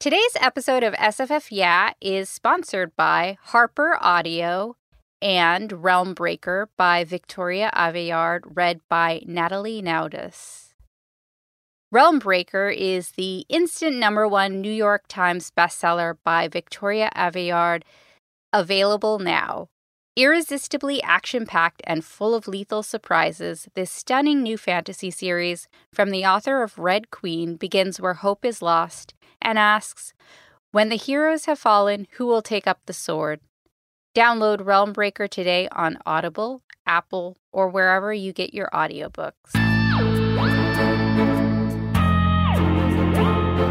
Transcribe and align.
Today's 0.00 0.34
episode 0.40 0.82
of 0.82 0.94
SFF 0.94 1.48
Yeah 1.50 1.90
is 2.00 2.30
sponsored 2.30 2.96
by 2.96 3.36
Harper 3.42 3.98
Audio 4.00 4.76
and 5.20 5.84
Realm 5.84 6.14
Breaker 6.14 6.70
by 6.78 7.04
Victoria 7.04 7.70
Aveyard, 7.74 8.40
read 8.54 8.80
by 8.88 9.20
Natalie 9.26 9.82
Naudus. 9.82 10.72
Realm 11.92 12.18
Breaker 12.18 12.70
is 12.70 13.10
the 13.10 13.44
instant 13.50 13.98
number 13.98 14.26
one 14.26 14.62
New 14.62 14.72
York 14.72 15.04
Times 15.06 15.52
bestseller 15.54 16.16
by 16.24 16.48
Victoria 16.48 17.10
Aveyard, 17.14 17.82
available 18.54 19.18
now. 19.18 19.68
Irresistibly 20.16 21.02
action 21.02 21.44
packed 21.44 21.82
and 21.84 22.06
full 22.06 22.34
of 22.34 22.48
lethal 22.48 22.82
surprises, 22.82 23.68
this 23.74 23.90
stunning 23.90 24.42
new 24.42 24.56
fantasy 24.56 25.10
series 25.10 25.68
from 25.92 26.08
the 26.08 26.24
author 26.24 26.62
of 26.62 26.78
Red 26.78 27.10
Queen 27.10 27.56
begins 27.56 28.00
where 28.00 28.14
hope 28.14 28.46
is 28.46 28.62
lost 28.62 29.12
and 29.40 29.58
asks, 29.58 30.12
When 30.70 30.88
the 30.88 30.96
heroes 30.96 31.46
have 31.46 31.58
fallen, 31.58 32.06
who 32.12 32.26
will 32.26 32.42
take 32.42 32.66
up 32.66 32.80
the 32.86 32.92
sword? 32.92 33.40
Download 34.14 34.64
Realm 34.64 34.92
Breaker 34.92 35.28
today 35.28 35.68
on 35.72 35.98
Audible, 36.04 36.62
Apple, 36.86 37.38
or 37.52 37.68
wherever 37.68 38.12
you 38.12 38.32
get 38.32 38.54
your 38.54 38.68
audiobooks. 38.72 39.54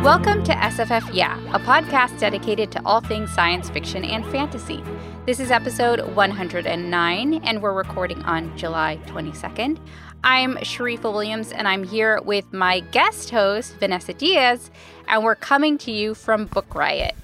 Welcome 0.04 0.44
to 0.46 0.54
SFF 0.54 1.14
Yeah, 1.14 1.38
a 1.54 1.60
podcast 1.60 2.20
dedicated 2.20 2.72
to 2.72 2.82
all 2.86 3.02
things 3.02 3.32
science 3.34 3.70
fiction 3.70 4.06
and 4.06 4.26
fantasy. 4.28 4.82
This 5.26 5.40
is 5.40 5.52
episode 5.52 6.16
109, 6.16 7.34
and 7.44 7.62
we're 7.62 7.74
recording 7.74 8.24
on 8.24 8.58
July 8.58 8.98
22nd. 9.08 9.78
I'm 10.24 10.56
Sharifa 10.58 11.12
Williams, 11.12 11.52
and 11.52 11.68
I'm 11.68 11.84
here 11.84 12.22
with 12.22 12.52
my 12.52 12.80
guest 12.80 13.30
host, 13.30 13.76
Vanessa 13.80 14.14
Diaz, 14.14 14.72
and 15.10 15.24
we're 15.24 15.36
coming 15.36 15.78
to 15.80 15.92
you 15.92 16.14
from 16.14 16.46
Book 16.46 16.74
Riot. 16.76 17.16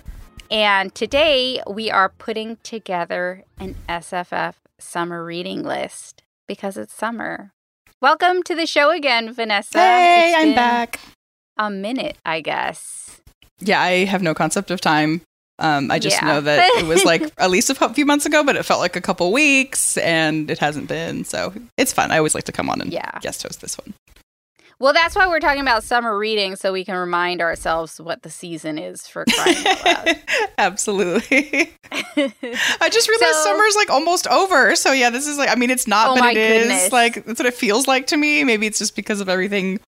And 0.52 0.94
today 0.94 1.61
we 1.67 1.89
are 1.89 2.09
putting 2.09 2.58
together 2.58 3.44
an 3.59 3.75
SFF 3.88 4.55
summer 4.80 5.23
reading 5.23 5.64
list 5.64 6.23
because 6.47 6.77
it's 6.77 6.94
summer. 6.94 7.52
Welcome 8.02 8.44
to 8.44 8.55
the 8.55 8.66
show 8.67 8.92
again, 8.92 9.33
Vanessa. 9.33 9.80
Hey, 9.80 10.33
I'm 10.36 10.53
back. 10.53 11.00
A 11.58 11.69
minute, 11.69 12.17
I 12.25 12.42
guess. 12.42 13.22
Yeah, 13.59 13.81
I 13.81 14.05
have 14.05 14.22
no 14.22 14.33
concept 14.33 14.70
of 14.70 14.81
time. 14.81 15.22
Um, 15.58 15.89
I 15.89 15.99
just 15.99 16.22
Yeah. 16.22 16.27
know 16.27 16.42
that 16.42 16.70
it 16.77 16.86
was 16.86 17.05
like 17.05 17.31
at 17.38 17.49
least 17.49 17.70
a 17.70 17.89
few 17.94 18.05
months 18.05 18.25
ago, 18.25 18.44
but 18.44 18.58
it 18.58 18.64
felt 18.64 18.81
like 18.81 18.97
a 18.97 19.02
couple 19.02 19.31
weeks, 19.31 19.97
and 19.97 20.52
it 20.52 20.59
hasn't 20.59 20.89
been. 20.89 21.23
So 21.23 21.53
it's 21.77 21.94
fun. 21.94 22.11
I 22.11 22.17
always 22.17 22.36
like 22.36 22.44
to 22.44 22.52
come 22.52 22.70
on 22.70 22.81
and 22.81 22.92
Yeah. 22.92 23.17
guest 23.22 23.42
host 23.44 23.61
this 23.61 23.77
one. 23.77 23.94
Well, 24.79 24.91
that's 24.93 25.15
why 25.15 25.27
we're 25.27 25.39
talking 25.39 25.61
about 25.61 25.83
summer 25.83 26.17
reading, 26.17 26.55
so 26.57 26.73
we 26.73 26.83
can 26.83 26.95
remind 26.95 27.41
ourselves 27.41 27.99
what 28.01 28.23
the 28.23 28.29
season 28.29 28.77
is 28.77 29.07
for 29.07 29.23
crying 29.25 29.65
out 29.65 29.85
loud. 29.85 30.17
Absolutely. 30.57 31.71
I 31.91 32.89
just 32.91 33.07
realized 33.07 33.35
So- 33.35 33.43
summer's 33.43 33.75
like 33.75 33.89
almost 33.89 34.27
over. 34.27 34.75
So 34.75 34.91
yeah, 34.91 35.09
this 35.09 35.27
is 35.27 35.37
like 35.37 35.49
I 35.49 35.55
mean 35.55 35.69
it's 35.69 35.87
not, 35.87 36.09
Oh 36.09 36.19
but 36.19 36.35
it 36.35 36.37
is 36.37 36.63
goodness. 36.63 36.91
like 36.91 37.25
that's 37.25 37.39
what 37.39 37.45
it 37.45 37.53
feels 37.53 37.87
like 37.87 38.08
to 38.08 38.17
me. 38.17 38.43
Maybe 38.43 38.67
it's 38.67 38.80
just 38.80 38.95
because 38.95 39.21
of 39.21 39.30
everything. 39.30 39.80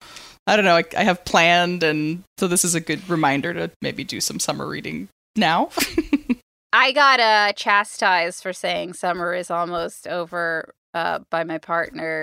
I 0.46 0.56
don't 0.56 0.64
know. 0.64 0.76
I, 0.76 0.84
I 0.96 1.04
have 1.04 1.22
planned, 1.26 1.82
and 1.82 2.22
so 2.38 2.48
this 2.48 2.64
is 2.64 2.74
a 2.74 2.80
good 2.80 3.06
reminder 3.10 3.52
to 3.52 3.70
maybe 3.82 4.02
do 4.04 4.18
some 4.20 4.38
summer 4.40 4.66
reading 4.66 5.08
now. 5.36 5.68
I 6.72 6.92
got 6.92 7.20
uh, 7.20 7.52
chastised 7.52 8.42
for 8.42 8.54
saying 8.54 8.94
summer 8.94 9.34
is 9.34 9.50
almost 9.50 10.06
over 10.08 10.72
uh, 10.94 11.18
by 11.30 11.44
my 11.44 11.58
partner 11.58 12.22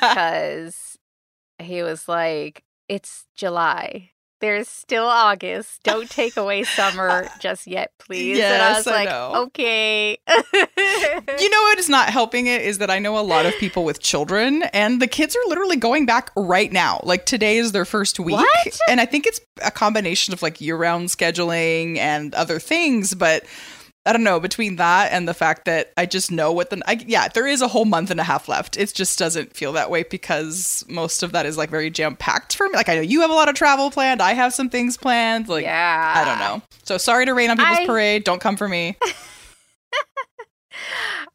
because 0.00 0.91
he 1.62 1.82
was 1.82 2.08
like, 2.08 2.64
"It's 2.88 3.26
July." 3.36 4.10
There's 4.40 4.66
still 4.68 5.04
August. 5.06 5.84
Don't 5.84 6.10
take 6.10 6.36
away 6.36 6.64
summer 6.64 7.28
just 7.40 7.64
yet, 7.64 7.92
please. 8.00 8.40
and 8.40 8.60
I 8.60 8.72
was 8.76 8.86
I 8.88 8.90
like, 8.92 9.08
know. 9.08 9.32
okay. 9.44 10.18
you 10.28 11.50
know 11.50 11.62
what 11.62 11.78
is 11.78 11.88
not 11.88 12.08
helping 12.10 12.48
it 12.48 12.62
is 12.62 12.78
that 12.78 12.90
I 12.90 12.98
know 12.98 13.16
a 13.16 13.22
lot 13.22 13.46
of 13.46 13.54
people 13.58 13.84
with 13.84 14.00
children, 14.00 14.64
and 14.72 15.00
the 15.00 15.06
kids 15.06 15.36
are 15.36 15.48
literally 15.48 15.76
going 15.76 16.06
back 16.06 16.32
right 16.36 16.72
now. 16.72 17.00
Like 17.04 17.24
today 17.24 17.56
is 17.58 17.70
their 17.70 17.84
first 17.84 18.18
week, 18.18 18.34
What? 18.34 18.78
and 18.88 19.00
I 19.00 19.06
think 19.06 19.28
it's 19.28 19.40
a 19.64 19.70
combination 19.70 20.34
of 20.34 20.42
like 20.42 20.60
year-round 20.60 21.08
scheduling 21.10 21.98
and 21.98 22.34
other 22.34 22.58
things, 22.58 23.14
but. 23.14 23.44
I 24.04 24.12
don't 24.12 24.24
know 24.24 24.40
between 24.40 24.76
that 24.76 25.12
and 25.12 25.28
the 25.28 25.34
fact 25.34 25.64
that 25.66 25.92
I 25.96 26.06
just 26.06 26.32
know 26.32 26.52
what 26.52 26.70
the 26.70 26.82
I, 26.86 26.98
yeah 27.06 27.28
there 27.28 27.46
is 27.46 27.62
a 27.62 27.68
whole 27.68 27.84
month 27.84 28.10
and 28.10 28.18
a 28.18 28.24
half 28.24 28.48
left. 28.48 28.76
It 28.76 28.92
just 28.92 29.18
doesn't 29.18 29.54
feel 29.54 29.72
that 29.74 29.90
way 29.90 30.02
because 30.02 30.84
most 30.88 31.22
of 31.22 31.32
that 31.32 31.46
is 31.46 31.56
like 31.56 31.70
very 31.70 31.88
jam 31.90 32.16
packed 32.16 32.56
for 32.56 32.68
me. 32.68 32.74
Like 32.74 32.88
I 32.88 32.96
know 32.96 33.00
you 33.00 33.20
have 33.20 33.30
a 33.30 33.34
lot 33.34 33.48
of 33.48 33.54
travel 33.54 33.90
planned. 33.90 34.20
I 34.20 34.32
have 34.32 34.52
some 34.52 34.68
things 34.68 34.96
planned. 34.96 35.48
Like 35.48 35.64
yeah. 35.64 36.14
I 36.16 36.24
don't 36.24 36.38
know. 36.38 36.62
So 36.82 36.98
sorry 36.98 37.26
to 37.26 37.34
rain 37.34 37.50
on 37.50 37.58
people's 37.58 37.78
I- 37.78 37.86
parade. 37.86 38.24
Don't 38.24 38.40
come 38.40 38.56
for 38.56 38.68
me. 38.68 38.96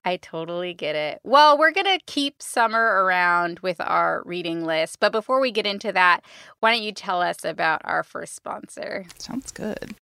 I 0.03 0.17
totally 0.17 0.73
get 0.73 0.95
it. 0.95 1.19
Well, 1.23 1.57
we're 1.57 1.71
going 1.71 1.85
to 1.85 1.99
keep 2.05 2.41
summer 2.41 3.03
around 3.03 3.59
with 3.59 3.79
our 3.81 4.23
reading 4.25 4.63
list. 4.63 4.99
But 5.01 5.11
before 5.11 5.41
we 5.41 5.51
get 5.51 5.67
into 5.67 5.91
that, 5.91 6.21
why 6.61 6.71
don't 6.71 6.83
you 6.83 6.93
tell 6.93 7.21
us 7.21 7.43
about 7.43 7.81
our 7.83 8.03
first 8.03 8.33
sponsor? 8.35 9.05
Sounds 9.17 9.51
good. 9.51 9.95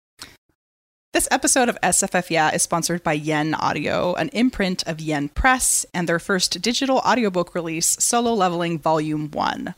This 1.15 1.29
episode 1.31 1.69
of 1.69 1.79
SFF 1.79 2.29
Yeah 2.29 2.53
is 2.53 2.63
sponsored 2.63 3.01
by 3.01 3.13
Yen 3.13 3.53
Audio, 3.53 4.15
an 4.15 4.27
imprint 4.33 4.85
of 4.85 4.99
Yen 4.99 5.29
Press, 5.29 5.85
and 5.93 6.09
their 6.09 6.19
first 6.19 6.61
digital 6.61 6.97
audiobook 6.97 7.55
release, 7.55 7.95
Solo 8.03 8.33
Leveling 8.33 8.79
Volume 8.79 9.31
1. 9.31 9.75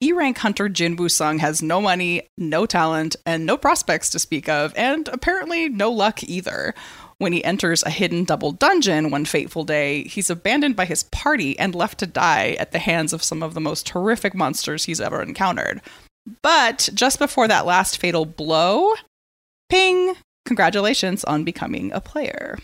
E 0.00 0.12
rank 0.12 0.38
hunter 0.38 0.68
Jin 0.68 0.96
Woo 0.96 1.08
Sung 1.08 1.38
has 1.38 1.62
no 1.62 1.80
money, 1.80 2.28
no 2.36 2.66
talent, 2.66 3.14
and 3.24 3.46
no 3.46 3.56
prospects 3.56 4.10
to 4.10 4.18
speak 4.18 4.48
of, 4.48 4.72
and 4.76 5.06
apparently 5.06 5.68
no 5.68 5.88
luck 5.88 6.24
either. 6.24 6.74
When 7.18 7.32
he 7.32 7.44
enters 7.44 7.84
a 7.84 7.90
hidden 7.90 8.24
double 8.24 8.50
dungeon 8.50 9.12
one 9.12 9.24
fateful 9.24 9.62
day, 9.62 10.02
he's 10.02 10.30
abandoned 10.30 10.74
by 10.74 10.86
his 10.86 11.04
party 11.04 11.56
and 11.60 11.76
left 11.76 11.98
to 12.00 12.08
die 12.08 12.56
at 12.58 12.72
the 12.72 12.80
hands 12.80 13.12
of 13.12 13.22
some 13.22 13.40
of 13.40 13.54
the 13.54 13.60
most 13.60 13.88
horrific 13.90 14.34
monsters 14.34 14.86
he's 14.86 15.00
ever 15.00 15.22
encountered. 15.22 15.80
But 16.42 16.88
just 16.92 17.20
before 17.20 17.46
that 17.46 17.66
last 17.66 17.98
fatal 17.98 18.24
blow, 18.26 18.94
ping, 19.68 20.16
congratulations 20.46 21.24
on 21.24 21.44
becoming 21.44 21.92
a 21.92 22.00
player. 22.00 22.58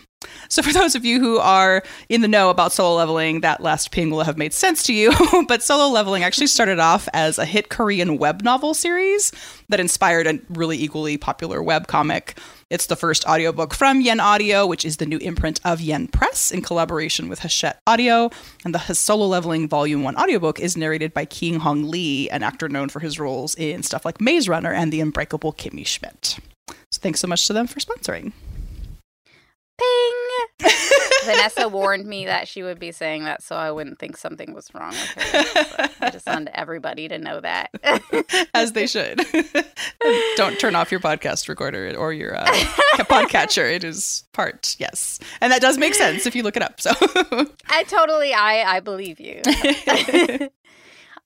So, 0.49 0.61
for 0.61 0.71
those 0.71 0.95
of 0.95 1.05
you 1.05 1.19
who 1.19 1.37
are 1.37 1.83
in 2.09 2.21
the 2.21 2.27
know 2.27 2.49
about 2.49 2.71
solo 2.71 2.95
leveling, 2.95 3.41
that 3.41 3.61
last 3.61 3.91
ping 3.91 4.09
will 4.09 4.23
have 4.23 4.37
made 4.37 4.53
sense 4.53 4.83
to 4.83 4.93
you. 4.93 5.11
but 5.47 5.63
solo 5.63 5.87
leveling 5.89 6.23
actually 6.23 6.47
started 6.47 6.79
off 6.79 7.07
as 7.13 7.37
a 7.37 7.45
hit 7.45 7.69
Korean 7.69 8.17
web 8.17 8.41
novel 8.41 8.73
series 8.73 9.31
that 9.69 9.79
inspired 9.79 10.27
a 10.27 10.39
really 10.49 10.81
equally 10.81 11.17
popular 11.17 11.61
web 11.61 11.87
comic. 11.87 12.37
It's 12.69 12.87
the 12.87 12.95
first 12.95 13.25
audiobook 13.25 13.73
from 13.73 14.01
Yen 14.01 14.19
Audio, 14.19 14.65
which 14.65 14.83
is 14.85 14.97
the 14.97 15.05
new 15.05 15.19
imprint 15.19 15.59
of 15.63 15.79
Yen 15.79 16.07
Press 16.07 16.49
in 16.49 16.61
collaboration 16.61 17.29
with 17.29 17.39
Hachette 17.39 17.79
Audio. 17.85 18.31
And 18.65 18.73
the 18.73 18.79
Solo 18.93 19.27
Leveling 19.27 19.67
Volume 19.67 20.03
1 20.03 20.15
audiobook 20.15 20.59
is 20.59 20.75
narrated 20.75 21.13
by 21.13 21.25
Ki 21.25 21.53
Hong 21.53 21.89
Lee, 21.89 22.29
an 22.29 22.41
actor 22.41 22.67
known 22.69 22.89
for 22.89 22.99
his 22.99 23.19
roles 23.19 23.53
in 23.55 23.83
stuff 23.83 24.05
like 24.05 24.19
Maze 24.19 24.49
Runner 24.49 24.73
and 24.73 24.91
The 24.91 25.01
Unbreakable 25.01 25.53
Kimmy 25.53 25.85
Schmidt. 25.85 26.39
So 27.03 27.07
thanks 27.09 27.19
so 27.19 27.27
much 27.27 27.47
to 27.47 27.53
them 27.53 27.67
for 27.67 27.79
sponsoring. 27.81 28.31
Ping! 29.77 30.69
Vanessa 31.25 31.67
warned 31.67 32.05
me 32.05 32.25
that 32.27 32.47
she 32.47 32.63
would 32.63 32.79
be 32.79 32.93
saying 32.93 33.25
that 33.25 33.43
so 33.43 33.57
I 33.57 33.71
wouldn't 33.71 33.99
think 33.99 34.15
something 34.15 34.53
was 34.53 34.69
wrong 34.73 34.91
with 34.91 35.09
her. 35.09 35.43
So 35.43 35.87
I 35.99 36.09
just 36.11 36.25
wanted 36.25 36.51
everybody 36.53 37.09
to 37.09 37.17
know 37.17 37.41
that. 37.41 37.71
As 38.53 38.71
they 38.71 38.87
should. 38.87 39.19
Don't 40.37 40.57
turn 40.59 40.75
off 40.75 40.91
your 40.91 41.01
podcast 41.01 41.49
recorder 41.49 41.93
or 41.97 42.13
your 42.13 42.37
uh, 42.37 42.45
podcatcher. 42.99 43.69
It 43.69 43.83
is 43.83 44.23
part, 44.31 44.77
yes. 44.79 45.19
And 45.41 45.51
that 45.51 45.61
does 45.61 45.77
make 45.77 45.95
sense 45.95 46.25
if 46.25 46.35
you 46.35 46.43
look 46.43 46.55
it 46.55 46.63
up. 46.63 46.79
So 46.79 46.91
I 47.67 47.83
totally, 47.83 48.33
I, 48.33 48.77
I 48.77 48.79
believe 48.79 49.19
you. 49.19 49.41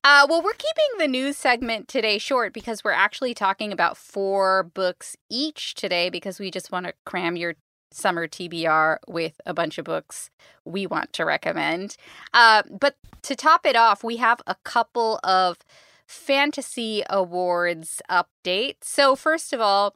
Uh, 0.04 0.26
well, 0.30 0.42
we're 0.42 0.54
keeping 0.54 1.00
the 1.00 1.08
news 1.08 1.36
segment 1.36 1.88
today 1.88 2.18
short 2.18 2.54
because 2.54 2.84
we're 2.84 2.92
actually 2.92 3.34
talking 3.34 3.74
about 3.74 3.98
four 3.98 4.64
books 4.64 5.18
each 5.30 5.74
today 5.76 6.10
because 6.10 6.40
we 6.40 6.50
just 6.50 6.72
want 6.72 6.86
to 6.86 6.94
cram 7.06 7.36
your 7.36 7.56
summer 7.92 8.28
TBR 8.28 8.98
with 9.08 9.40
a 9.46 9.54
bunch 9.54 9.78
of 9.78 9.86
books 9.86 10.30
we 10.66 10.86
want 10.86 11.14
to 11.14 11.26
recommend. 11.26 11.98
Uh, 12.34 12.64
but 12.70 12.96
to 13.24 13.36
top 13.36 13.66
it 13.66 13.76
off, 13.76 14.04
we 14.04 14.18
have 14.18 14.42
a 14.48 14.56
couple 14.64 15.20
of 15.24 15.58
fantasy 16.06 17.04
awards 17.10 18.02
updates. 18.10 18.84
So, 18.84 19.16
first 19.16 19.52
of 19.52 19.60
all, 19.60 19.96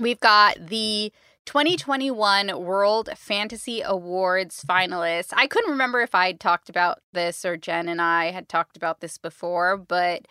we've 0.00 0.20
got 0.20 0.68
the 0.68 1.12
2021 1.46 2.62
World 2.62 3.10
Fantasy 3.16 3.82
Awards 3.82 4.64
finalists. 4.64 5.32
I 5.32 5.46
couldn't 5.46 5.70
remember 5.70 6.00
if 6.00 6.14
I 6.14 6.28
had 6.28 6.40
talked 6.40 6.68
about 6.68 7.00
this 7.12 7.44
or 7.44 7.56
Jen 7.56 7.88
and 7.88 8.00
I 8.00 8.30
had 8.30 8.48
talked 8.48 8.76
about 8.76 9.00
this 9.00 9.18
before, 9.18 9.76
but 9.76 10.26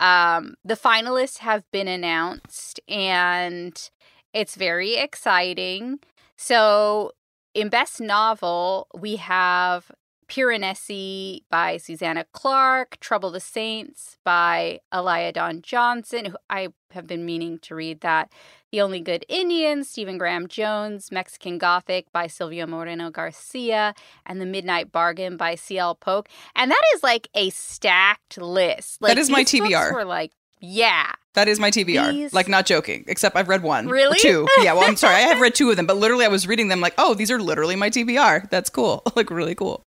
um, 0.00 0.54
the 0.64 0.76
finalists 0.76 1.38
have 1.38 1.70
been 1.70 1.88
announced 1.88 2.80
and 2.88 3.90
it's 4.32 4.56
very 4.56 4.96
exciting. 4.96 6.00
So, 6.36 7.12
in 7.54 7.68
Best 7.68 8.00
Novel, 8.00 8.88
we 8.98 9.16
have 9.16 9.92
Piranesi 10.34 11.42
by 11.48 11.76
Susanna 11.76 12.24
Clarke, 12.32 12.98
Trouble 12.98 13.30
the 13.30 13.38
Saints 13.38 14.16
by 14.24 14.80
Alaya 14.92 15.32
Dawn 15.32 15.62
Johnson, 15.62 16.24
who 16.24 16.36
I 16.50 16.68
have 16.90 17.06
been 17.06 17.24
meaning 17.24 17.60
to 17.60 17.76
read 17.76 18.00
that. 18.00 18.32
The 18.72 18.80
Only 18.80 18.98
Good 19.00 19.24
Indian, 19.28 19.84
Stephen 19.84 20.18
Graham 20.18 20.48
Jones, 20.48 21.12
Mexican 21.12 21.58
Gothic 21.58 22.10
by 22.12 22.26
Silvia 22.26 22.66
Moreno 22.66 23.10
Garcia, 23.10 23.94
and 24.26 24.40
The 24.40 24.46
Midnight 24.46 24.90
Bargain 24.90 25.36
by 25.36 25.54
C.L. 25.54 25.94
Polk. 25.94 26.28
And 26.56 26.68
that 26.72 26.82
is 26.96 27.04
like 27.04 27.28
a 27.34 27.50
stacked 27.50 28.36
list. 28.36 29.00
Like, 29.00 29.10
that 29.10 29.18
is 29.20 29.30
my 29.30 29.44
TBR. 29.44 29.94
Were 29.94 30.04
like, 30.04 30.32
yeah. 30.58 31.12
That 31.34 31.46
is 31.46 31.60
my 31.60 31.70
TBR. 31.70 32.10
These- 32.10 32.32
Like, 32.32 32.48
not 32.48 32.66
joking, 32.66 33.04
except 33.06 33.36
I've 33.36 33.48
read 33.48 33.62
one. 33.62 33.86
Really? 33.86 34.18
Two. 34.18 34.48
Yeah, 34.62 34.72
well, 34.72 34.82
I'm 34.82 34.96
sorry. 34.96 35.14
I 35.14 35.20
have 35.20 35.40
read 35.40 35.54
two 35.54 35.70
of 35.70 35.76
them, 35.76 35.86
but 35.86 35.96
literally 35.96 36.24
I 36.24 36.28
was 36.28 36.48
reading 36.48 36.66
them 36.66 36.80
like, 36.80 36.94
oh, 36.98 37.14
these 37.14 37.30
are 37.30 37.40
literally 37.40 37.76
my 37.76 37.88
TBR. 37.88 38.50
That's 38.50 38.68
cool. 38.68 39.04
like, 39.14 39.30
really 39.30 39.54
cool. 39.54 39.84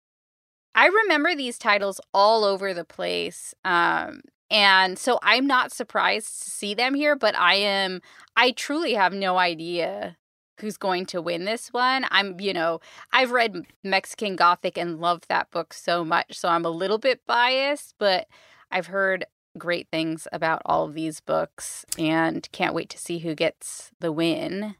I 0.76 0.87
remember 0.87 1.34
these 1.34 1.58
titles 1.58 2.00
all 2.12 2.44
over 2.44 2.75
the 2.75 2.84
place. 2.84 3.55
Um, 3.64 4.20
and 4.50 4.99
so 4.99 5.19
I'm 5.23 5.46
not 5.46 5.73
surprised 5.73 6.43
to 6.43 6.50
see 6.50 6.75
them 6.75 6.94
here, 6.94 7.17
but 7.17 7.34
I 7.34 7.55
am, 7.55 8.02
I 8.37 8.52
truly 8.52 8.94
have 8.94 9.12
no 9.12 9.38
idea 9.38 10.19
who's 10.61 10.76
going 10.76 11.06
to 11.06 11.20
win 11.20 11.44
this 11.44 11.73
one. 11.73 12.06
I'm, 12.11 12.38
you 12.38 12.52
know, 12.52 12.81
I've 13.12 13.32
read 13.32 13.67
Mexican 13.82 14.37
Gothic 14.37 14.78
and 14.78 15.00
loved 15.00 15.28
that 15.28 15.50
book 15.50 15.75
so 15.75 16.05
much. 16.05 16.38
So 16.38 16.49
I'm 16.49 16.64
a 16.64 16.70
little 16.70 16.99
bit 16.99 17.26
biased, 17.26 17.94
but 17.99 18.26
I've 18.70 18.87
heard 18.87 19.26
great 19.58 19.88
things 19.90 20.28
about 20.32 20.61
all 20.67 20.84
of 20.84 20.94
these 20.94 21.20
books 21.20 21.87
and 21.99 22.46
can't 22.52 22.75
wait 22.75 22.90
to 22.90 22.99
see 22.99 23.19
who 23.19 23.34
gets 23.34 23.90
the 24.00 24.12
win. 24.12 24.76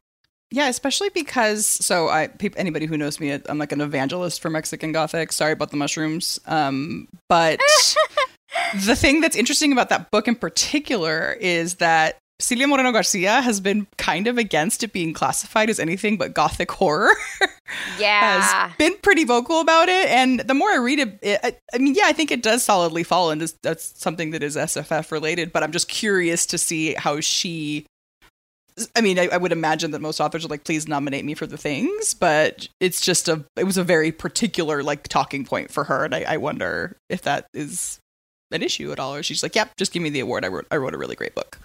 Yeah, 0.51 0.69
especially 0.69 1.09
because 1.09 1.65
so 1.67 2.07
I 2.07 2.29
anybody 2.55 2.85
who 2.85 2.97
knows 2.97 3.19
me, 3.19 3.37
I'm 3.47 3.57
like 3.57 3.71
an 3.71 3.81
evangelist 3.81 4.41
for 4.41 4.49
Mexican 4.49 4.91
Gothic. 4.91 5.31
Sorry 5.33 5.51
about 5.51 5.71
the 5.71 5.77
mushrooms, 5.77 6.39
um, 6.45 7.07
but 7.27 7.59
the 8.85 8.95
thing 8.95 9.19
that's 9.19 9.35
interesting 9.35 9.73
about 9.73 9.89
that 9.89 10.09
book 10.09 10.27
in 10.27 10.35
particular 10.35 11.33
is 11.33 11.75
that 11.75 12.17
Silvia 12.39 12.67
Moreno 12.67 12.91
Garcia 12.91 13.41
has 13.41 13.59
been 13.59 13.87
kind 13.97 14.27
of 14.27 14.37
against 14.37 14.83
it 14.83 14.93
being 14.93 15.11
classified 15.11 15.69
as 15.69 15.79
anything 15.79 16.17
but 16.17 16.33
Gothic 16.33 16.71
horror. 16.71 17.11
Yeah. 17.99 18.39
has 18.39 18.77
been 18.77 18.95
pretty 19.01 19.25
vocal 19.25 19.59
about 19.59 19.89
it, 19.89 20.07
and 20.07 20.39
the 20.39 20.53
more 20.53 20.69
I 20.69 20.77
read 20.77 20.99
it, 20.99 21.19
it 21.21 21.39
I, 21.43 21.57
I 21.73 21.79
mean, 21.79 21.95
yeah, 21.95 22.05
I 22.05 22.13
think 22.13 22.31
it 22.31 22.41
does 22.41 22.63
solidly 22.63 23.03
fall 23.03 23.29
into 23.29 23.53
that's 23.61 23.99
something 23.99 24.31
that 24.31 24.41
is 24.41 24.55
SFF 24.55 25.11
related. 25.11 25.51
But 25.51 25.63
I'm 25.63 25.73
just 25.73 25.89
curious 25.89 26.45
to 26.45 26.57
see 26.57 26.93
how 26.93 27.19
she 27.19 27.85
I 28.95 29.01
mean, 29.01 29.17
I, 29.17 29.27
I, 29.27 29.37
would 29.37 29.51
imagine 29.51 29.91
that 29.91 30.01
most 30.01 30.19
authors 30.19 30.45
are 30.45 30.49
like, 30.49 30.63
please 30.63 30.87
nominate 30.87 31.25
me 31.25 31.33
for 31.33 31.47
the 31.47 31.57
things, 31.57 32.13
but 32.13 32.67
it's 32.79 33.01
just 33.01 33.27
a, 33.27 33.43
it 33.55 33.63
was 33.63 33.77
a 33.77 33.83
very 33.83 34.11
particular 34.11 34.83
like 34.83 35.07
talking 35.07 35.45
point 35.45 35.71
for 35.71 35.85
her. 35.85 36.05
And 36.05 36.13
I, 36.13 36.25
I 36.27 36.37
wonder 36.37 36.97
if 37.09 37.23
that 37.23 37.47
is 37.53 37.99
an 38.51 38.61
issue 38.61 38.91
at 38.91 38.99
all. 38.99 39.15
Or 39.15 39.23
she's 39.23 39.41
like, 39.41 39.55
yep, 39.55 39.75
just 39.77 39.91
give 39.91 40.03
me 40.03 40.09
the 40.09 40.19
award. 40.19 40.45
I 40.45 40.49
wrote, 40.49 40.67
I 40.69 40.77
wrote 40.77 40.93
a 40.93 40.97
really 40.97 41.15
great 41.15 41.33
book. 41.33 41.59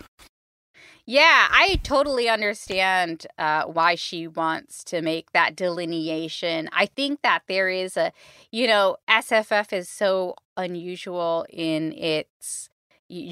Yeah, 1.05 1.49
I 1.51 1.81
totally 1.83 2.29
understand 2.29 3.27
uh, 3.37 3.65
why 3.65 3.97
she 3.97 4.29
wants 4.29 4.85
to 4.85 5.03
make 5.03 5.33
that 5.33 5.57
delineation. 5.57 6.71
I 6.73 6.87
think 6.87 7.23
that 7.23 7.43
there 7.49 7.69
is 7.69 7.97
a, 7.97 8.13
you 8.53 8.69
know, 8.69 8.97
SFF 9.11 9.73
is 9.73 9.89
so 9.89 10.37
unusual 10.57 11.45
in 11.51 11.93
its 11.93 12.71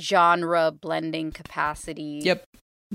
genre 0.00 0.73
blending 0.73 1.31
capacity. 1.31 2.21
Yep 2.25 2.44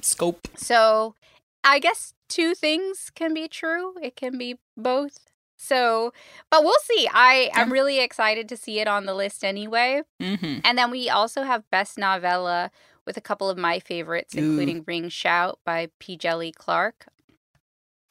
scope. 0.02 0.48
So 0.56 1.16
I 1.64 1.80
guess 1.80 2.14
two 2.30 2.54
things 2.56 3.12
can 3.14 3.34
be 3.34 3.48
true. 3.48 3.96
It 4.02 4.16
can 4.16 4.38
be 4.38 4.58
both. 4.78 5.20
So, 5.58 6.14
but 6.52 6.64
we'll 6.64 6.74
see. 6.84 7.08
I 7.12 7.50
I'm 7.54 7.72
really 7.72 8.00
excited 8.00 8.50
to 8.50 8.58
see 8.58 8.80
it 8.80 8.88
on 8.88 9.06
the 9.06 9.14
list 9.14 9.44
anyway. 9.44 10.02
Mm-hmm. 10.22 10.60
And 10.64 10.78
then 10.78 10.92
we 10.92 11.10
also 11.10 11.44
have 11.44 11.70
best 11.72 11.98
novella 11.98 12.72
with 13.06 13.18
a 13.18 13.22
couple 13.22 13.50
of 13.50 13.58
my 13.58 13.80
favorites, 13.80 14.36
Ooh. 14.36 14.40
including 14.40 14.84
Ring 14.86 15.10
Shout 15.10 15.60
by 15.66 15.90
P. 16.00 16.18
Djèlí 16.18 16.54
Clark, 16.54 17.08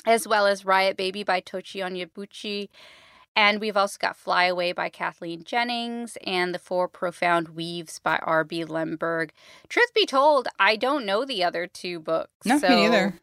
as 0.06 0.26
well 0.26 0.46
as 0.46 0.64
Riot 0.64 0.96
Baby 0.96 1.22
by 1.22 1.40
Tochi 1.40 1.80
Onyebuchi. 1.80 2.68
And 3.36 3.60
we've 3.60 3.76
also 3.76 3.96
got 4.00 4.16
Fly 4.16 4.44
Away 4.44 4.72
by 4.72 4.88
Kathleen 4.88 5.42
Jennings 5.42 6.16
and 6.24 6.54
The 6.54 6.58
Four 6.58 6.86
Profound 6.88 7.48
Weaves 7.50 7.98
by 7.98 8.18
R.B. 8.22 8.64
Lemberg. 8.64 9.32
Truth 9.68 9.92
be 9.92 10.06
told, 10.06 10.46
I 10.58 10.76
don't 10.76 11.04
know 11.04 11.24
the 11.24 11.42
other 11.42 11.66
two 11.66 11.98
books. 11.98 12.46
No, 12.46 12.58
so, 12.58 12.68
me 12.68 12.76
neither. 12.76 13.14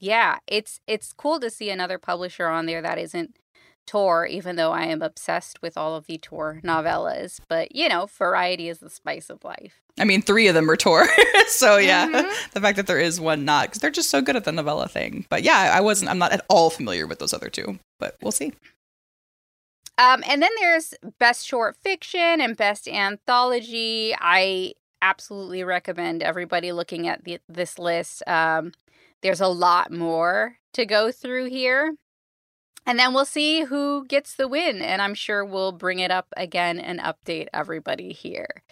Yeah, 0.00 0.38
it's 0.46 0.80
it's 0.86 1.12
cool 1.12 1.38
to 1.40 1.50
see 1.50 1.68
another 1.70 1.98
publisher 1.98 2.46
on 2.48 2.66
there 2.66 2.80
that 2.82 2.98
isn't 2.98 3.36
Tor, 3.86 4.24
even 4.26 4.56
though 4.56 4.72
I 4.72 4.84
am 4.84 5.02
obsessed 5.02 5.60
with 5.62 5.76
all 5.76 5.94
of 5.94 6.06
the 6.06 6.16
Tor 6.16 6.60
novellas. 6.64 7.38
But 7.48 7.74
you 7.76 7.88
know, 7.88 8.06
variety 8.06 8.68
is 8.68 8.78
the 8.78 8.88
spice 8.88 9.28
of 9.30 9.44
life. 9.44 9.80
I 9.98 10.04
mean, 10.04 10.22
three 10.22 10.48
of 10.48 10.54
them 10.54 10.70
are 10.70 10.76
Tor, 10.76 11.06
so 11.48 11.76
yeah, 11.76 12.08
Mhm. 12.08 12.50
the 12.52 12.60
fact 12.62 12.76
that 12.76 12.86
there 12.86 12.98
is 12.98 13.20
one 13.20 13.44
not 13.44 13.66
because 13.68 13.80
they're 13.80 13.90
just 13.90 14.08
so 14.10 14.22
good 14.22 14.36
at 14.36 14.44
the 14.44 14.52
novella 14.52 14.88
thing. 14.88 15.26
But 15.28 15.42
yeah, 15.42 15.70
I 15.74 15.80
wasn't. 15.82 16.10
I'm 16.10 16.18
not 16.18 16.32
at 16.32 16.44
all 16.48 16.70
familiar 16.70 17.06
with 17.06 17.18
those 17.18 17.34
other 17.34 17.50
two, 17.50 17.78
but 17.98 18.16
we'll 18.22 18.32
see. 18.32 18.54
Um, 20.00 20.24
and 20.26 20.42
then 20.42 20.50
there's 20.58 20.94
best 21.18 21.46
short 21.46 21.76
fiction 21.76 22.40
and 22.40 22.56
best 22.56 22.88
anthology. 22.88 24.14
I 24.18 24.72
absolutely 25.02 25.62
recommend 25.62 26.22
everybody 26.22 26.72
looking 26.72 27.06
at 27.06 27.24
the, 27.24 27.38
this 27.50 27.78
list. 27.78 28.22
Um, 28.26 28.72
there's 29.20 29.42
a 29.42 29.48
lot 29.48 29.92
more 29.92 30.56
to 30.72 30.86
go 30.86 31.12
through 31.12 31.50
here. 31.50 31.96
And 32.86 32.98
then 32.98 33.12
we'll 33.12 33.26
see 33.26 33.64
who 33.64 34.06
gets 34.06 34.36
the 34.36 34.48
win. 34.48 34.80
And 34.80 35.02
I'm 35.02 35.12
sure 35.12 35.44
we'll 35.44 35.72
bring 35.72 35.98
it 35.98 36.10
up 36.10 36.28
again 36.34 36.78
and 36.78 36.98
update 37.00 37.48
everybody 37.52 38.14
here. 38.14 38.62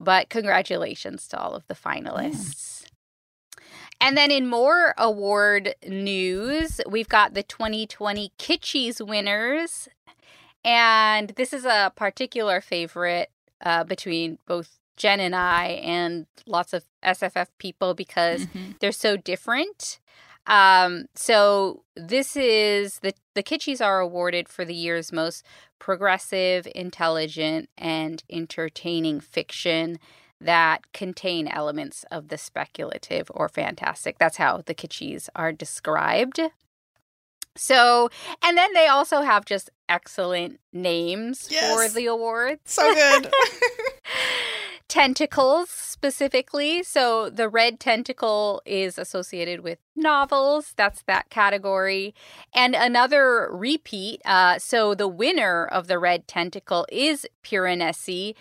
But 0.00 0.30
congratulations 0.30 1.28
to 1.28 1.38
all 1.38 1.54
of 1.54 1.66
the 1.66 1.74
finalists. 1.74 2.86
And 4.00 4.16
then 4.16 4.30
in 4.30 4.46
more 4.46 4.94
award 4.96 5.74
news, 5.86 6.80
we've 6.88 7.08
got 7.08 7.34
the 7.34 7.42
2020 7.42 8.32
Kitschies 8.38 9.06
winners. 9.06 9.88
And 10.68 11.30
this 11.30 11.54
is 11.54 11.64
a 11.64 11.90
particular 11.96 12.60
favorite 12.60 13.30
uh, 13.64 13.84
between 13.84 14.36
both 14.46 14.78
Jen 14.98 15.18
and 15.18 15.34
I 15.34 15.80
and 15.82 16.26
lots 16.46 16.74
of 16.74 16.84
SFF 17.02 17.48
people 17.56 17.94
because 17.94 18.46
Mhm. 18.48 18.78
they're 18.78 18.92
so 18.92 19.16
different. 19.16 19.98
Um, 20.46 21.06
so 21.14 21.84
this 21.96 22.36
is 22.36 22.98
the 23.00 23.14
the 23.34 23.42
Kitschies 23.42 23.84
are 23.84 24.00
awarded 24.00 24.46
for 24.48 24.64
the 24.66 24.74
year's 24.74 25.10
most 25.10 25.42
progressive, 25.78 26.68
intelligent, 26.74 27.70
and 27.78 28.22
entertaining 28.28 29.20
fiction 29.20 29.98
that 30.40 30.92
contain 30.92 31.48
elements 31.48 32.04
of 32.10 32.28
the 32.28 32.36
speculative 32.38 33.30
or 33.34 33.48
fantastic. 33.48 34.18
That's 34.18 34.36
how 34.36 34.62
the 34.66 34.74
Kitschies 34.74 35.28
are 35.34 35.52
described. 35.52 36.40
So, 37.56 38.08
and 38.42 38.56
then 38.56 38.72
they 38.74 38.86
also 38.86 39.22
have 39.22 39.44
just 39.44 39.70
excellent 39.88 40.60
names 40.72 41.48
for 41.48 41.88
the 41.88 42.06
awards. 42.06 42.60
So 42.64 42.94
good. 42.94 43.32
Tentacles 44.88 45.68
specifically. 45.68 46.82
So 46.82 47.28
the 47.28 47.48
red 47.48 47.78
tentacle 47.78 48.62
is 48.64 48.96
associated 48.98 49.60
with 49.60 49.78
novels. 49.94 50.72
That's 50.76 51.02
that 51.02 51.28
category. 51.28 52.14
And 52.54 52.74
another 52.74 53.50
repeat. 53.52 54.22
Uh, 54.24 54.58
so 54.58 54.94
the 54.94 55.08
winner 55.08 55.66
of 55.66 55.88
the 55.88 55.98
red 55.98 56.26
tentacle 56.26 56.86
is 56.90 57.26
Piranesi 57.44 58.34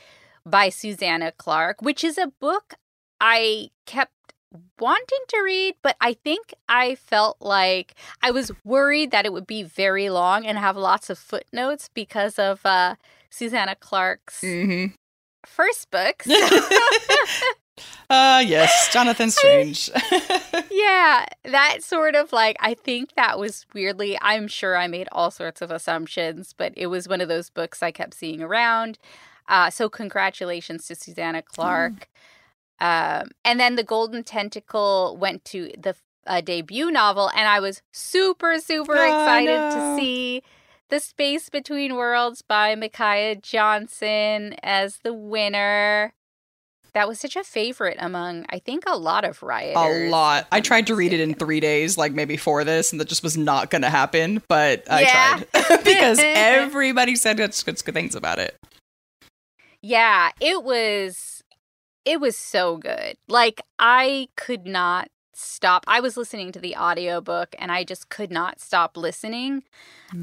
by 0.45 0.69
Susanna 0.69 1.33
Clarke, 1.33 1.81
which 1.81 2.03
is 2.03 2.17
a 2.17 2.31
book 2.39 2.75
I 3.19 3.69
kept 3.85 4.33
wanting 4.79 5.19
to 5.29 5.41
read, 5.41 5.75
but 5.81 5.95
I 6.01 6.13
think 6.13 6.53
I 6.69 6.95
felt 6.95 7.37
like 7.39 7.95
I 8.21 8.31
was 8.31 8.51
worried 8.63 9.11
that 9.11 9.25
it 9.25 9.33
would 9.33 9.47
be 9.47 9.63
very 9.63 10.09
long 10.09 10.45
and 10.45 10.57
have 10.57 10.77
lots 10.77 11.09
of 11.09 11.17
footnotes 11.17 11.89
because 11.93 12.39
of 12.39 12.65
uh, 12.65 12.95
Susanna 13.29 13.75
Clarke's 13.75 14.41
hmm 14.41 14.87
first 15.45 15.89
books. 15.91 16.27
uh 18.09 18.43
yes, 18.45 18.89
Jonathan 18.91 19.31
Strange. 19.31 19.89
yeah, 20.71 21.25
that 21.45 21.77
sort 21.81 22.15
of 22.15 22.33
like, 22.33 22.57
I 22.59 22.73
think 22.73 23.13
that 23.15 23.39
was 23.39 23.65
weirdly, 23.73 24.17
I'm 24.21 24.47
sure 24.47 24.75
I 24.75 24.87
made 24.87 25.07
all 25.11 25.31
sorts 25.31 25.61
of 25.61 25.71
assumptions, 25.71 26.53
but 26.55 26.73
it 26.75 26.87
was 26.87 27.07
one 27.07 27.21
of 27.21 27.29
those 27.29 27.49
books 27.49 27.81
I 27.81 27.91
kept 27.91 28.13
seeing 28.13 28.41
around. 28.41 28.97
Uh, 29.47 29.69
so, 29.69 29.87
congratulations 29.87 30.87
to 30.87 30.95
Susanna 30.95 31.41
Clarke. 31.41 32.09
Um, 32.79 33.29
and 33.43 33.59
then 33.59 33.75
the 33.75 33.83
Golden 33.83 34.23
Tentacle 34.23 35.17
went 35.19 35.43
to 35.45 35.71
the 35.77 35.95
a 36.29 36.41
debut 36.41 36.91
novel, 36.91 37.31
and 37.33 37.47
I 37.47 37.59
was 37.61 37.81
super, 37.93 38.59
super 38.59 38.97
Oh, 38.97 39.09
excited 39.09 39.61
no. 39.61 39.69
to 39.69 39.95
see 39.95 40.43
The 40.89 40.99
Space 40.99 41.47
Between 41.49 41.95
Worlds 41.95 42.41
by 42.41 42.75
Micaiah 42.75 43.37
Johnson 43.37 44.55
as 44.61 44.97
the 45.03 45.13
winner. 45.13 46.13
That 46.93 47.07
was 47.07 47.19
such 47.19 47.35
a 47.35 47.43
favorite 47.43 47.97
among, 47.99 48.45
I 48.49 48.59
think, 48.59 48.83
a 48.87 48.97
lot 48.97 49.23
of 49.23 49.41
rioters. 49.41 49.75
A 49.75 50.09
lot. 50.09 50.47
I 50.51 50.59
tried 50.61 50.87
to 50.87 50.95
read 50.95 51.13
it 51.13 51.19
in 51.21 51.33
three 51.39 51.59
days, 51.61 51.97
like 51.97 52.11
maybe 52.11 52.35
for 52.37 52.63
this, 52.63 52.91
and 52.91 52.99
that 52.99 53.07
just 53.07 53.23
was 53.23 53.37
not 53.37 53.69
going 53.69 53.83
to 53.83 53.89
happen. 53.89 54.41
But 54.49 54.83
I 54.91 55.03
Yeah. 55.03 55.39
tried 55.53 55.83
because 55.85 56.19
everybody 56.35 57.15
said 57.15 57.37
good, 57.37 57.55
good 57.63 57.93
things 57.93 58.15
about 58.15 58.39
it. 58.39 58.57
Yeah, 59.81 60.31
it 60.41 60.63
was 60.63 61.36
it 62.07 62.21
was 62.21 62.37
so 62.37 62.77
good. 62.77 63.17
Like 63.27 63.61
I 63.77 64.29
could 64.37 64.65
not 64.65 65.09
stop. 65.33 65.83
I 65.87 65.99
was 65.99 66.17
listening 66.17 66.51
to 66.53 66.59
the 66.59 66.75
audiobook 66.75 67.53
and 67.59 67.71
I 67.71 67.83
just 67.83 68.09
could 68.09 68.31
not 68.31 68.59
stop 68.59 68.97
listening 68.97 69.63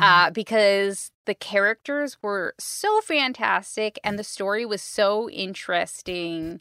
uh 0.00 0.30
because 0.30 1.12
the 1.26 1.34
characters 1.34 2.16
were 2.22 2.54
so 2.58 3.00
fantastic 3.02 4.00
and 4.02 4.18
the 4.18 4.24
story 4.24 4.64
was 4.64 4.82
so 4.82 5.28
interesting 5.30 6.60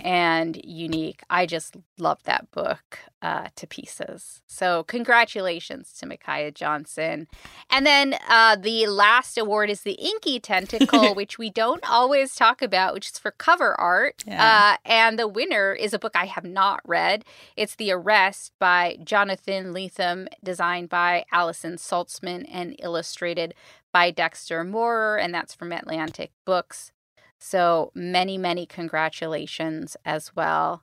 and 0.00 0.60
unique. 0.64 1.22
I 1.28 1.46
just 1.46 1.76
love 1.98 2.22
that 2.24 2.50
book 2.50 2.98
uh, 3.20 3.48
to 3.56 3.66
pieces. 3.66 4.42
So, 4.46 4.84
congratulations 4.84 5.92
to 5.98 6.06
Micaiah 6.06 6.52
Johnson. 6.52 7.26
And 7.70 7.84
then 7.84 8.16
uh, 8.28 8.56
the 8.56 8.86
last 8.86 9.36
award 9.36 9.70
is 9.70 9.82
the 9.82 9.92
Inky 9.92 10.38
Tentacle, 10.40 11.14
which 11.16 11.38
we 11.38 11.50
don't 11.50 11.88
always 11.88 12.34
talk 12.34 12.62
about, 12.62 12.94
which 12.94 13.08
is 13.08 13.18
for 13.18 13.32
cover 13.32 13.78
art. 13.80 14.22
Yeah. 14.26 14.76
Uh, 14.84 14.88
and 14.88 15.18
the 15.18 15.28
winner 15.28 15.72
is 15.72 15.92
a 15.92 15.98
book 15.98 16.12
I 16.14 16.26
have 16.26 16.44
not 16.44 16.80
read. 16.84 17.24
It's 17.56 17.74
The 17.74 17.92
Arrest 17.92 18.52
by 18.58 18.98
Jonathan 19.02 19.72
Lethem, 19.72 20.28
designed 20.42 20.88
by 20.88 21.24
Allison 21.32 21.76
Saltzman 21.76 22.46
and 22.50 22.76
illustrated 22.78 23.54
by 23.92 24.10
Dexter 24.10 24.64
Moorer, 24.64 25.16
and 25.18 25.34
that's 25.34 25.54
from 25.54 25.72
Atlantic 25.72 26.30
Books. 26.44 26.92
So 27.40 27.92
many, 27.94 28.36
many 28.38 28.66
congratulations 28.66 29.96
as 30.04 30.34
well. 30.34 30.82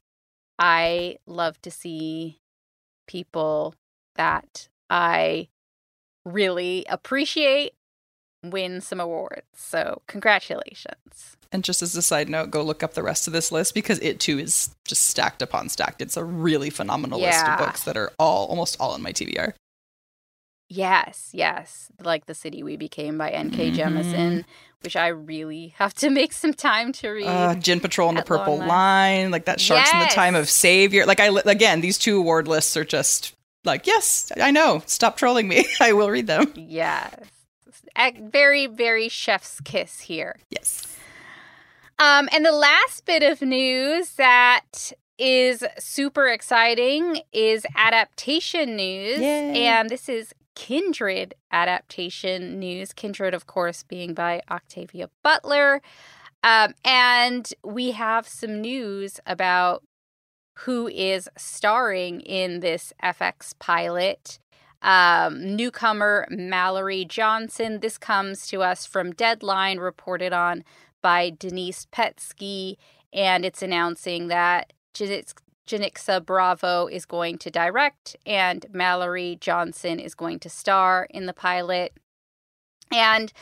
I 0.58 1.18
love 1.28 1.62
to 1.64 1.72
see 1.72 2.40
people 3.08 3.76
that 4.16 4.70
I 4.90 5.50
really 6.26 6.86
appreciate 6.90 7.74
win 8.44 8.80
some 8.80 9.00
awards. 9.00 9.42
So 9.56 10.02
congratulations. 10.08 11.36
And 11.52 11.64
just 11.64 11.82
as 11.82 11.96
a 11.96 12.02
side 12.02 12.30
note, 12.30 12.52
go 12.52 12.62
look 12.64 12.84
up 12.84 12.94
the 12.94 13.04
rest 13.04 13.28
of 13.28 13.34
this 13.34 13.52
list 13.52 13.74
because 13.74 14.00
it 14.00 14.20
too 14.20 14.40
is 14.40 14.76
just 14.86 15.06
stacked 15.08 15.42
upon 15.42 15.70
stacked. 15.70 16.02
It's 16.02 16.18
a 16.18 16.24
really 16.24 16.70
phenomenal 16.70 17.20
list 17.20 17.46
of 17.46 17.58
books 17.60 17.84
that 17.84 17.98
are 17.98 18.12
all 18.20 18.48
almost 18.48 18.78
all 18.80 18.96
in 18.96 19.02
my 19.02 19.12
TBR. 19.12 19.54
Yes, 20.68 21.30
yes. 21.32 21.92
Like 22.02 22.26
The 22.26 22.34
City 22.34 22.64
We 22.64 22.76
Became 22.76 23.18
by 23.18 23.30
N.K. 23.30 23.72
Mhm. 23.72 23.76
Jemisin, 23.76 24.46
which 24.86 24.96
I 24.96 25.08
really 25.10 25.74
have 25.78 25.94
to 25.96 26.10
make 26.20 26.32
some 26.34 26.54
time 26.54 26.92
to 26.94 27.10
read. 27.10 27.26
Uh, 27.28 27.56
Djinn 27.56 27.80
Patrol 27.80 28.10
and 28.10 28.18
the 28.18 28.24
Purple. 28.24 28.58
Line, 28.58 29.32
like 29.32 29.46
that 29.46 29.60
Sharks 29.60 29.92
in 29.94 30.00
the 30.00 30.06
Time 30.06 30.36
of 30.36 30.50
Savior. 30.50 31.06
Like 31.06 31.20
I 31.20 31.28
again, 31.46 31.82
these 31.82 31.98
two 31.98 32.18
award 32.18 32.48
lists 32.48 32.78
are 32.78 32.86
just 32.86 33.36
like, 33.66 33.88
yes, 33.88 34.32
I 34.40 34.52
know. 34.52 34.82
Stop 34.86 35.18
trolling 35.18 35.48
me. 35.48 35.66
I 35.82 35.94
will 35.94 36.10
read 36.10 36.28
them. 36.28 36.54
yes. 36.56 37.14
A 37.98 38.12
very, 38.12 38.68
very 38.68 39.10
chef's 39.10 39.60
kiss 39.62 40.02
here. 40.02 40.38
Yes. 40.50 40.98
Um, 41.98 42.28
and 42.34 42.46
the 42.46 42.52
last 42.52 43.06
bit 43.06 43.24
of 43.24 43.42
news 43.42 44.12
that 44.16 44.92
is 45.18 45.64
super 45.80 46.28
exciting 46.28 47.22
is 47.32 47.66
adaptation 47.76 48.76
news. 48.76 49.20
Yay. 49.20 49.66
And 49.66 49.90
this 49.90 50.10
is 50.10 50.34
Kindred 50.56 51.36
adaptation 51.52 52.60
news. 52.60 52.94
Kindred, 52.94 53.34
of 53.34 53.46
course, 53.46 53.84
being 53.84 54.14
by 54.14 54.42
Octavia 54.50 55.10
Butler. 55.24 55.82
Um, 56.44 56.74
and 56.84 57.52
we 57.64 57.92
have 57.92 58.28
some 58.28 58.62
news 58.62 59.20
about 59.26 59.84
who 60.60 60.88
is 60.88 61.30
starring 61.38 62.22
in 62.22 62.62
this 62.62 62.94
FX 63.04 63.54
pilot. 63.60 64.40
Um, 64.82 65.56
newcomer 65.56 66.28
Mallori 66.32 67.08
Johnson. 67.08 67.80
This 67.80 67.98
comes 67.98 68.48
to 68.48 68.62
us 68.62 68.86
from 68.86 69.12
Deadline, 69.12 69.80
reported 69.80 70.32
on 70.32 70.64
by 71.02 71.32
Denise 71.32 71.88
Petski, 71.92 72.76
and 73.12 73.46
it's 73.46 73.62
announcing 73.62 74.28
that 74.28 74.74
Janicza 75.68 76.24
Bravo 76.24 76.88
is 76.88 77.06
going 77.06 77.38
to 77.40 77.50
direct 77.50 78.16
and 78.26 78.66
Mallori 78.74 79.40
Johnson 79.40 80.00
is 80.00 80.16
going 80.16 80.40
to 80.40 80.50
star 80.50 81.08
in 81.10 81.26
the 81.26 81.34
pilot. 81.34 81.94
And 82.94 83.34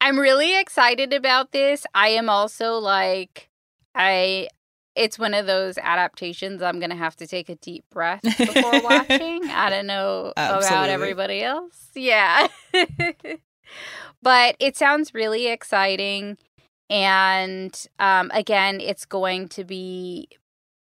I'm 0.00 0.18
really 0.18 0.58
excited 0.58 1.12
about 1.12 1.52
this. 1.52 1.86
I 1.94 2.08
am 2.08 2.28
also 2.28 2.74
like, 2.74 3.48
I. 3.94 4.48
It's 4.96 5.18
one 5.18 5.34
of 5.34 5.46
those 5.46 5.76
adaptations 5.76 6.62
I'm 6.62 6.78
going 6.78 6.90
to 6.90 6.96
have 6.96 7.16
to 7.16 7.26
take 7.26 7.48
a 7.48 7.56
deep 7.56 7.84
breath 7.90 8.22
before 8.22 8.80
watching. 8.84 9.42
I 9.50 9.68
don't 9.68 9.88
know 9.88 10.32
about 10.36 10.88
everybody 10.88 11.42
else. 11.42 11.88
Yeah. 11.96 12.46
but 14.22 14.54
it 14.60 14.76
sounds 14.76 15.12
really 15.12 15.48
exciting. 15.48 16.38
And 16.88 17.76
um, 17.98 18.30
again, 18.32 18.80
it's 18.80 19.04
going 19.04 19.48
to 19.48 19.64
be 19.64 20.28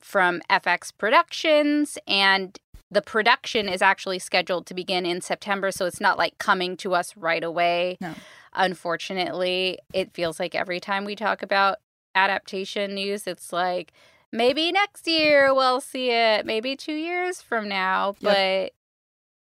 from 0.08 0.42
FX 0.50 0.92
Productions, 0.98 1.98
and 2.08 2.58
the 2.90 3.02
production 3.02 3.68
is 3.68 3.82
actually 3.82 4.20
scheduled 4.20 4.66
to 4.68 4.74
begin 4.74 5.06
in 5.06 5.20
September. 5.20 5.70
So 5.70 5.86
it's 5.86 6.00
not 6.00 6.18
like 6.18 6.38
coming 6.38 6.78
to 6.78 6.94
us 6.94 7.18
right 7.18 7.44
away. 7.44 7.98
No. 8.00 8.14
Unfortunately, 8.54 9.80
it 9.94 10.14
feels 10.14 10.40
like 10.40 10.56
every 10.56 10.80
time 10.80 11.04
we 11.04 11.16
talk 11.16 11.44
about 11.44 11.80
adaptation 12.16 12.96
news, 12.96 13.28
it's 13.28 13.52
like 13.52 13.92
maybe 14.32 14.72
next 14.72 15.06
year 15.08 15.54
we'll 15.54 15.82
see 15.82 16.12
it, 16.12 16.46
maybe 16.46 16.78
two 16.78 16.96
years 16.96 17.42
from 17.42 17.68
now. 17.68 18.16
Yep. 18.20 18.34
But 18.34 18.74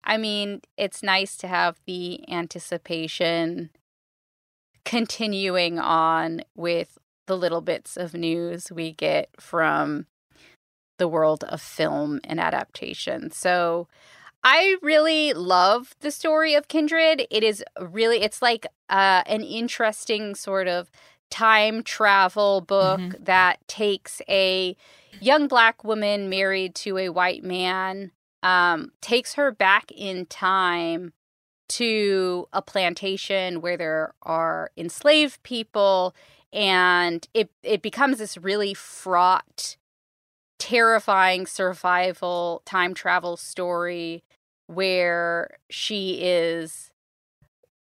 I 0.02 0.16
mean, 0.16 0.62
it's 0.78 1.02
nice 1.02 1.36
to 1.36 1.46
have 1.46 1.78
the 1.86 2.26
anticipation 2.32 3.68
continuing 4.86 5.78
on 5.78 6.42
with 6.56 6.96
the 7.26 7.36
little 7.36 7.60
bits 7.60 7.98
of 7.98 8.14
news 8.14 8.72
we 8.72 8.92
get 8.92 9.28
from 9.38 10.06
the 10.98 11.08
world 11.08 11.44
of 11.44 11.60
film 11.60 12.20
and 12.24 12.38
adaptation. 12.40 13.30
So 13.30 13.88
I 14.42 14.76
really 14.82 15.32
love 15.32 15.94
the 16.00 16.10
story 16.10 16.54
of 16.54 16.68
Kindred. 16.68 17.26
It 17.30 17.42
is 17.42 17.64
really 17.80 18.22
it's 18.22 18.42
like 18.42 18.66
uh, 18.90 19.22
an 19.26 19.42
interesting 19.42 20.34
sort 20.34 20.68
of 20.68 20.90
time 21.30 21.82
travel 21.82 22.60
book 22.60 23.00
that 23.18 23.66
takes 23.66 24.20
a 24.28 24.76
young 25.20 25.48
black 25.48 25.82
woman 25.82 26.28
married 26.28 26.74
to 26.74 26.98
a 26.98 27.08
white 27.08 27.42
man 27.42 28.12
um, 28.42 28.92
takes 29.00 29.34
her 29.34 29.50
back 29.50 29.90
in 29.90 30.26
time 30.26 31.12
to 31.66 32.46
a 32.52 32.60
plantation 32.60 33.62
where 33.62 33.76
there 33.76 34.14
are 34.22 34.70
enslaved 34.76 35.42
people 35.42 36.14
and 36.52 37.26
it 37.32 37.50
it 37.62 37.80
becomes 37.80 38.18
this 38.18 38.36
really 38.36 38.74
fraught 38.74 39.76
terrifying 40.64 41.44
survival 41.46 42.62
time 42.64 42.94
travel 42.94 43.36
story 43.36 44.24
where 44.66 45.58
she 45.68 46.20
is 46.22 46.90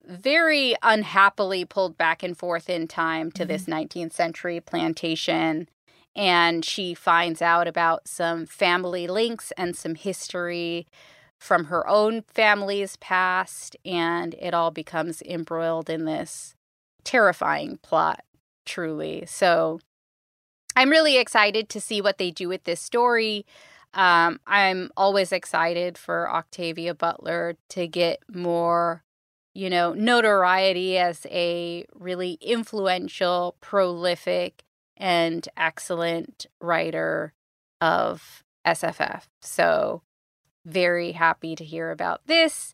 very 0.06 0.76
unhappily 0.82 1.64
pulled 1.64 1.96
back 1.96 2.22
and 2.22 2.36
forth 2.36 2.68
in 2.68 2.86
time 2.86 3.32
to 3.32 3.46
this 3.46 3.62
mm-hmm. 3.62 4.00
19th 4.00 4.12
century 4.12 4.60
plantation 4.60 5.66
and 6.14 6.62
she 6.62 6.92
finds 6.92 7.40
out 7.40 7.66
about 7.66 8.06
some 8.06 8.44
family 8.44 9.06
links 9.06 9.50
and 9.56 9.74
some 9.74 9.94
history 9.94 10.86
from 11.40 11.64
her 11.64 11.88
own 11.88 12.20
family's 12.20 12.96
past 12.96 13.78
and 13.86 14.34
it 14.34 14.52
all 14.52 14.70
becomes 14.70 15.22
embroiled 15.22 15.88
in 15.88 16.04
this 16.04 16.54
terrifying 17.02 17.78
plot 17.78 18.22
truly. 18.66 19.24
So 19.26 19.80
i'm 20.76 20.90
really 20.90 21.16
excited 21.16 21.68
to 21.68 21.80
see 21.80 22.00
what 22.00 22.18
they 22.18 22.30
do 22.30 22.48
with 22.48 22.64
this 22.64 22.80
story 22.80 23.44
um, 23.94 24.40
i'm 24.46 24.90
always 24.96 25.32
excited 25.32 25.96
for 25.96 26.30
octavia 26.30 26.94
butler 26.94 27.56
to 27.68 27.86
get 27.86 28.22
more 28.32 29.02
you 29.54 29.70
know 29.70 29.92
notoriety 29.92 30.98
as 30.98 31.26
a 31.30 31.84
really 31.94 32.38
influential 32.40 33.56
prolific 33.60 34.64
and 34.96 35.48
excellent 35.56 36.46
writer 36.60 37.32
of 37.80 38.42
sff 38.66 39.22
so 39.40 40.02
very 40.64 41.12
happy 41.12 41.54
to 41.56 41.64
hear 41.64 41.90
about 41.90 42.26
this. 42.26 42.72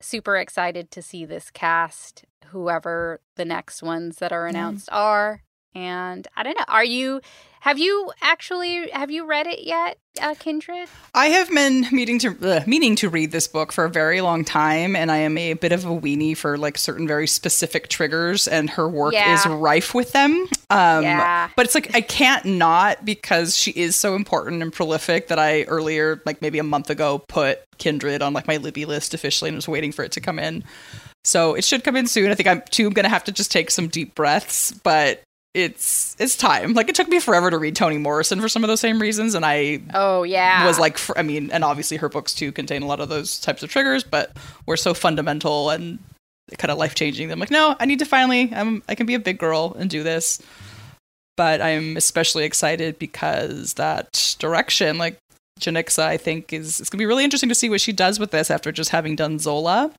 Super 0.00 0.36
excited 0.36 0.90
to 0.90 1.02
see 1.02 1.24
this 1.24 1.50
cast, 1.50 2.24
whoever 2.46 3.20
the 3.36 3.44
next 3.44 3.82
ones 3.82 4.16
that 4.18 4.32
are 4.32 4.46
announced 4.46 4.88
are. 4.92 5.42
And 5.74 6.26
I 6.36 6.42
don't 6.42 6.56
know. 6.56 6.64
Are 6.68 6.84
you 6.84 7.20
have 7.60 7.78
you 7.78 8.12
actually 8.20 8.90
have 8.90 9.10
you 9.10 9.24
read 9.26 9.46
it 9.46 9.64
yet, 9.64 9.96
uh, 10.20 10.34
Kindred? 10.38 10.88
I 11.14 11.26
have 11.28 11.48
been 11.48 11.86
meaning 11.90 12.18
to 12.20 12.36
uh, 12.42 12.60
meaning 12.66 12.94
to 12.96 13.08
read 13.08 13.32
this 13.32 13.48
book 13.48 13.72
for 13.72 13.84
a 13.84 13.90
very 13.90 14.20
long 14.20 14.44
time, 14.44 14.94
and 14.94 15.10
I 15.10 15.16
am 15.18 15.36
a 15.38 15.54
bit 15.54 15.72
of 15.72 15.84
a 15.84 15.88
weenie 15.88 16.36
for 16.36 16.56
like 16.58 16.76
certain 16.78 17.08
very 17.08 17.26
specific 17.26 17.88
triggers, 17.88 18.46
and 18.46 18.70
her 18.70 18.88
work 18.88 19.14
Yeah. 19.14 19.34
is 19.34 19.46
rife 19.46 19.94
with 19.94 20.12
them. 20.12 20.46
Um, 20.70 21.02
Yeah. 21.02 21.48
But 21.56 21.66
it's 21.66 21.74
like 21.74 21.94
I 21.94 22.02
can't 22.02 22.44
not 22.44 23.04
because 23.04 23.56
she 23.56 23.70
is 23.72 23.96
so 23.96 24.14
important 24.14 24.62
and 24.62 24.72
prolific 24.72 25.28
that 25.28 25.38
I 25.38 25.62
earlier, 25.64 26.20
like 26.26 26.42
maybe 26.42 26.58
a 26.58 26.64
month 26.64 26.90
ago, 26.90 27.18
put 27.28 27.60
Kindred 27.78 28.22
on 28.22 28.32
like 28.32 28.46
my 28.46 28.58
Libby 28.58 28.84
list 28.84 29.14
officially, 29.14 29.48
and 29.48 29.56
was 29.56 29.66
waiting 29.66 29.90
for 29.90 30.04
it 30.04 30.12
to 30.12 30.20
come 30.20 30.38
in. 30.38 30.62
So 31.24 31.54
it 31.54 31.64
should 31.64 31.82
come 31.82 31.96
in 31.96 32.06
soon. 32.06 32.30
I 32.30 32.34
think 32.34 32.46
I'm 32.46 32.62
too 32.70 32.86
I'm 32.86 32.92
going 32.92 33.04
to 33.04 33.10
have 33.10 33.24
to 33.24 33.32
just 33.32 33.50
take 33.50 33.70
some 33.70 33.88
deep 33.88 34.14
breaths, 34.14 34.70
but 34.70 35.22
it's 35.54 36.16
it's 36.18 36.36
time. 36.36 36.72
Like 36.74 36.88
it 36.88 36.94
took 36.96 37.08
me 37.08 37.20
forever 37.20 37.48
to 37.50 37.58
read 37.58 37.76
Toni 37.76 37.96
Morrison 37.98 38.40
for 38.40 38.48
some 38.48 38.64
of 38.64 38.68
those 38.68 38.80
same 38.80 39.00
reasons, 39.00 39.34
and 39.34 39.44
I 39.46 39.80
Oh 39.94 40.24
yeah. 40.24 40.66
was 40.66 40.78
like 40.78 40.98
i 41.16 41.22
mean 41.22 41.50
and 41.52 41.62
obviously 41.64 41.96
her 41.98 42.08
books 42.08 42.34
too 42.34 42.50
contain 42.52 42.82
a 42.82 42.86
lot 42.86 43.00
of 43.00 43.08
those 43.08 43.38
types 43.40 43.62
of 43.62 43.70
triggers 43.70 44.02
but 44.02 44.36
were 44.66 44.76
so 44.76 44.92
fundamental 44.94 45.70
and 45.70 45.98
kind 46.58 46.70
of 46.70 46.76
life 46.78 46.94
changing 46.94 47.30
i'm 47.32 47.38
like 47.38 47.50
no 47.50 47.74
i 47.80 47.84
need 47.86 47.98
to 48.00 48.04
finally 48.04 48.52
i'm 48.54 48.82
i 48.88 48.94
can 48.94 49.06
be 49.06 49.14
a 49.14 49.18
big 49.18 49.38
girl 49.38 49.74
and 49.78 49.88
do 49.90 50.02
this 50.02 50.40
but 51.36 51.60
i'm 51.62 51.96
especially 51.96 52.44
excited 52.44 52.98
because 52.98 53.74
that 53.74 54.36
direction 54.38 54.98
like 54.98 55.16
Janicza, 55.60 56.02
I 56.02 56.16
think 56.16 56.52
is 56.52 56.80
it's 56.80 56.90
gonna 56.90 56.98
be 56.98 57.06
really 57.06 57.22
interesting 57.24 57.48
to 57.48 57.54
see 57.54 57.70
what 57.70 57.80
she 57.80 57.92
does 57.92 58.18
with 58.18 58.32
this 58.32 58.50
after 58.50 58.72
just 58.72 58.90
having 58.90 59.14
done 59.14 59.38
Zola. 59.38 59.92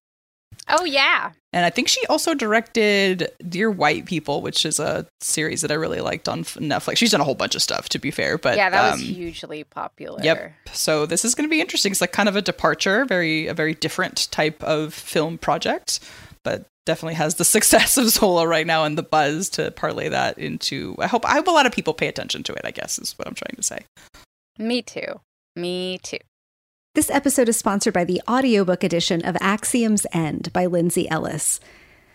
Oh 0.68 0.86
yeah. 0.86 1.32
And 1.54 1.66
I 1.66 1.70
think 1.70 1.88
she 1.88 2.06
also 2.08 2.34
directed 2.34 3.32
Dear 3.48 3.70
White 3.70 4.06
People, 4.06 4.42
which 4.42 4.66
is 4.66 4.80
a 4.80 5.08
series 5.22 5.62
that 5.62 5.72
I 5.72 5.76
really 5.76 6.02
liked 6.02 6.28
on 6.28 6.44
Netflix. 6.44 6.98
She's 6.98 7.12
done 7.12 7.22
a 7.22 7.24
whole 7.24 7.36
bunch 7.36 7.56
of 7.56 7.62
stuff, 7.62 7.88
to 7.90 8.00
be 8.00 8.12
fair. 8.12 8.38
But 8.38 8.58
yeah, 8.58 8.70
that 8.70 8.84
um, 8.84 8.92
was 8.94 9.02
hugely 9.02 9.64
popular. 9.64 10.22
Yep. 10.24 10.54
So 10.74 11.06
this 11.06 11.24
is 11.24 11.36
going 11.36 11.48
to 11.48 11.52
be 11.52 11.62
interesting. 11.62 11.92
It's 11.92 12.02
like 12.02 12.12
kind 12.12 12.28
of 12.28 12.36
a 12.36 12.42
departure, 12.42 13.06
very 13.06 13.48
a 13.48 13.54
very 13.54 13.74
different 13.74 14.30
type 14.32 14.62
of 14.64 14.94
film 14.94 15.38
project, 15.38 16.00
but 16.44 16.66
definitely 16.86 17.16
has 17.16 17.36
the 17.36 17.46
success 17.56 17.98
of 17.98 18.10
Zola 18.10 18.48
right 18.48 18.68
now 18.68 18.84
and 18.84 18.98
the 18.98 19.04
buzz 19.04 19.50
to 19.52 19.72
parlay 19.72 20.10
that 20.10 20.38
into. 20.38 20.96
I 21.00 21.08
hope 21.08 21.26
I 21.26 21.34
hope 21.36 21.48
a 21.48 21.52
lot 21.52 21.66
of 21.66 21.72
people 21.72 21.94
pay 21.94 22.08
attention 22.08 22.44
to 22.44 22.54
it. 22.54 22.62
I 22.64 22.72
guess 22.72 23.00
is 23.00 23.18
what 23.18 23.28
I'm 23.28 23.36
trying 23.36 23.56
to 23.56 23.64
say. 23.64 23.86
Me 24.58 24.82
too. 24.82 25.22
Me 25.56 26.00
too. 26.02 26.18
This 26.96 27.10
episode 27.10 27.50
is 27.50 27.58
sponsored 27.58 27.94
by 27.94 28.06
the 28.06 28.22
audiobook 28.26 28.82
edition 28.82 29.22
of 29.26 29.36
Axiom's 29.42 30.08
End 30.14 30.54
by 30.54 30.66
Lindsay 30.66 31.10
Ellis. 31.10 31.60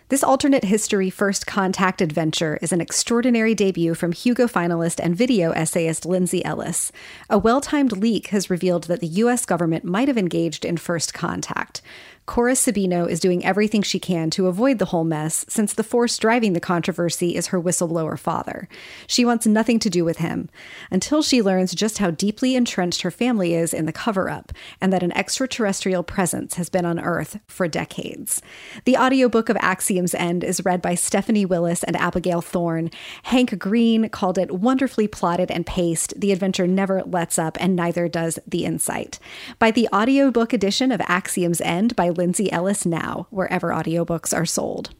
This 0.09 0.23
alternate 0.23 0.63
history 0.63 1.11
first 1.11 1.45
contact 1.45 2.01
adventure 2.01 2.57
is 2.63 2.73
an 2.73 2.81
extraordinary 2.81 3.53
debut 3.53 3.93
from 3.93 4.11
Hugo 4.11 4.47
finalist 4.47 4.99
and 4.99 5.15
video 5.15 5.51
essayist 5.51 6.07
Lindsay 6.07 6.43
Ellis. 6.43 6.91
A 7.29 7.37
well 7.37 7.61
timed 7.61 7.95
leak 7.95 8.29
has 8.29 8.49
revealed 8.49 8.85
that 8.85 9.01
the 9.01 9.07
U.S. 9.07 9.45
government 9.45 9.85
might 9.85 10.07
have 10.07 10.17
engaged 10.17 10.65
in 10.65 10.77
first 10.77 11.13
contact. 11.13 11.83
Cora 12.27 12.53
Sabino 12.53 13.09
is 13.09 13.19
doing 13.19 13.43
everything 13.43 13.81
she 13.81 13.99
can 13.99 14.29
to 14.29 14.47
avoid 14.47 14.79
the 14.79 14.85
whole 14.85 15.03
mess, 15.03 15.43
since 15.49 15.73
the 15.73 15.83
force 15.83 16.17
driving 16.17 16.53
the 16.53 16.59
controversy 16.59 17.35
is 17.35 17.47
her 17.47 17.61
whistleblower 17.61 18.17
father. 18.17 18.69
She 19.07 19.25
wants 19.25 19.47
nothing 19.47 19.79
to 19.79 19.89
do 19.89 20.05
with 20.05 20.17
him 20.17 20.49
until 20.89 21.23
she 21.23 21.41
learns 21.41 21.75
just 21.75 21.97
how 21.97 22.11
deeply 22.11 22.55
entrenched 22.55 23.01
her 23.01 23.11
family 23.11 23.53
is 23.55 23.73
in 23.73 23.85
the 23.85 23.91
cover 23.91 24.29
up 24.29 24.53
and 24.79 24.93
that 24.93 25.03
an 25.03 25.11
extraterrestrial 25.11 26.03
presence 26.03 26.53
has 26.55 26.69
been 26.69 26.85
on 26.85 26.99
Earth 26.99 27.39
for 27.47 27.67
decades. 27.67 28.41
The 28.85 28.97
audiobook 28.97 29.49
of 29.49 29.57
Axiom's 29.57 30.13
End 30.13 30.43
is 30.43 30.63
read 30.63 30.81
by 30.81 30.95
Stephanie 30.95 31.45
Willis 31.45 31.83
and 31.83 31.97
Abigail 31.97 32.41
Thorn. 32.41 32.91
Hank 33.23 33.57
Green 33.57 34.07
called 34.09 34.37
it 34.37 34.51
wonderfully 34.51 35.07
plotted 35.07 35.51
and 35.51 35.65
paced. 35.65 36.19
The 36.19 36.31
adventure 36.31 36.67
never 36.67 37.01
lets 37.03 37.39
up, 37.39 37.57
and 37.59 37.75
neither 37.75 38.07
does 38.07 38.39
the 38.47 38.63
insight. 38.63 39.19
By 39.59 39.71
the 39.71 39.89
audiobook 39.91 40.53
edition 40.53 40.91
of 40.91 41.01
Axiom's 41.01 41.61
End 41.61 41.95
by 41.95 42.10
Lindsay 42.11 42.51
Ellis 42.51 42.85
now, 42.85 43.27
wherever 43.29 43.69
audiobooks 43.69 44.35
are 44.35 44.45
sold. 44.45 44.93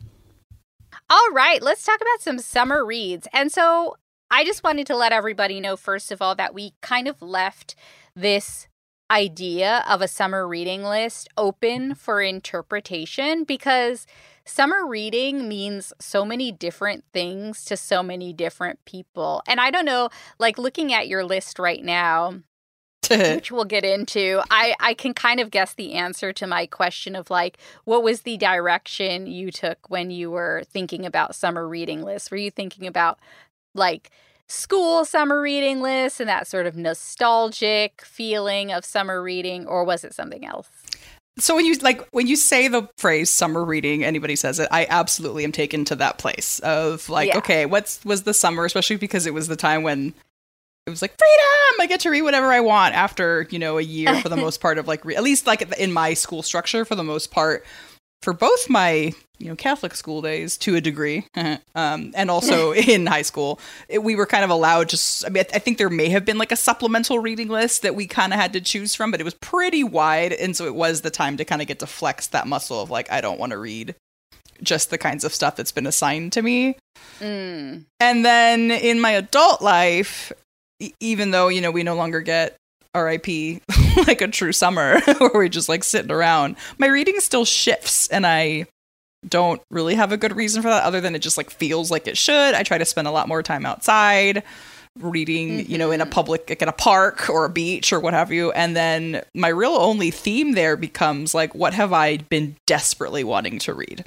All 1.09 1.31
right, 1.33 1.61
let's 1.61 1.85
talk 1.85 1.99
about 2.01 2.21
some 2.21 2.39
summer 2.39 2.85
reads. 2.85 3.27
And 3.33 3.51
so 3.51 3.97
I 4.29 4.45
just 4.45 4.63
wanted 4.63 4.87
to 4.87 4.95
let 4.95 5.11
everybody 5.11 5.59
know, 5.59 5.75
first 5.75 6.11
of 6.11 6.21
all, 6.21 6.35
that 6.35 6.53
we 6.53 6.73
kind 6.81 7.07
of 7.07 7.21
left 7.21 7.75
this 8.15 8.67
idea 9.11 9.83
of 9.89 10.01
a 10.01 10.07
summer 10.07 10.47
reading 10.47 10.83
list 10.83 11.27
open 11.37 11.95
for 11.95 12.21
interpretation 12.21 13.43
because 13.43 14.07
summer 14.45 14.87
reading 14.87 15.49
means 15.49 15.91
so 15.99 16.23
many 16.23 16.49
different 16.49 17.03
things 17.11 17.65
to 17.65 17.75
so 17.75 18.01
many 18.01 18.31
different 18.31 18.83
people. 18.85 19.43
And 19.47 19.59
I 19.59 19.69
don't 19.69 19.85
know, 19.85 20.09
like 20.39 20.57
looking 20.57 20.93
at 20.93 21.09
your 21.09 21.25
list 21.25 21.59
right 21.59 21.83
now, 21.83 22.39
which 23.35 23.51
we'll 23.51 23.65
get 23.65 23.83
into. 23.83 24.41
I 24.49 24.75
i 24.79 24.93
can 24.93 25.13
kind 25.13 25.39
of 25.39 25.51
guess 25.51 25.73
the 25.73 25.93
answer 25.93 26.33
to 26.33 26.47
my 26.47 26.65
question 26.65 27.15
of 27.15 27.29
like 27.29 27.57
what 27.85 28.03
was 28.03 28.21
the 28.21 28.37
direction 28.37 29.27
you 29.27 29.51
took 29.51 29.89
when 29.89 30.11
you 30.11 30.31
were 30.31 30.63
thinking 30.65 31.05
about 31.05 31.35
summer 31.35 31.67
reading 31.67 32.03
lists? 32.03 32.31
Were 32.31 32.37
you 32.37 32.51
thinking 32.51 32.87
about 32.87 33.19
like 33.73 34.11
school 34.47 35.05
summer 35.05 35.41
reading 35.41 35.81
lists 35.81 36.19
and 36.19 36.27
that 36.27 36.45
sort 36.45 36.65
of 36.65 36.75
nostalgic 36.75 38.01
feeling 38.03 38.71
of 38.71 38.83
summer 38.83 39.23
reading 39.23 39.65
or 39.65 39.83
was 39.83 40.03
it 40.03 40.13
something 40.13 40.45
else? 40.45 40.67
So 41.37 41.55
when 41.55 41.65
you 41.65 41.75
like 41.75 42.07
when 42.11 42.27
you 42.27 42.35
say 42.35 42.67
the 42.67 42.89
phrase 42.97 43.29
summer 43.29 43.63
reading, 43.63 44.03
anybody 44.03 44.35
says 44.35 44.59
it, 44.59 44.67
I 44.69 44.85
absolutely 44.89 45.43
am 45.45 45.53
taken 45.53 45.85
to 45.85 45.95
that 45.95 46.17
place 46.17 46.59
of 46.59 47.07
like, 47.09 47.29
Yeah. 47.29 47.37
okay, 47.37 47.65
what's 47.65 48.03
was 48.03 48.23
the 48.23 48.33
summer, 48.33 48.65
especially 48.65 48.97
because 48.97 49.25
it 49.25 49.33
was 49.33 49.47
the 49.47 49.55
time 49.55 49.83
when 49.83 50.13
it 50.91 50.93
was 50.93 51.01
like 51.01 51.17
freedom. 51.17 51.81
I 51.81 51.87
get 51.87 52.01
to 52.01 52.09
read 52.09 52.21
whatever 52.21 52.51
I 52.51 52.59
want 52.59 52.95
after 52.95 53.47
you 53.49 53.59
know 53.59 53.77
a 53.77 53.81
year 53.81 54.21
for 54.21 54.29
the 54.29 54.37
most 54.45 54.61
part 54.61 54.77
of 54.77 54.87
like 54.87 55.03
re- 55.05 55.15
at 55.15 55.23
least 55.23 55.47
like 55.47 55.61
in 55.79 55.91
my 55.91 56.13
school 56.13 56.43
structure 56.43 56.85
for 56.85 56.95
the 56.95 57.03
most 57.03 57.31
part 57.31 57.65
for 58.21 58.33
both 58.33 58.69
my 58.69 59.13
you 59.39 59.47
know 59.47 59.55
Catholic 59.55 59.95
school 59.95 60.21
days 60.21 60.57
to 60.57 60.75
a 60.75 60.81
degree, 60.81 61.25
um, 61.75 62.11
and 62.15 62.29
also 62.29 62.73
in 62.73 63.05
high 63.05 63.23
school, 63.23 63.59
it, 63.89 64.03
we 64.03 64.15
were 64.15 64.25
kind 64.25 64.43
of 64.43 64.49
allowed 64.49 64.89
just. 64.89 65.25
I 65.25 65.29
mean, 65.29 65.43
I, 65.51 65.55
I 65.55 65.59
think 65.59 65.77
there 65.77 65.89
may 65.89 66.09
have 66.09 66.25
been 66.25 66.37
like 66.37 66.51
a 66.51 66.57
supplemental 66.57 67.19
reading 67.19 67.47
list 67.47 67.81
that 67.81 67.95
we 67.95 68.07
kind 68.07 68.33
of 68.33 68.39
had 68.39 68.53
to 68.53 68.61
choose 68.61 68.95
from, 68.95 69.11
but 69.11 69.19
it 69.19 69.23
was 69.23 69.33
pretty 69.35 69.83
wide, 69.83 70.33
and 70.33 70.55
so 70.55 70.65
it 70.65 70.75
was 70.75 71.01
the 71.01 71.09
time 71.09 71.37
to 71.37 71.45
kind 71.45 71.61
of 71.61 71.67
get 71.67 71.79
to 71.79 71.87
flex 71.87 72.27
that 72.27 72.47
muscle 72.47 72.81
of 72.81 72.89
like 72.89 73.11
I 73.11 73.21
don't 73.21 73.39
want 73.39 73.51
to 73.51 73.57
read 73.57 73.95
just 74.61 74.91
the 74.91 74.97
kinds 74.97 75.23
of 75.23 75.33
stuff 75.33 75.55
that's 75.55 75.71
been 75.71 75.87
assigned 75.87 76.33
to 76.33 76.41
me. 76.41 76.77
mm. 77.19 77.83
And 77.99 78.25
then 78.25 78.69
in 78.69 79.01
my 79.01 79.11
adult 79.11 79.61
life, 79.61 80.31
e- 80.81 80.93
even 80.99 81.31
though, 81.31 81.47
you 81.47 81.61
know, 81.61 81.71
we 81.71 81.83
no 81.83 81.95
longer 81.95 82.21
get 82.21 82.57
RIP 82.95 83.27
like 84.07 84.21
a 84.21 84.27
true 84.27 84.51
summer 84.51 84.99
where 85.19 85.31
we're 85.33 85.47
just 85.47 85.69
like 85.69 85.83
sitting 85.83 86.11
around, 86.11 86.55
my 86.77 86.87
reading 86.87 87.19
still 87.19 87.45
shifts 87.45 88.07
and 88.09 88.25
I 88.27 88.65
don't 89.27 89.61
really 89.69 89.95
have 89.95 90.11
a 90.11 90.17
good 90.17 90.35
reason 90.35 90.61
for 90.61 90.69
that 90.69 90.83
other 90.83 90.99
than 90.99 91.13
it 91.15 91.19
just 91.19 91.37
like 91.37 91.49
feels 91.51 91.91
like 91.91 92.07
it 92.07 92.17
should. 92.17 92.53
I 92.55 92.63
try 92.63 92.77
to 92.79 92.85
spend 92.85 93.07
a 93.07 93.11
lot 93.11 93.27
more 93.27 93.43
time 93.43 93.65
outside 93.65 94.43
reading, 94.99 95.65
you 95.69 95.77
know, 95.77 95.91
in 95.91 96.01
a 96.01 96.05
public 96.05 96.49
like 96.49 96.61
in 96.61 96.67
a 96.67 96.73
park 96.73 97.29
or 97.29 97.45
a 97.45 97.49
beach 97.49 97.93
or 97.93 97.99
what 97.99 98.13
have 98.13 98.31
you. 98.31 98.51
And 98.51 98.75
then 98.75 99.21
my 99.35 99.47
real 99.47 99.71
only 99.75 100.11
theme 100.11 100.53
there 100.53 100.75
becomes 100.75 101.33
like 101.33 101.55
what 101.55 101.73
have 101.73 101.93
I 101.93 102.17
been 102.17 102.55
desperately 102.67 103.23
wanting 103.23 103.59
to 103.59 103.73
read? 103.73 104.03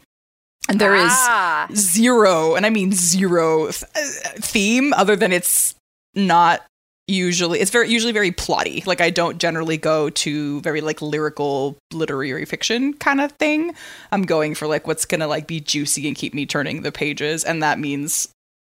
And 0.68 0.78
there 0.80 0.94
is 0.96 1.12
Ah. 1.12 1.68
zero, 1.74 2.54
and 2.54 2.64
I 2.66 2.70
mean 2.70 2.90
zero 2.92 3.70
th- 3.70 3.84
uh, 3.94 4.30
theme 4.40 4.92
other 4.94 5.14
than 5.14 5.30
it's 5.32 5.74
not 6.14 6.62
usually 7.06 7.60
it's 7.60 7.70
very 7.70 7.88
usually 7.90 8.12
very 8.12 8.30
plotty. 8.30 8.86
Like 8.86 9.00
I 9.00 9.10
don't 9.10 9.38
generally 9.38 9.76
go 9.76 10.10
to 10.10 10.60
very 10.62 10.80
like 10.80 11.02
lyrical 11.02 11.76
literary 11.92 12.44
fiction 12.44 12.94
kind 12.94 13.20
of 13.20 13.32
thing. 13.32 13.74
I'm 14.12 14.22
going 14.22 14.54
for 14.54 14.66
like 14.66 14.86
what's 14.86 15.04
gonna 15.04 15.26
like 15.26 15.46
be 15.46 15.60
juicy 15.60 16.06
and 16.06 16.16
keep 16.16 16.34
me 16.34 16.46
turning 16.46 16.82
the 16.82 16.92
pages, 16.92 17.44
and 17.44 17.62
that 17.62 17.78
means 17.78 18.28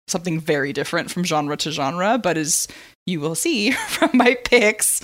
something 0.08 0.38
very 0.38 0.72
different 0.72 1.10
from 1.10 1.24
genre 1.24 1.56
to 1.58 1.70
genre. 1.70 2.18
But 2.18 2.36
as 2.36 2.68
you 3.06 3.20
will 3.20 3.34
see 3.34 3.70
from 3.88 4.10
my 4.14 4.36
picks, 4.44 5.00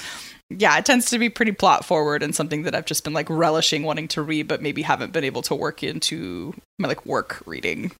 yeah, 0.50 0.76
it 0.76 0.85
tends 0.85 1.11
to 1.11 1.18
be 1.18 1.29
pretty 1.29 1.53
plot 1.53 1.85
forward 1.85 2.22
and 2.22 2.35
something 2.35 2.64
that 2.64 2.74
I've 2.74 2.87
just 2.87 3.05
been 3.05 3.12
like 3.12 3.31
relishing 3.31 3.85
wanting 3.85 4.09
to 4.09 4.22
read, 4.22 4.48
but 4.48 4.62
maybe 4.62 4.83
haven't 4.83 5.12
been 5.12 5.24
able 5.24 5.42
to 5.42 5.55
work 5.55 5.83
into 5.83 6.55
my 6.79 6.88
like 6.88 7.07
work 7.07 7.42
reading 7.46 7.92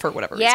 for 0.00 0.10
whatever 0.10 0.34
reason. 0.34 0.48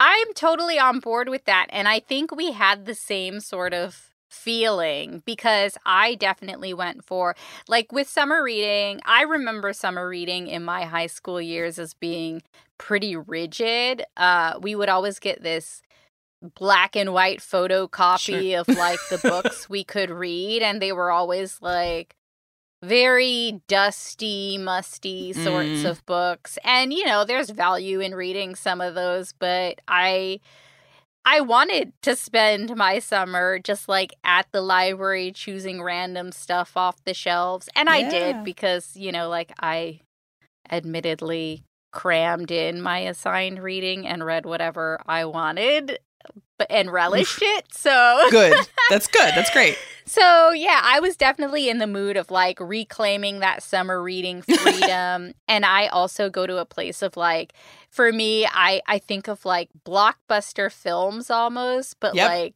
I'm 0.00 0.32
totally 0.34 0.78
on 0.78 0.98
board 1.00 1.28
with 1.28 1.44
that. 1.44 1.66
And 1.70 1.86
I 1.86 2.00
think 2.00 2.34
we 2.34 2.52
had 2.52 2.86
the 2.86 2.94
same 2.94 3.38
sort 3.40 3.74
of 3.74 4.10
feeling 4.30 5.22
because 5.26 5.76
I 5.84 6.14
definitely 6.14 6.72
went 6.72 7.04
for, 7.04 7.36
like, 7.68 7.92
with 7.92 8.08
summer 8.08 8.42
reading, 8.42 9.00
I 9.04 9.22
remember 9.22 9.72
summer 9.72 10.08
reading 10.08 10.46
in 10.48 10.64
my 10.64 10.84
high 10.84 11.08
school 11.08 11.40
years 11.40 11.78
as 11.78 11.94
being 11.94 12.42
pretty 12.78 13.14
rigid. 13.16 14.04
Uh, 14.16 14.58
we 14.62 14.74
would 14.74 14.88
always 14.88 15.18
get 15.18 15.42
this 15.42 15.82
black 16.54 16.96
and 16.96 17.12
white 17.12 17.40
photocopy 17.40 18.52
Sure. 18.52 18.60
of 18.60 18.68
like 18.68 18.98
the 19.10 19.18
books 19.18 19.68
we 19.68 19.84
could 19.84 20.08
read 20.10 20.62
and 20.62 20.80
they 20.80 20.90
were 20.92 21.10
always 21.10 21.60
like 21.60 22.16
very 22.82 23.60
dusty, 23.68 24.58
musty 24.58 25.32
sorts 25.32 25.82
Mm. 25.82 25.90
of 25.90 26.06
books. 26.06 26.58
And 26.64 26.92
you 26.92 27.04
know, 27.04 27.24
there's 27.24 27.50
value 27.50 28.00
in 28.00 28.14
reading 28.14 28.54
some 28.54 28.80
of 28.80 28.94
those, 28.94 29.32
but 29.38 29.80
I 29.88 30.40
I 31.24 31.40
wanted 31.40 31.92
to 32.02 32.16
spend 32.16 32.76
my 32.76 32.98
summer 32.98 33.58
just 33.58 33.88
like 33.88 34.12
at 34.24 34.46
the 34.52 34.62
library 34.62 35.32
choosing 35.32 35.82
random 35.82 36.32
stuff 36.32 36.76
off 36.76 37.02
the 37.04 37.14
shelves. 37.14 37.68
And 37.76 37.88
I 37.88 38.02
did 38.02 38.42
because, 38.42 38.96
you 38.96 39.12
know, 39.12 39.28
like 39.28 39.52
I 39.60 40.00
admittedly 40.70 41.64
crammed 41.92 42.50
in 42.50 42.80
my 42.80 43.00
assigned 43.00 43.62
reading 43.62 44.06
and 44.06 44.24
read 44.24 44.46
whatever 44.46 45.00
I 45.06 45.24
wanted 45.24 45.98
and 46.68 46.92
relished 46.92 47.40
it. 47.40 47.66
So 47.72 48.26
Good. 48.30 48.56
That's 48.90 49.06
good. 49.06 49.32
That's 49.34 49.50
great. 49.50 49.76
so 50.06 50.50
yeah, 50.50 50.80
I 50.82 51.00
was 51.00 51.16
definitely 51.16 51.68
in 51.68 51.78
the 51.78 51.86
mood 51.86 52.16
of 52.16 52.30
like 52.30 52.58
reclaiming 52.60 53.38
that 53.40 53.62
summer 53.62 54.02
reading 54.02 54.42
freedom. 54.42 55.32
and 55.48 55.64
I 55.64 55.86
also 55.88 56.28
go 56.28 56.46
to 56.46 56.58
a 56.58 56.64
place 56.64 57.02
of 57.02 57.16
like 57.16 57.52
for 57.90 58.12
me, 58.12 58.46
I 58.46 58.82
I 58.86 58.98
think 58.98 59.28
of 59.28 59.44
like 59.44 59.68
blockbuster 59.86 60.70
films 60.72 61.30
almost, 61.30 61.96
but 62.00 62.14
Yep. 62.14 62.28
like 62.28 62.54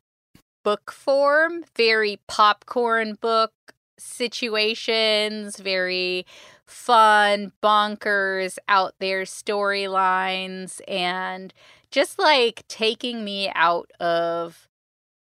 book 0.64 0.90
form, 0.90 1.64
very 1.76 2.18
popcorn 2.26 3.14
book 3.20 3.52
situations, 3.98 5.58
very 5.58 6.26
fun, 6.66 7.52
bonkers, 7.62 8.58
out 8.68 8.94
there 8.98 9.22
storylines 9.22 10.80
and 10.88 11.52
just 11.94 12.18
like 12.18 12.64
taking 12.66 13.24
me 13.24 13.48
out 13.54 13.88
of 14.00 14.68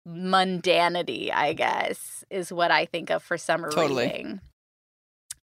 mundanity, 0.08 1.30
I 1.30 1.52
guess, 1.52 2.24
is 2.30 2.50
what 2.50 2.70
I 2.70 2.86
think 2.86 3.10
of 3.10 3.22
for 3.22 3.36
summer 3.36 3.70
Totally. 3.70 4.06
reading. 4.06 4.40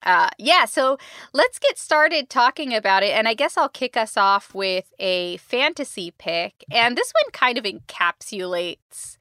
Uh, 0.01 0.31
yeah, 0.39 0.65
so 0.65 0.97
let's 1.31 1.59
get 1.59 1.77
started 1.77 2.31
talking 2.31 2.73
about 2.73 3.03
it. 3.03 3.11
And 3.11 3.27
I 3.27 3.35
guess 3.35 3.57
I'll 3.57 3.69
kick 3.69 3.95
us 3.95 4.17
off 4.17 4.55
with 4.55 4.91
a 4.97 5.37
fantasy 5.37 6.11
pick. 6.17 6.65
And 6.71 6.97
this 6.97 7.13
one 7.21 7.31
kind 7.31 7.59
of 7.59 7.63
encapsulates 7.63 9.17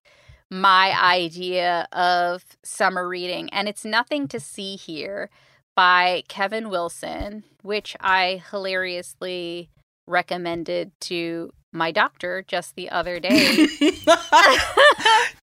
my 0.50 0.98
idea 0.98 1.86
of 1.92 2.42
summer 2.64 3.06
reading. 3.06 3.50
And 3.50 3.68
it's 3.68 3.84
Nothing 3.84 4.28
to 4.28 4.40
See 4.40 4.76
Here 4.76 5.28
by 5.76 6.22
Kevin 6.26 6.70
Wilson, 6.70 7.44
which 7.60 7.98
I 8.00 8.42
hilariously 8.50 9.68
recommended 10.06 10.92
to 11.02 11.52
my 11.72 11.90
doctor 11.90 12.44
just 12.46 12.76
the 12.76 12.90
other 12.90 13.18
day. 13.20 13.66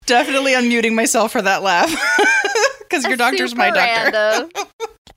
Definitely 0.06 0.52
unmuting 0.52 0.94
myself 0.94 1.32
for 1.32 1.42
that 1.42 1.62
laugh. 1.62 1.94
Because 2.80 3.04
your 3.04 3.18
doctor's 3.18 3.54
my 3.54 3.70
doctor. 3.70 4.48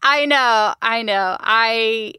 I 0.04 0.26
know, 0.26 0.74
I 0.82 1.04
know. 1.04 1.38
I 1.40 2.16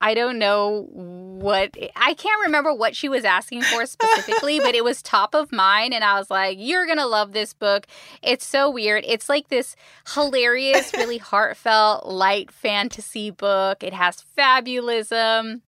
I 0.00 0.14
don't 0.14 0.38
know 0.38 0.88
what 0.92 1.76
I 1.94 2.14
can't 2.14 2.42
remember 2.42 2.74
what 2.74 2.96
she 2.96 3.08
was 3.08 3.24
asking 3.24 3.62
for 3.62 3.86
specifically, 3.86 4.58
but 4.58 4.74
it 4.74 4.82
was 4.82 5.00
top 5.02 5.34
of 5.36 5.52
mind 5.52 5.94
and 5.94 6.02
I 6.02 6.18
was 6.18 6.30
like, 6.30 6.58
"You're 6.60 6.84
going 6.84 6.98
to 6.98 7.06
love 7.06 7.32
this 7.32 7.52
book. 7.54 7.86
It's 8.22 8.44
so 8.44 8.68
weird. 8.70 9.04
It's 9.06 9.28
like 9.28 9.48
this 9.48 9.76
hilarious, 10.14 10.92
really 10.94 11.18
heartfelt 11.18 12.06
light 12.06 12.50
fantasy 12.50 13.30
book. 13.30 13.84
It 13.84 13.92
has 13.92 14.24
fabulism. 14.36 15.62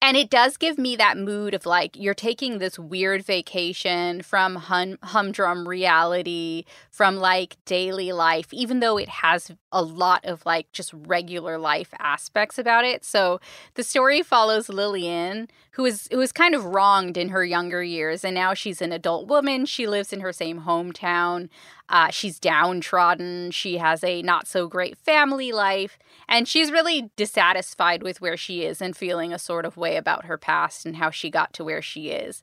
And 0.00 0.16
it 0.16 0.30
does 0.30 0.56
give 0.56 0.78
me 0.78 0.96
that 0.96 1.16
mood 1.16 1.54
of 1.54 1.66
like 1.66 1.96
you're 1.96 2.14
taking 2.14 2.58
this 2.58 2.78
weird 2.78 3.24
vacation 3.24 4.22
from 4.22 4.56
hum- 4.56 4.98
humdrum 5.02 5.68
reality, 5.68 6.64
from 6.90 7.16
like 7.16 7.56
daily 7.64 8.12
life, 8.12 8.52
even 8.52 8.80
though 8.80 8.96
it 8.96 9.08
has 9.08 9.50
a 9.72 9.82
lot 9.82 10.24
of 10.24 10.44
like 10.46 10.70
just 10.72 10.92
regular 10.92 11.58
life 11.58 11.92
aspects 11.98 12.58
about 12.58 12.84
it. 12.84 13.04
So 13.04 13.40
the 13.74 13.82
story 13.82 14.22
follows 14.22 14.68
Lillian, 14.68 15.48
who 15.72 15.84
is 15.84 16.08
who 16.10 16.18
was 16.18 16.32
kind 16.32 16.54
of 16.54 16.64
wronged 16.64 17.16
in 17.16 17.30
her 17.30 17.44
younger 17.44 17.82
years, 17.82 18.24
and 18.24 18.34
now 18.34 18.54
she's 18.54 18.80
an 18.80 18.92
adult 18.92 19.28
woman. 19.28 19.66
She 19.66 19.86
lives 19.86 20.12
in 20.12 20.20
her 20.20 20.32
same 20.32 20.62
hometown. 20.62 21.48
Uh, 21.88 22.10
she's 22.10 22.38
downtrodden. 22.38 23.50
She 23.50 23.78
has 23.78 24.04
a 24.04 24.22
not 24.22 24.46
so 24.46 24.66
great 24.66 24.98
family 24.98 25.52
life, 25.52 25.98
and 26.28 26.46
she's 26.46 26.70
really 26.70 27.10
dissatisfied 27.16 28.02
with 28.02 28.20
where 28.20 28.36
she 28.36 28.62
is 28.62 28.82
and 28.82 28.96
feeling 28.96 29.32
a 29.32 29.38
sort 29.38 29.64
of 29.64 29.76
way 29.76 29.96
about 29.96 30.26
her 30.26 30.36
past 30.36 30.84
and 30.84 30.96
how 30.96 31.10
she 31.10 31.30
got 31.30 31.52
to 31.54 31.64
where 31.64 31.82
she 31.82 32.10
is. 32.10 32.42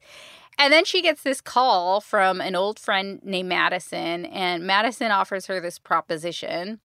And 0.58 0.72
then 0.72 0.86
she 0.86 1.02
gets 1.02 1.22
this 1.22 1.42
call 1.42 2.02
from 2.02 2.42
an 2.42 2.56
old 2.56 2.80
friend 2.80 3.20
named 3.24 3.50
Madison, 3.50 4.26
and 4.26 4.66
Madison 4.66 5.12
offers 5.12 5.46
her 5.48 5.60
this 5.60 5.78
proposition. 5.78 6.80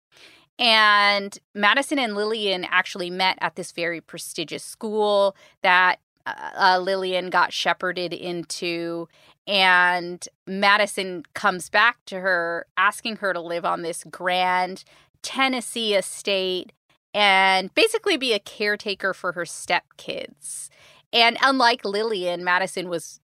And 0.58 1.38
Madison 1.56 2.00
and 2.00 2.16
Lillian 2.16 2.66
actually 2.66 3.10
met 3.10 3.38
at 3.40 3.56
this 3.56 3.72
very 3.72 4.02
prestigious 4.02 4.64
school 4.64 5.36
that 5.62 6.00
uh, 6.26 6.34
uh, 6.58 6.80
Lillian 6.80 7.30
got 7.30 7.54
shepherded 7.54 8.12
into. 8.12 9.08
And 9.50 10.26
Madison 10.46 11.24
comes 11.34 11.72
back 11.72 11.98
to 12.06 12.20
her, 12.20 12.68
asking 12.78 13.16
her 13.16 13.34
to 13.34 13.42
live 13.42 13.66
on 13.66 13.82
this 13.82 14.04
grand 14.04 14.84
Tennessee 15.24 15.96
estate 15.96 16.72
and 17.16 17.74
basically 17.74 18.16
be 18.16 18.34
a 18.34 18.40
caretaker 18.40 19.12
for 19.12 19.32
her 19.32 19.46
stepkids. 19.46 20.70
And 21.12 21.36
unlike 21.42 21.84
Lillian, 21.84 22.44
Madison 22.44 22.90
was 22.90 23.22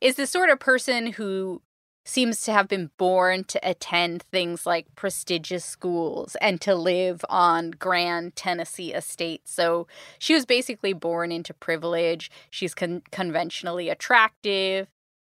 is 0.00 0.16
the 0.16 0.26
sort 0.26 0.50
of 0.50 0.58
person 0.58 1.12
who 1.12 1.62
seems 2.04 2.40
to 2.40 2.52
have 2.52 2.66
been 2.66 2.90
born 2.96 3.44
to 3.44 3.60
attend 3.62 4.24
things 4.32 4.66
like 4.66 4.92
prestigious 4.96 5.64
schools 5.64 6.36
and 6.40 6.60
to 6.60 6.74
live 6.74 7.24
on 7.30 7.70
grand 7.70 8.34
Tennessee 8.34 8.92
estates. 8.92 9.52
So 9.52 9.86
she 10.18 10.34
was 10.34 10.44
basically 10.44 10.92
born 10.92 11.30
into 11.30 11.54
privilege. 11.54 12.32
She's 12.50 12.74
con- 12.74 13.02
conventionally 13.12 13.88
attractive. 13.88 14.88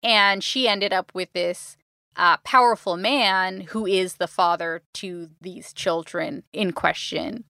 And 0.06 0.44
she 0.44 0.68
ended 0.68 0.94
up 0.94 1.12
with 1.16 1.34
this 1.34 1.78
uh, 2.16 2.38
powerful 2.44 2.96
man 2.96 3.62
who 3.62 3.88
is 3.88 4.16
the 4.16 4.28
father 4.28 4.84
to 4.94 5.32
these 5.42 5.74
children 5.74 6.44
in 6.54 6.72
question. 6.74 7.44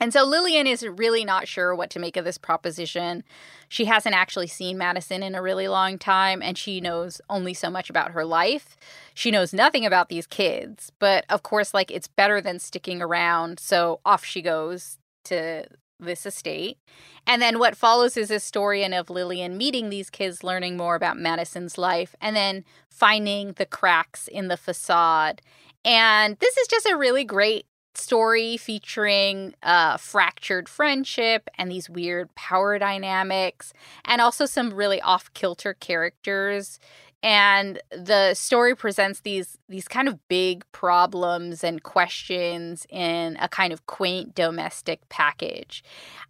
And 0.00 0.12
so 0.12 0.24
Lillian 0.24 0.66
is 0.66 0.86
really 0.86 1.24
not 1.24 1.48
sure 1.48 1.74
what 1.74 1.90
to 1.90 1.98
make 1.98 2.16
of 2.16 2.24
this 2.24 2.38
proposition. 2.38 3.24
She 3.68 3.84
hasn't 3.86 4.14
actually 4.14 4.46
seen 4.46 4.78
Madison 4.78 5.22
in 5.22 5.34
a 5.34 5.42
really 5.42 5.68
long 5.68 5.98
time, 5.98 6.42
and 6.42 6.56
she 6.56 6.80
knows 6.80 7.20
only 7.28 7.54
so 7.54 7.70
much 7.70 7.90
about 7.90 8.12
her 8.12 8.24
life. 8.24 8.76
She 9.14 9.30
knows 9.30 9.52
nothing 9.52 9.84
about 9.84 10.08
these 10.08 10.26
kids, 10.26 10.92
but 10.98 11.24
of 11.28 11.42
course, 11.42 11.74
like, 11.74 11.90
it's 11.90 12.08
better 12.08 12.40
than 12.40 12.58
sticking 12.58 13.02
around. 13.02 13.58
So 13.60 14.00
off 14.04 14.24
she 14.24 14.42
goes 14.42 14.98
to 15.24 15.66
this 16.00 16.26
estate. 16.26 16.78
And 17.26 17.40
then 17.40 17.58
what 17.58 17.76
follows 17.76 18.16
is 18.16 18.30
a 18.30 18.40
story 18.40 18.84
of 18.84 19.10
Lillian 19.10 19.56
meeting 19.56 19.90
these 19.90 20.10
kids, 20.10 20.44
learning 20.44 20.76
more 20.76 20.94
about 20.94 21.18
Madison's 21.18 21.78
life, 21.78 22.14
and 22.20 22.36
then 22.36 22.64
finding 22.90 23.52
the 23.52 23.66
cracks 23.66 24.28
in 24.28 24.48
the 24.48 24.56
facade. 24.56 25.40
And 25.84 26.36
this 26.38 26.56
is 26.56 26.68
just 26.68 26.86
a 26.86 26.96
really 26.96 27.24
great 27.24 27.66
story 27.96 28.56
featuring 28.56 29.54
uh, 29.62 29.96
fractured 29.96 30.68
friendship 30.68 31.48
and 31.56 31.70
these 31.70 31.88
weird 31.88 32.34
power 32.34 32.78
dynamics, 32.78 33.72
and 34.04 34.20
also 34.20 34.46
some 34.46 34.74
really 34.74 35.00
off 35.00 35.32
kilter 35.34 35.74
characters. 35.74 36.80
And 37.24 37.80
the 37.90 38.34
story 38.34 38.76
presents 38.76 39.20
these 39.20 39.56
these 39.66 39.88
kind 39.88 40.08
of 40.08 40.28
big 40.28 40.62
problems 40.72 41.64
and 41.64 41.82
questions 41.82 42.86
in 42.90 43.38
a 43.40 43.48
kind 43.48 43.72
of 43.72 43.86
quaint 43.86 44.34
domestic 44.34 45.08
package. 45.08 45.82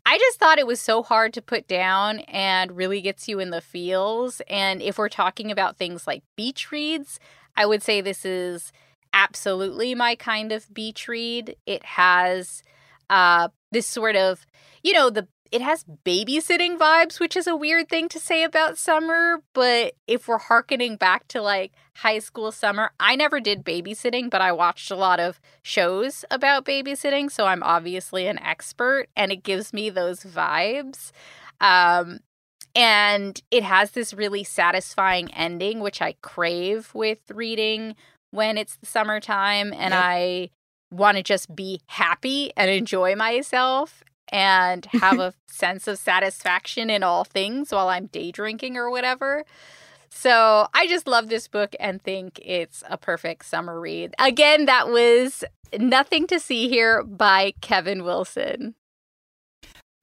I 0.06 0.18
just 0.18 0.38
thought 0.38 0.60
it 0.60 0.68
was 0.68 0.80
so 0.80 1.02
hard 1.02 1.34
to 1.34 1.42
put 1.42 1.66
down 1.66 2.20
and 2.20 2.76
really 2.76 3.00
gets 3.00 3.26
you 3.26 3.40
in 3.40 3.50
the 3.50 3.60
feels. 3.60 4.40
And 4.48 4.80
if 4.80 4.96
we're 4.96 5.08
talking 5.08 5.50
about 5.50 5.78
things 5.78 6.06
like 6.06 6.22
beach 6.36 6.70
reads, 6.70 7.18
I 7.56 7.66
would 7.66 7.82
say 7.82 8.00
this 8.00 8.24
is 8.24 8.72
absolutely 9.12 9.96
my 9.96 10.14
kind 10.14 10.52
of 10.52 10.72
beach 10.72 11.08
read. 11.08 11.56
It 11.66 11.84
has 11.84 12.62
uh, 13.10 13.48
this 13.72 13.88
sort 13.88 14.14
of, 14.14 14.46
you 14.84 14.92
know, 14.92 15.10
the 15.10 15.26
it 15.54 15.62
has 15.62 15.84
babysitting 16.04 16.76
vibes, 16.76 17.20
which 17.20 17.36
is 17.36 17.46
a 17.46 17.54
weird 17.54 17.88
thing 17.88 18.08
to 18.08 18.18
say 18.18 18.42
about 18.42 18.76
summer. 18.76 19.40
But 19.52 19.94
if 20.08 20.26
we're 20.26 20.38
harkening 20.38 20.96
back 20.96 21.28
to 21.28 21.40
like 21.40 21.70
high 21.94 22.18
school 22.18 22.50
summer, 22.50 22.90
I 22.98 23.14
never 23.14 23.38
did 23.38 23.64
babysitting, 23.64 24.30
but 24.30 24.40
I 24.40 24.50
watched 24.50 24.90
a 24.90 24.96
lot 24.96 25.20
of 25.20 25.40
shows 25.62 26.24
about 26.28 26.64
babysitting. 26.64 27.30
So 27.30 27.46
I'm 27.46 27.62
obviously 27.62 28.26
an 28.26 28.40
expert 28.40 29.06
and 29.14 29.30
it 29.30 29.44
gives 29.44 29.72
me 29.72 29.90
those 29.90 30.24
vibes. 30.24 31.12
Um, 31.60 32.18
and 32.74 33.40
it 33.52 33.62
has 33.62 33.92
this 33.92 34.12
really 34.12 34.42
satisfying 34.42 35.32
ending, 35.34 35.78
which 35.78 36.02
I 36.02 36.16
crave 36.20 36.90
with 36.94 37.20
reading 37.32 37.94
when 38.32 38.58
it's 38.58 38.74
the 38.78 38.86
summertime 38.86 39.72
and 39.72 39.94
Yep. 39.94 40.02
I 40.04 40.50
want 40.90 41.16
to 41.16 41.22
just 41.22 41.54
be 41.54 41.80
happy 41.86 42.50
and 42.56 42.68
enjoy 42.68 43.14
myself 43.14 44.02
and 44.34 44.84
have 44.92 45.20
a 45.20 45.32
sense 45.46 45.86
of 45.86 45.96
satisfaction 45.96 46.90
in 46.90 47.02
all 47.02 47.24
things 47.24 47.70
while 47.72 47.88
I'm 47.88 48.06
day 48.06 48.32
drinking 48.32 48.76
or 48.76 48.90
whatever. 48.90 49.44
So 50.10 50.68
I 50.74 50.86
just 50.86 51.06
love 51.06 51.28
this 51.28 51.48
book 51.48 51.74
and 51.80 52.02
think 52.02 52.40
it's 52.44 52.82
a 52.88 52.98
perfect 52.98 53.46
summer 53.46 53.80
read. 53.80 54.14
Again, 54.18 54.66
that 54.66 54.88
was 54.88 55.44
Nothing 55.78 56.26
to 56.28 56.38
See 56.38 56.68
Here 56.68 57.02
by 57.02 57.54
Kevin 57.60 58.04
Wilson. 58.04 58.74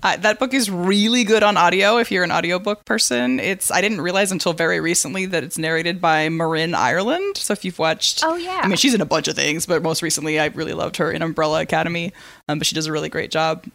Uh, 0.04 0.18
that 0.18 0.40
book 0.40 0.54
is 0.54 0.70
really 0.70 1.24
good 1.24 1.44
on 1.44 1.58
audio 1.58 1.98
if 1.98 2.12
you're 2.12 2.24
an 2.24 2.32
audiobook 2.32 2.84
person. 2.86 3.40
It's 3.40 3.70
I 3.70 3.82
didn't 3.82 4.02
realize 4.02 4.32
until 4.32 4.52
very 4.52 4.80
recently 4.80 5.28
that 5.28 5.44
it's 5.44 5.60
narrated 5.60 6.02
by 6.02 6.28
Marin 6.28 6.74
Ireland. 6.74 7.38
So 7.38 7.54
if 7.54 7.64
you've 7.64 7.78
watched 7.78 8.24
Oh 8.26 8.36
yeah. 8.36 8.62
I 8.64 8.68
mean 8.68 8.78
she's 8.78 8.96
in 8.96 9.02
a 9.02 9.06
bunch 9.06 9.28
of 9.28 9.36
things, 9.36 9.68
but 9.68 9.84
most 9.84 10.02
recently 10.02 10.40
I 10.40 10.48
really 10.48 10.74
loved 10.74 10.98
her 10.98 11.12
in 11.12 11.22
Umbrella 11.22 11.62
Academy. 11.62 12.14
Um, 12.50 12.58
but 12.58 12.66
she 12.66 12.74
does 12.74 12.88
a 12.88 12.92
really 12.92 13.10
great 13.10 13.30
job. 13.30 13.66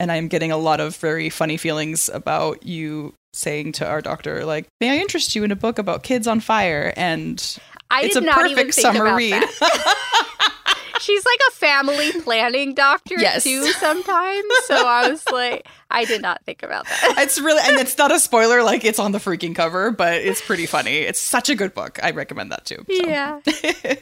And 0.00 0.10
I'm 0.10 0.28
getting 0.28 0.52
a 0.52 0.56
lot 0.56 0.80
of 0.80 0.96
very 0.96 1.30
funny 1.30 1.56
feelings 1.56 2.08
about 2.12 2.64
you 2.64 3.14
saying 3.32 3.72
to 3.72 3.86
our 3.86 4.00
doctor, 4.00 4.44
like, 4.44 4.66
may 4.80 4.90
I 4.90 5.00
interest 5.00 5.34
you 5.34 5.44
in 5.44 5.50
a 5.50 5.56
book 5.56 5.78
about 5.78 6.02
kids 6.02 6.26
on 6.26 6.40
fire? 6.40 6.92
And 6.96 7.58
I 7.90 8.04
it's 8.04 8.16
a 8.16 8.22
perfect 8.22 8.74
summer 8.74 9.14
read. 9.14 9.42
She's 11.04 11.24
like 11.24 11.38
a 11.48 11.52
family 11.52 12.12
planning 12.22 12.74
doctor 12.74 13.14
Yes. 13.18 13.44
too 13.44 13.64
sometimes. 13.72 14.44
So 14.66 14.86
I 14.86 15.08
was 15.10 15.22
like, 15.32 15.66
I 15.90 16.04
did 16.04 16.22
not 16.22 16.44
think 16.44 16.62
about 16.62 16.86
that. 16.86 17.14
it's 17.18 17.38
really 17.40 17.60
and 17.64 17.78
it's 17.80 17.96
not 17.98 18.10
a 18.10 18.18
spoiler, 18.28 18.62
like 18.62 18.84
it's 18.84 18.98
on 18.98 19.12
the 19.12 19.18
freaking 19.18 19.54
cover, 19.54 19.90
but 19.90 20.14
it's 20.14 20.40
pretty 20.40 20.66
funny. 20.66 20.98
It's 20.98 21.18
such 21.20 21.48
a 21.50 21.54
good 21.54 21.74
book. 21.74 21.98
I 22.02 22.10
recommend 22.12 22.50
that 22.52 22.64
too. 22.64 22.84
so. 22.90 23.06
Yeah. 23.06 23.40
uh, 23.84 23.96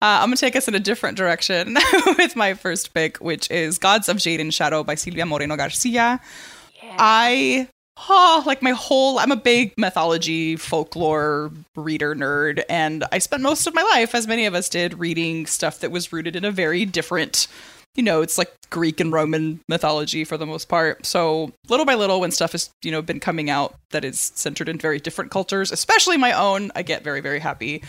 I'm 0.00 0.28
gonna 0.28 0.36
take 0.36 0.56
us 0.56 0.68
in 0.68 0.74
a 0.74 0.80
different 0.80 1.16
direction 1.16 1.76
with 2.18 2.36
my 2.36 2.54
first 2.54 2.92
pick, 2.94 3.16
which 3.18 3.50
is 3.50 3.78
Gods 3.78 4.08
of 4.08 4.18
Jade 4.18 4.40
and 4.40 4.52
Shadow 4.52 4.84
by 4.84 4.94
Silvia 4.94 5.26
Moreno 5.26 5.56
Garcia. 5.56 6.20
Yeah. 6.82 6.96
I 6.98 7.68
oh, 8.08 8.42
like 8.46 8.62
my 8.62 8.72
whole 8.72 9.18
I'm 9.18 9.32
a 9.32 9.36
big 9.36 9.74
mythology 9.76 10.56
folklore 10.56 11.50
reader 11.76 12.14
nerd 12.14 12.62
and 12.68 13.04
I 13.12 13.18
spent 13.18 13.42
most 13.42 13.66
of 13.66 13.74
my 13.74 13.82
life 13.82 14.14
as 14.14 14.26
many 14.26 14.46
of 14.46 14.54
us 14.54 14.68
did 14.68 14.98
reading 14.98 15.46
stuff 15.46 15.80
that 15.80 15.90
was 15.90 16.12
rooted 16.12 16.36
in 16.36 16.44
a 16.44 16.50
very 16.50 16.84
different 16.84 17.46
you 17.96 18.04
know, 18.04 18.22
it's 18.22 18.38
like 18.38 18.52
Greek 18.70 19.00
and 19.00 19.12
Roman 19.12 19.60
mythology 19.68 20.24
for 20.24 20.36
the 20.36 20.46
most 20.46 20.68
part. 20.68 21.04
So 21.04 21.52
little 21.68 21.84
by 21.84 21.96
little, 21.96 22.20
when 22.20 22.30
stuff 22.30 22.52
has, 22.52 22.70
you 22.82 22.92
know, 22.92 23.02
been 23.02 23.20
coming 23.20 23.50
out 23.50 23.74
that 23.90 24.04
is 24.04 24.32
centered 24.34 24.68
in 24.68 24.78
very 24.78 25.00
different 25.00 25.30
cultures, 25.30 25.72
especially 25.72 26.16
my 26.16 26.32
own, 26.32 26.70
I 26.76 26.82
get 26.82 27.02
very, 27.02 27.20
very 27.20 27.40
happy. 27.40 27.82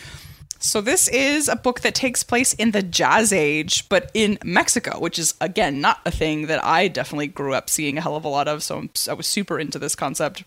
So 0.63 0.79
this 0.79 1.07
is 1.07 1.47
a 1.47 1.55
book 1.55 1.81
that 1.81 1.95
takes 1.95 2.21
place 2.21 2.53
in 2.53 2.69
the 2.69 2.83
Jazz 2.83 3.33
Age, 3.33 3.89
but 3.89 4.11
in 4.13 4.37
Mexico, 4.45 4.99
which 4.99 5.17
is 5.17 5.33
again 5.41 5.81
not 5.81 5.99
a 6.05 6.11
thing 6.11 6.45
that 6.47 6.63
I 6.63 6.87
definitely 6.87 7.27
grew 7.27 7.55
up 7.55 7.67
seeing 7.67 7.97
a 7.97 8.01
hell 8.01 8.15
of 8.15 8.25
a 8.25 8.29
lot 8.29 8.47
of. 8.47 8.61
So 8.61 8.87
I 9.09 9.13
was 9.13 9.25
super 9.25 9.59
into 9.59 9.79
this 9.79 9.95
concept. 9.95 10.43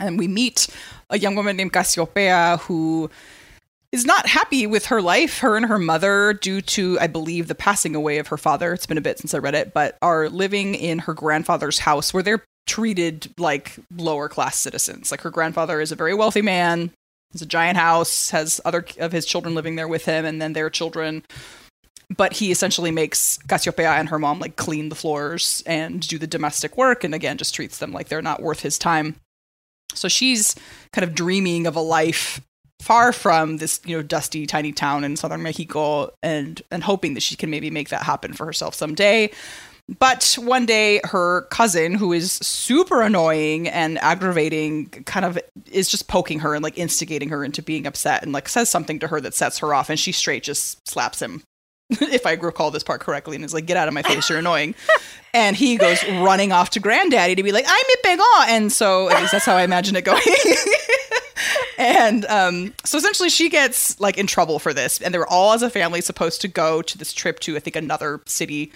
And 0.00 0.18
we 0.18 0.28
meet 0.28 0.66
a 1.10 1.18
young 1.18 1.36
woman 1.36 1.56
named 1.56 1.74
Cassiopeia 1.74 2.56
who 2.62 3.10
is 3.92 4.06
not 4.06 4.26
happy 4.26 4.66
with 4.66 4.86
her 4.86 5.02
life, 5.02 5.38
her 5.40 5.56
and 5.56 5.66
her 5.66 5.78
mother, 5.78 6.32
due 6.32 6.60
to, 6.62 6.98
I 6.98 7.06
believe, 7.06 7.46
the 7.46 7.54
passing 7.54 7.94
away 7.94 8.18
of 8.18 8.28
her 8.28 8.38
father. 8.38 8.72
It's 8.72 8.86
been 8.86 8.98
a 8.98 9.02
bit 9.02 9.18
since 9.18 9.34
I 9.34 9.38
read 9.38 9.54
it, 9.54 9.72
but 9.74 9.98
are 10.02 10.30
living 10.30 10.74
in 10.74 11.00
her 11.00 11.12
grandfather's 11.12 11.78
house 11.78 12.12
where 12.12 12.22
they're 12.22 12.42
treated 12.66 13.32
like 13.38 13.76
lower 13.94 14.28
class 14.28 14.58
citizens. 14.58 15.10
Like 15.10 15.20
her 15.20 15.30
grandfather 15.30 15.80
is 15.80 15.92
a 15.92 15.96
very 15.96 16.14
wealthy 16.14 16.42
man, 16.42 16.90
has 17.34 17.42
a 17.42 17.46
giant 17.46 17.76
house, 17.76 18.30
has 18.30 18.60
other 18.64 18.84
of 18.98 19.12
his 19.12 19.26
children 19.26 19.54
living 19.54 19.76
there 19.76 19.88
with 19.88 20.06
him, 20.06 20.24
and 20.24 20.40
then 20.40 20.54
their 20.54 20.70
children. 20.70 21.22
But 22.16 22.34
he 22.34 22.50
essentially 22.50 22.90
makes 22.90 23.38
Cassiopeia 23.48 23.90
and 23.90 24.08
her 24.08 24.18
mom 24.18 24.38
like 24.38 24.56
clean 24.56 24.88
the 24.88 24.94
floors 24.94 25.62
and 25.66 26.06
do 26.06 26.18
the 26.18 26.26
domestic 26.26 26.76
work, 26.76 27.04
and 27.04 27.14
again, 27.14 27.36
just 27.36 27.54
treats 27.54 27.78
them 27.78 27.92
like 27.92 28.08
they're 28.08 28.22
not 28.22 28.42
worth 28.42 28.60
his 28.60 28.78
time. 28.78 29.16
So 29.94 30.08
she's 30.08 30.54
kind 30.92 31.04
of 31.06 31.14
dreaming 31.14 31.66
of 31.66 31.76
a 31.76 31.80
life 31.80 32.40
far 32.80 33.12
from 33.12 33.56
this, 33.56 33.80
you 33.84 33.96
know, 33.96 34.02
dusty 34.02 34.46
tiny 34.46 34.72
town 34.72 35.04
in 35.04 35.16
southern 35.16 35.42
Mexico 35.42 36.10
and 36.22 36.60
and 36.70 36.84
hoping 36.84 37.14
that 37.14 37.22
she 37.22 37.36
can 37.36 37.50
maybe 37.50 37.70
make 37.70 37.88
that 37.88 38.02
happen 38.02 38.32
for 38.32 38.44
herself 38.44 38.74
someday. 38.74 39.30
But 39.98 40.36
one 40.40 40.64
day 40.64 41.00
her 41.04 41.42
cousin, 41.50 41.94
who 41.94 42.12
is 42.12 42.32
super 42.32 43.02
annoying 43.02 43.68
and 43.68 43.98
aggravating, 43.98 44.86
kind 44.88 45.26
of 45.26 45.38
is 45.70 45.90
just 45.90 46.08
poking 46.08 46.40
her 46.40 46.54
and 46.54 46.62
like 46.62 46.78
instigating 46.78 47.28
her 47.28 47.44
into 47.44 47.62
being 47.62 47.86
upset 47.86 48.22
and 48.22 48.32
like 48.32 48.48
says 48.48 48.70
something 48.70 48.98
to 49.00 49.08
her 49.08 49.20
that 49.20 49.34
sets 49.34 49.58
her 49.58 49.74
off 49.74 49.90
and 49.90 50.00
she 50.00 50.10
straight 50.10 50.42
just 50.42 50.88
slaps 50.88 51.20
him. 51.20 51.42
if 51.90 52.26
I 52.26 52.32
recall 52.32 52.70
this 52.70 52.82
part 52.82 53.00
correctly, 53.00 53.36
and 53.36 53.44
is 53.44 53.52
like, 53.52 53.66
"Get 53.66 53.76
out 53.76 53.88
of 53.88 53.94
my 53.94 54.02
face! 54.02 54.28
You're 54.28 54.38
annoying." 54.38 54.74
and 55.34 55.54
he 55.54 55.76
goes 55.76 56.02
running 56.08 56.50
off 56.50 56.70
to 56.70 56.80
granddaddy 56.80 57.34
to 57.34 57.42
be 57.42 57.52
like, 57.52 57.66
"I'm 57.68 57.84
a 57.84 58.06
pegon," 58.06 58.48
and 58.48 58.72
so 58.72 59.10
at 59.10 59.20
least 59.20 59.32
that's 59.32 59.44
how 59.44 59.56
I 59.56 59.64
imagine 59.64 59.94
it 59.94 60.04
going. 60.04 60.22
and 61.78 62.24
um, 62.26 62.74
so 62.84 62.96
essentially, 62.96 63.28
she 63.28 63.50
gets 63.50 64.00
like 64.00 64.16
in 64.16 64.26
trouble 64.26 64.58
for 64.58 64.72
this, 64.72 65.00
and 65.02 65.12
they 65.12 65.18
were 65.18 65.28
all 65.28 65.52
as 65.52 65.62
a 65.62 65.68
family 65.68 66.00
supposed 66.00 66.40
to 66.40 66.48
go 66.48 66.80
to 66.80 66.96
this 66.96 67.12
trip 67.12 67.38
to 67.40 67.54
I 67.56 67.60
think 67.60 67.76
another 67.76 68.22
city 68.24 68.72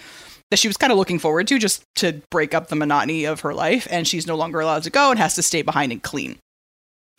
that 0.51 0.59
she 0.59 0.67
was 0.67 0.77
kind 0.77 0.91
of 0.91 0.97
looking 0.97 1.19
forward 1.19 1.47
to, 1.47 1.59
just 1.59 1.83
to 1.95 2.21
break 2.31 2.53
up 2.53 2.67
the 2.67 2.75
monotony 2.75 3.25
of 3.25 3.41
her 3.41 3.53
life, 3.53 3.87
and 3.91 4.07
she's 4.07 4.27
no 4.27 4.35
longer 4.35 4.59
allowed 4.59 4.83
to 4.83 4.89
go 4.89 5.11
and 5.11 5.19
has 5.19 5.35
to 5.35 5.43
stay 5.43 5.61
behind 5.61 5.91
and 5.91 6.01
clean. 6.03 6.37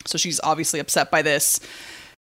So 0.05 0.17
she's 0.17 0.39
obviously 0.43 0.79
upset 0.79 1.11
by 1.11 1.21
this. 1.21 1.59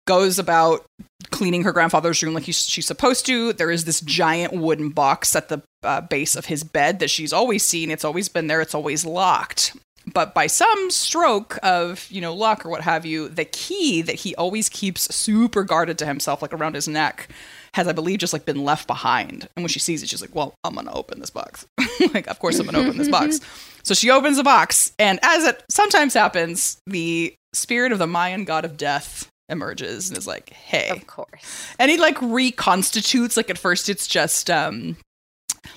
Goes 0.08 0.40
about 0.40 0.84
cleaning 1.30 1.64
her 1.64 1.72
grandfather's 1.72 2.22
room 2.22 2.34
like 2.34 2.44
he's, 2.44 2.68
she's 2.68 2.88
supposed 2.88 3.26
to. 3.28 3.54
There 3.54 3.72
is 3.72 3.86
this 3.86 4.02
giant 4.02 4.54
wooden 4.54 4.90
box 4.90 5.36
at 5.36 5.50
the 5.50 5.62
uh, 5.84 6.02
base 6.02 6.36
of 6.36 6.46
his 6.46 6.64
bed 6.64 7.00
that 7.00 7.10
she's 7.10 7.32
always 7.32 7.64
seen. 7.64 7.92
It's 7.92 8.04
always 8.04 8.28
been 8.28 8.48
there. 8.48 8.62
It's 8.62 8.76
always 8.76 9.06
locked. 9.06 9.78
But 10.12 10.34
by 10.34 10.48
some 10.48 10.90
stroke 10.90 11.60
of, 11.62 12.08
you 12.10 12.20
know, 12.20 12.34
luck 12.34 12.66
or 12.66 12.70
what 12.70 12.82
have 12.82 13.06
you, 13.06 13.30
the 13.30 13.46
key 13.46 14.02
that 14.02 14.16
he 14.16 14.36
always 14.36 14.68
keeps 14.68 15.14
super 15.14 15.64
guarded 15.64 16.00
to 16.00 16.08
himself, 16.08 16.42
like 16.42 16.54
around 16.54 16.74
his 16.74 16.88
neck, 16.88 17.30
has, 17.74 17.88
I 17.88 17.94
believe, 17.94 18.20
just 18.20 18.34
like 18.34 18.46
been 18.46 18.64
left 18.64 18.88
behind. 18.88 19.48
And 19.56 19.64
when 19.64 19.70
she 19.70 19.80
sees 19.80 20.04
it, 20.04 20.10
she's 20.10 20.22
like, 20.22 20.36
well, 20.36 20.54
I'm 20.64 20.74
going 20.74 20.88
to 20.88 20.94
open 20.94 21.20
this 21.20 21.30
box. 21.30 21.66
like, 22.14 22.28
of 22.28 22.40
course, 22.40 22.60
I'm 22.60 22.66
going 22.66 22.76
to 22.76 22.82
open 22.82 22.98
this 22.98 23.10
box. 23.10 23.40
So 23.84 23.96
she 23.96 24.12
opens 24.12 24.38
the 24.38 24.44
box. 24.44 24.94
And 25.00 25.18
as 25.24 25.44
it 25.44 25.64
sometimes 25.68 26.14
happens, 26.14 26.78
the 26.86 27.34
spirit 27.52 27.92
of 27.92 27.98
the 27.98 28.06
Mayan 28.06 28.46
god 28.46 28.64
of 28.64 28.78
death 28.78 29.28
emerges 29.50 30.10
and 30.10 30.18
is 30.18 30.28
like, 30.28 30.52
hey. 30.52 30.90
Of 30.90 31.08
course. 31.08 31.68
And 31.80 31.90
he 31.90 31.98
like 31.98 32.18
reconstitutes, 32.22 33.38
like 33.38 33.50
at 33.50 33.58
first 33.58 33.90
it's 33.90 34.06
just 34.08 34.52
um 34.52 34.98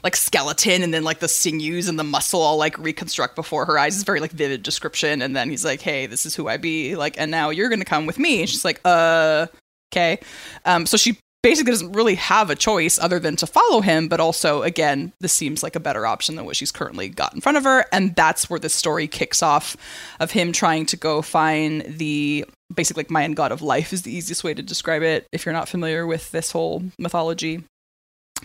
like 0.03 0.17
skeleton 0.17 0.83
and 0.83 0.95
then 0.95 1.03
like 1.03 1.21
the 1.21 1.29
sinews 1.29 1.89
and 1.89 1.99
the 1.99 2.05
muscle 2.05 2.41
all 2.41 2.57
like 2.57 2.79
reconstruct 2.79 3.37
before 3.37 3.65
her 3.67 3.79
eyes. 3.79 3.95
It's 3.95 4.05
very 4.05 4.21
like 4.21 4.33
vivid 4.33 4.63
description. 4.63 5.23
And 5.23 5.35
then 5.35 5.51
he's 5.51 5.65
like, 5.65 5.81
Hey, 5.81 6.07
this 6.07 6.27
is 6.27 6.35
who 6.35 6.49
I 6.49 6.57
be. 6.57 6.97
Like, 6.97 7.19
and 7.19 7.31
now 7.31 7.51
you're 7.51 7.69
gonna 7.69 7.85
come 7.85 8.07
with 8.07 8.19
me. 8.19 8.41
And 8.41 8.49
she's 8.49 8.65
like, 8.65 8.81
uh 8.85 9.47
okay. 9.93 10.19
Um 10.65 10.87
so 10.87 10.97
she 10.97 11.17
basically 11.45 11.73
doesn't 11.73 11.93
really 11.93 12.15
have 12.15 12.49
a 12.49 12.57
choice 12.57 12.99
other 12.99 13.21
than 13.21 13.37
to 13.37 13.47
follow 13.47 13.83
him, 13.83 14.09
but 14.09 14.19
also 14.19 14.63
again, 14.63 15.13
this 15.21 15.35
seems 15.35 15.63
like 15.63 15.77
a 15.77 15.81
better 15.81 16.07
option 16.07 16.37
than 16.37 16.47
what 16.47 16.57
she's 16.57 16.73
currently 16.73 17.11
got 17.11 17.35
in 17.35 17.43
front 17.43 17.59
of 17.59 17.65
her. 17.65 17.85
And 17.93 18.17
that's 18.17 18.49
where 18.49 18.59
the 18.59 18.71
story 18.71 19.07
kicks 19.07 19.43
off 19.43 19.77
of 20.19 20.31
him 20.31 20.53
trying 20.53 20.87
to 20.87 20.97
go 20.97 21.21
find 21.21 21.83
the 21.83 22.47
basically 22.75 23.03
like 23.03 23.11
Mayan 23.11 23.35
god 23.35 23.53
of 23.53 23.61
life 23.61 23.93
is 23.93 24.03
the 24.03 24.17
easiest 24.17 24.43
way 24.43 24.55
to 24.55 24.63
describe 24.63 25.03
it 25.03 25.27
if 25.33 25.45
you're 25.45 25.53
not 25.53 25.69
familiar 25.69 26.07
with 26.07 26.31
this 26.33 26.51
whole 26.51 26.83
mythology. 26.99 27.63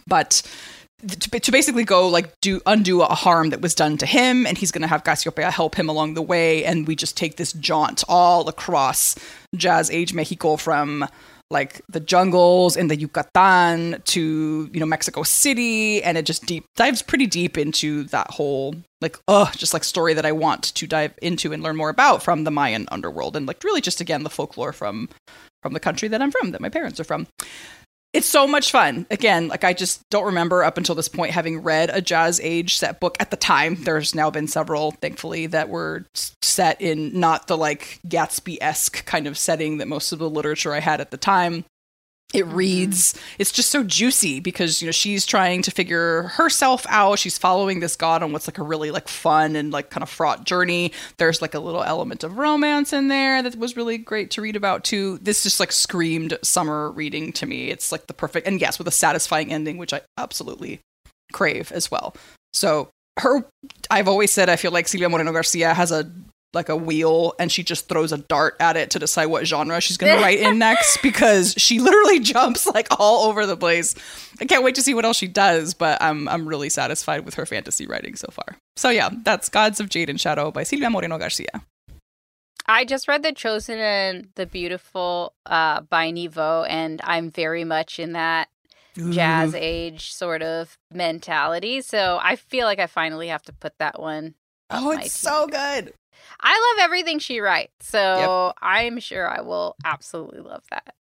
But 0.05 0.41
to, 1.07 1.51
basically 1.53 1.85
go 1.85 2.09
like 2.09 2.33
do 2.41 2.59
undo 2.65 3.01
a 3.01 3.15
harm 3.15 3.51
that 3.51 3.62
was 3.62 3.73
done 3.73 3.95
to 3.99 4.05
him 4.05 4.45
and 4.45 4.57
he's 4.57 4.71
going 4.73 4.81
to 4.81 4.89
have 4.89 5.05
Cassiopeia 5.05 5.51
help 5.51 5.75
him 5.75 5.88
along 5.88 6.15
the 6.15 6.21
way 6.21 6.65
and 6.65 6.85
we 6.85 6.97
just 6.97 7.15
take 7.15 7.38
this 7.38 7.53
jaunt 7.53 8.03
all 8.09 8.49
across 8.49 9.15
jazz 9.55 9.89
age 9.89 10.13
Mexico 10.13 10.57
from 10.57 11.07
like 11.51 11.81
the 11.89 11.99
jungles 11.99 12.75
in 12.77 12.88
the 12.88 12.95
Yucatan 12.95 14.01
to 14.05 14.69
you 14.71 14.79
know 14.79 14.85
Mexico 14.85 15.23
City 15.23 16.03
and 16.03 16.17
it 16.17 16.25
just 16.25 16.45
deep 16.45 16.65
dives 16.75 17.01
pretty 17.01 17.25
deep 17.25 17.57
into 17.57 18.03
that 18.05 18.29
whole 18.31 18.75
like 19.01 19.17
oh 19.27 19.51
just 19.55 19.73
like 19.73 19.83
story 19.83 20.13
that 20.13 20.25
I 20.25 20.31
want 20.31 20.63
to 20.63 20.88
dive 20.88 21.13
into 21.21 21.51
and 21.51 21.63
learn 21.63 21.75
more 21.75 21.89
about 21.89 22.21
from 22.21 22.43
the 22.43 22.51
Mayan 22.51 22.88
underworld 22.91 23.35
and 23.35 23.47
like 23.47 23.63
really 23.63 23.81
just 23.81 24.01
again 24.01 24.23
the 24.23 24.29
folklore 24.29 24.73
from 24.73 25.09
from 25.62 25.73
the 25.73 25.79
country 25.79 26.07
that 26.07 26.21
I'm 26.21 26.31
from 26.31 26.51
that 26.51 26.62
my 26.62 26.69
parents 26.69 26.99
are 26.99 27.05
from 27.05 27.27
it's 28.13 28.28
so 28.28 28.48
much 28.48 28.72
fun. 28.72 29.06
Again, 29.12 29.50
like 29.50 29.63
I 29.63 29.74
just 29.74 30.08
don't 30.10 30.26
remember 30.26 30.63
up 30.63 30.78
until 30.78 30.95
this 30.95 31.08
point 31.08 31.32
having 31.32 31.62
read 31.62 31.89
a 31.93 32.02
jazz 32.02 32.39
age 32.41 32.78
set 32.78 33.00
book 33.00 33.15
at 33.19 33.30
the 33.30 33.38
time. 33.38 33.76
There's 33.76 34.15
now 34.15 34.32
been 34.32 34.48
several, 34.48 34.91
thankfully, 34.91 35.45
that 35.48 35.69
were 35.69 36.06
set 36.41 36.82
in 36.82 37.19
not 37.19 37.48
the 37.48 37.58
like 37.58 38.00
Gatsby 38.08 38.58
esque 38.62 39.06
kind 39.06 39.28
of 39.28 39.38
setting 39.38 39.78
that 39.78 39.88
most 39.88 40.12
of 40.12 40.19
the 40.19 40.30
literature 40.30 40.74
I 40.74 40.80
had 40.80 41.02
at 41.02 41.12
the 41.12 41.17
time. 41.17 41.65
It 42.31 42.45
reads, 42.45 43.13
mm-hmm. 43.13 43.35
it's 43.39 43.51
just 43.51 43.71
so 43.71 43.83
juicy 43.83 44.39
because, 44.39 44.81
you 44.81 44.87
know, 44.87 44.91
she's 44.91 45.25
trying 45.25 45.63
to 45.63 45.71
figure 45.71 46.23
herself 46.23 46.85
out. 46.87 47.17
She's 47.17 47.39
following 47.39 47.79
this 47.79 47.95
god 47.95 48.21
on 48.21 48.31
what's 48.31 48.47
like 48.47 48.59
a 48.59 48.63
really 48.63 48.91
like 48.91 49.07
fun 49.07 49.55
and 49.55 49.73
like 49.73 49.89
kind 49.89 50.03
of 50.03 50.09
fraught 50.09 50.43
journey. 50.43 50.91
There's 51.17 51.41
like 51.41 51.55
a 51.55 51.59
little 51.59 51.83
element 51.83 52.23
of 52.23 52.37
romance 52.37 52.93
in 52.93 53.07
there 53.07 53.41
that 53.41 53.55
was 53.55 53.75
really 53.75 53.97
great 53.97 54.29
to 54.31 54.41
read 54.41 54.55
about 54.55 54.83
too. 54.83 55.17
This 55.23 55.41
just 55.41 55.59
like 55.59 55.71
screamed 55.71 56.37
summer 56.43 56.91
reading 56.91 57.33
to 57.33 57.47
me. 57.47 57.69
It's 57.71 57.91
like 57.91 58.05
the 58.05 58.13
perfect, 58.13 58.45
and 58.45 58.61
yes, 58.61 58.77
with 58.77 58.87
a 58.87 58.91
satisfying 58.91 59.51
ending, 59.51 59.79
which 59.79 59.93
I 59.93 60.01
absolutely 60.15 60.81
crave 61.33 61.71
as 61.71 61.89
well. 61.89 62.15
So 62.53 62.89
her, 63.17 63.43
I've 63.89 64.07
always 64.07 64.31
said 64.31 64.49
I 64.49 64.55
feel 64.55 64.71
like 64.71 64.87
Silvia 64.87 65.09
Moreno 65.09 65.31
Garcia 65.31 65.73
has 65.73 65.91
a 65.91 66.11
like 66.53 66.69
a 66.69 66.75
wheel 66.75 67.33
and 67.39 67.51
she 67.51 67.63
just 67.63 67.88
throws 67.88 68.12
a 68.12 68.17
dart 68.17 68.55
at 68.59 68.75
it 68.75 68.89
to 68.91 68.99
decide 68.99 69.27
what 69.27 69.45
genre 69.45 69.79
she's 69.79 69.97
going 69.97 70.15
to 70.17 70.21
write 70.21 70.39
in 70.39 70.57
next 70.57 71.01
because 71.01 71.53
she 71.57 71.79
literally 71.79 72.19
jumps 72.21 72.65
like 72.67 72.88
all 72.99 73.27
over 73.27 73.45
the 73.45 73.57
place. 73.57 73.95
I 74.41 74.45
can't 74.45 74.63
wait 74.63 74.75
to 74.75 74.81
see 74.81 74.93
what 74.93 75.05
else 75.05 75.17
she 75.17 75.27
does, 75.27 75.73
but 75.73 76.01
I'm 76.01 76.27
I'm 76.27 76.47
really 76.47 76.69
satisfied 76.69 77.25
with 77.25 77.35
her 77.35 77.45
fantasy 77.45 77.85
writing 77.85 78.15
so 78.15 78.27
far. 78.31 78.57
So 78.75 78.89
yeah, 78.89 79.09
that's 79.23 79.49
Gods 79.49 79.79
of 79.79 79.89
Jade 79.89 80.09
and 80.09 80.19
Shadow 80.19 80.51
by 80.51 80.63
Silvia 80.63 80.89
Moreno 80.89 81.17
Garcia. 81.17 81.63
I 82.65 82.85
just 82.85 83.07
read 83.07 83.23
The 83.23 83.33
Chosen 83.33 83.79
and 83.79 84.27
The 84.35 84.45
Beautiful 84.45 85.33
uh, 85.47 85.81
by 85.81 86.12
Nghi 86.12 86.29
Vo, 86.29 86.65
and 86.69 87.01
I'm 87.03 87.31
very 87.31 87.63
much 87.63 87.97
in 87.97 88.13
that 88.13 88.47
Ooh. 88.99 89.12
jazz 89.12 89.55
age 89.55 90.13
sort 90.13 90.43
of 90.43 90.77
mentality. 90.93 91.81
So 91.81 92.19
I 92.21 92.35
feel 92.35 92.67
like 92.67 92.77
I 92.77 92.85
finally 92.85 93.29
have 93.29 93.41
to 93.43 93.53
put 93.53 93.73
that 93.79 93.99
one. 93.99 94.35
Oh, 94.69 94.91
it's 94.91 95.13
so 95.13 95.47
good. 95.47 95.93
I 96.41 96.73
love 96.78 96.86
everything 96.86 97.19
she 97.19 97.39
writes, 97.39 97.88
so 97.88 98.47
yep. 98.47 98.56
I'm 98.62 98.99
sure 98.99 99.30
I 99.30 99.41
will 99.41 99.75
absolutely 99.84 100.39
love 100.39 100.63
that. 100.71 100.95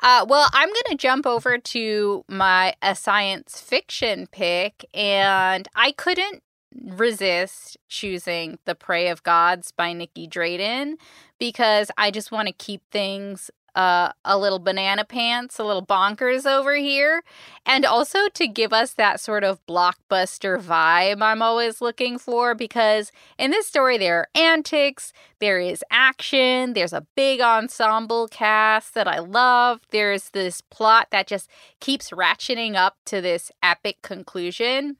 Uh, 0.00 0.24
well, 0.28 0.48
I'm 0.52 0.68
going 0.68 0.82
to 0.90 0.96
jump 0.96 1.26
over 1.26 1.58
to 1.58 2.24
my 2.28 2.74
a 2.80 2.94
science 2.94 3.60
fiction 3.60 4.28
pick, 4.30 4.84
and 4.94 5.68
I 5.74 5.92
couldn't 5.92 6.42
resist 6.84 7.76
choosing 7.88 8.58
The 8.64 8.74
Prey 8.74 9.08
of 9.08 9.22
Gods 9.22 9.72
by 9.72 9.92
Nicky 9.92 10.28
Drayden 10.28 10.94
because 11.38 11.90
I 11.96 12.10
just 12.10 12.30
want 12.30 12.48
to 12.48 12.54
keep 12.54 12.82
things 12.90 13.50
uh, 13.78 14.10
a 14.24 14.36
little 14.36 14.58
banana 14.58 15.04
pants, 15.04 15.60
a 15.60 15.64
little 15.64 15.86
bonkers 15.86 16.44
over 16.44 16.74
here, 16.74 17.22
and 17.64 17.84
also 17.84 18.28
to 18.34 18.48
give 18.48 18.72
us 18.72 18.92
that 18.94 19.20
sort 19.20 19.44
of 19.44 19.64
blockbuster 19.68 20.60
vibe 20.60 21.22
I'm 21.22 21.42
always 21.42 21.80
looking 21.80 22.18
for. 22.18 22.56
Because 22.56 23.12
in 23.38 23.52
this 23.52 23.68
story, 23.68 23.96
there 23.96 24.18
are 24.18 24.28
antics, 24.34 25.12
there 25.38 25.60
is 25.60 25.84
action, 25.92 26.72
there's 26.72 26.92
a 26.92 27.06
big 27.14 27.40
ensemble 27.40 28.26
cast 28.26 28.94
that 28.94 29.06
I 29.06 29.20
love, 29.20 29.80
there's 29.90 30.30
this 30.30 30.60
plot 30.60 31.06
that 31.12 31.28
just 31.28 31.48
keeps 31.78 32.10
ratcheting 32.10 32.74
up 32.74 32.96
to 33.06 33.20
this 33.20 33.52
epic 33.62 34.02
conclusion. 34.02 34.96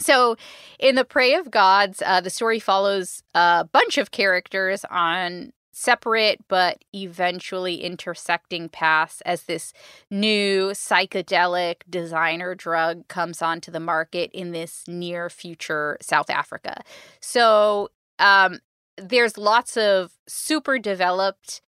So, 0.00 0.34
in 0.80 0.96
The 0.96 1.04
Prey 1.04 1.34
of 1.34 1.52
Gods, 1.52 2.02
uh, 2.04 2.20
the 2.20 2.28
story 2.28 2.58
follows 2.58 3.22
a 3.36 3.64
bunch 3.70 3.98
of 3.98 4.10
characters 4.10 4.84
on 4.90 5.52
separate 5.74 6.40
but 6.48 6.84
eventually 6.94 7.82
intersecting 7.82 8.68
paths 8.68 9.20
as 9.22 9.44
this 9.44 9.72
new 10.10 10.70
psychedelic 10.70 11.76
designer 11.88 12.54
drug 12.54 13.06
comes 13.08 13.42
onto 13.42 13.70
the 13.70 13.80
market 13.80 14.30
in 14.32 14.52
this 14.52 14.84
near 14.86 15.28
future 15.28 15.98
South 16.00 16.30
Africa. 16.30 16.82
So 17.20 17.90
um, 18.18 18.60
there's 18.96 19.36
lots 19.36 19.76
of 19.76 20.12
super 20.26 20.78
developed 20.78 21.60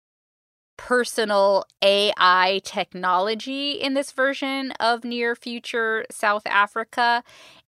personal 0.77 1.64
AI 1.83 2.61
technology 2.64 3.73
in 3.73 3.95
this 3.95 4.12
version 4.12 4.73
of 4.73 5.05
near 5.05 5.35
future 5.35 6.05
South 6.11 6.47
Africa. 6.47 7.23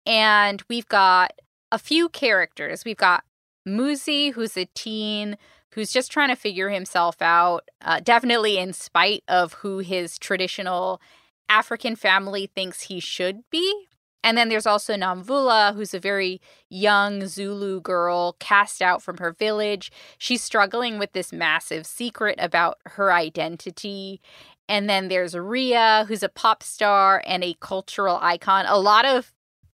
And 0.05 0.61
we've 0.69 0.87
got 0.87 1.33
a 1.71 1.79
few 1.79 2.09
characters. 2.09 2.83
We've 2.85 2.97
got 2.97 3.23
Muzi, 3.67 4.33
who's 4.33 4.57
a 4.57 4.65
teen 4.73 5.37
who's 5.71 5.91
just 5.91 6.11
trying 6.11 6.29
to 6.29 6.35
figure 6.35 6.69
himself 6.69 7.21
out, 7.21 7.67
uh, 7.81 7.99
definitely 7.99 8.57
in 8.57 8.73
spite 8.73 9.23
of 9.27 9.53
who 9.53 9.79
his 9.79 10.17
traditional 10.17 11.01
African 11.49 11.95
family 11.95 12.47
thinks 12.47 12.83
he 12.83 12.99
should 12.99 13.41
be. 13.49 13.87
And 14.23 14.37
then 14.37 14.49
there's 14.49 14.65
also 14.65 14.95
Nomvula, 14.95 15.73
who's 15.75 15.93
a 15.93 15.99
very 15.99 16.41
young 16.69 17.27
Zulu 17.27 17.79
girl 17.79 18.35
cast 18.39 18.81
out 18.81 19.01
from 19.01 19.17
her 19.17 19.31
village. 19.31 19.91
She's 20.17 20.43
struggling 20.43 20.99
with 20.99 21.13
this 21.13 21.31
massive 21.31 21.85
secret 21.85 22.35
about 22.39 22.77
her 22.85 23.13
identity. 23.13 24.19
And 24.67 24.89
then 24.89 25.07
there's 25.07 25.33
Riya, 25.33 26.05
who's 26.07 26.23
a 26.23 26.29
pop 26.29 26.61
star 26.61 27.23
and 27.25 27.43
a 27.43 27.55
cultural 27.61 28.19
icon. 28.21 28.65
A 28.67 28.77
lot 28.77 29.05
of 29.05 29.31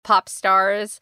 pop 0.03 0.29
stars 0.29 0.99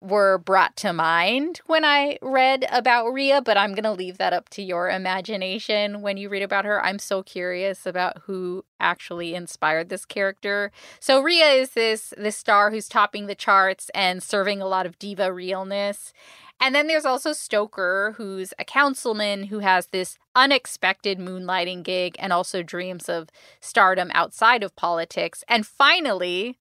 were 0.00 0.38
brought 0.38 0.76
to 0.76 0.92
mind 0.92 1.60
when 1.66 1.84
I 1.84 2.18
read 2.20 2.66
about 2.70 3.12
Riya, 3.12 3.42
but 3.42 3.56
I'm 3.56 3.72
going 3.72 3.84
to 3.84 3.92
leave 3.92 4.18
that 4.18 4.32
up 4.32 4.48
to 4.50 4.62
your 4.62 4.90
imagination 4.90 6.02
when 6.02 6.16
you 6.16 6.28
read 6.28 6.42
about 6.42 6.64
her. 6.64 6.84
I'm 6.84 6.98
so 6.98 7.22
curious 7.22 7.86
about 7.86 8.22
who 8.26 8.64
actually 8.78 9.34
inspired 9.34 9.88
this 9.88 10.04
character. 10.04 10.70
So 11.00 11.20
Riya 11.20 11.46
is 11.46 11.70
this 11.70 12.12
this 12.16 12.36
star 12.36 12.70
who's 12.70 12.88
topping 12.88 13.26
the 13.26 13.34
charts 13.34 13.90
and 13.94 14.22
serving 14.22 14.60
a 14.60 14.68
lot 14.68 14.86
of 14.86 14.98
diva 14.98 15.32
realness. 15.32 16.12
And 16.60 16.74
then 16.74 16.86
there's 16.86 17.04
also 17.04 17.32
Stoker, 17.32 18.14
who's 18.16 18.54
a 18.58 18.64
councilman 18.64 19.44
who 19.44 19.58
has 19.58 19.88
this 19.88 20.16
unexpected 20.34 21.18
moonlighting 21.18 21.82
gig 21.82 22.16
and 22.18 22.32
also 22.32 22.62
dreams 22.62 23.08
of 23.08 23.28
stardom 23.60 24.10
outside 24.14 24.62
of 24.62 24.74
politics. 24.74 25.44
And 25.48 25.66
finally, 25.66 26.58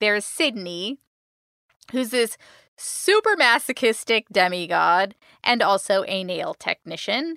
there's 0.00 0.24
Sydney, 0.24 0.98
who's 1.92 2.10
this 2.10 2.38
super 2.76 3.36
masochistic 3.36 4.28
demigod, 4.30 5.14
and 5.42 5.62
also 5.62 6.04
a 6.06 6.24
nail 6.24 6.54
technician. 6.54 7.36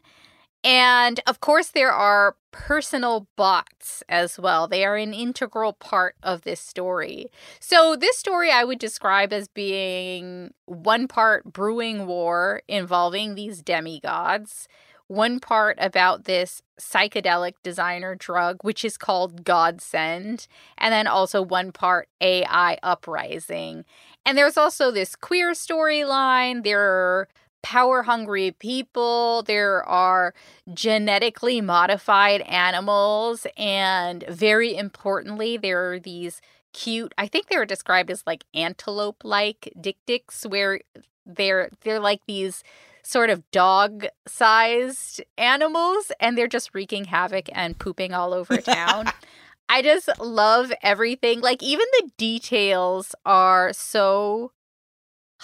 And 0.63 1.19
of 1.27 1.39
course, 1.39 1.69
there 1.69 1.91
are 1.91 2.35
personal 2.51 3.27
bots 3.35 4.03
as 4.09 4.39
well. 4.39 4.67
They 4.67 4.83
are 4.83 4.95
an 4.95 5.13
integral 5.13 5.73
part 5.73 6.15
of 6.23 6.41
this 6.41 6.59
story. 6.59 7.27
So, 7.59 7.95
this 7.95 8.17
story 8.17 8.51
I 8.51 8.63
would 8.63 8.79
describe 8.79 9.31
as 9.31 9.47
being 9.47 10.53
one 10.65 11.07
part 11.07 11.45
brewing 11.45 12.07
war 12.07 12.63
involving 12.67 13.35
these 13.35 13.61
demigods, 13.61 14.67
one 15.07 15.39
part 15.39 15.77
about 15.79 16.25
this 16.25 16.61
psychedelic 16.79 17.53
designer 17.63 18.15
drug, 18.15 18.57
which 18.61 18.83
is 18.83 18.97
called 18.97 19.43
Godsend, 19.43 20.47
and 20.77 20.91
then 20.91 21.07
also 21.07 21.41
one 21.41 21.71
part 21.71 22.09
AI 22.19 22.77
uprising. 22.83 23.85
And 24.27 24.37
there's 24.37 24.57
also 24.57 24.91
this 24.91 25.15
queer 25.15 25.53
storyline. 25.53 26.65
There 26.65 26.81
are 26.81 27.29
power 27.63 28.03
hungry 28.03 28.51
people. 28.51 29.43
There 29.43 29.85
are 29.85 30.33
genetically 30.73 31.61
modified 31.61 32.41
animals. 32.41 33.47
And 33.55 34.25
very 34.27 34.75
importantly, 34.75 35.55
there 35.55 35.93
are 35.93 35.99
these 35.99 36.41
cute, 36.73 37.13
I 37.17 37.27
think 37.27 37.47
they 37.47 37.55
were 37.55 37.65
described 37.65 38.11
as 38.11 38.23
like 38.27 38.43
antelope 38.53 39.23
like 39.23 39.73
dik-diks, 39.79 40.45
where 40.45 40.81
they're 41.25 41.69
they're 41.83 42.01
like 42.01 42.19
these 42.27 42.65
sort 43.03 43.29
of 43.29 43.49
dog 43.51 44.07
sized 44.27 45.23
animals 45.37 46.11
and 46.19 46.37
they're 46.37 46.47
just 46.47 46.73
wreaking 46.73 47.05
havoc 47.05 47.47
and 47.53 47.79
pooping 47.79 48.13
all 48.13 48.33
over 48.33 48.57
town. 48.57 49.09
I 49.69 49.81
just 49.81 50.09
love 50.19 50.71
everything. 50.81 51.41
Like, 51.41 51.61
even 51.61 51.85
the 51.99 52.11
details 52.17 53.13
are 53.25 53.73
so 53.73 54.51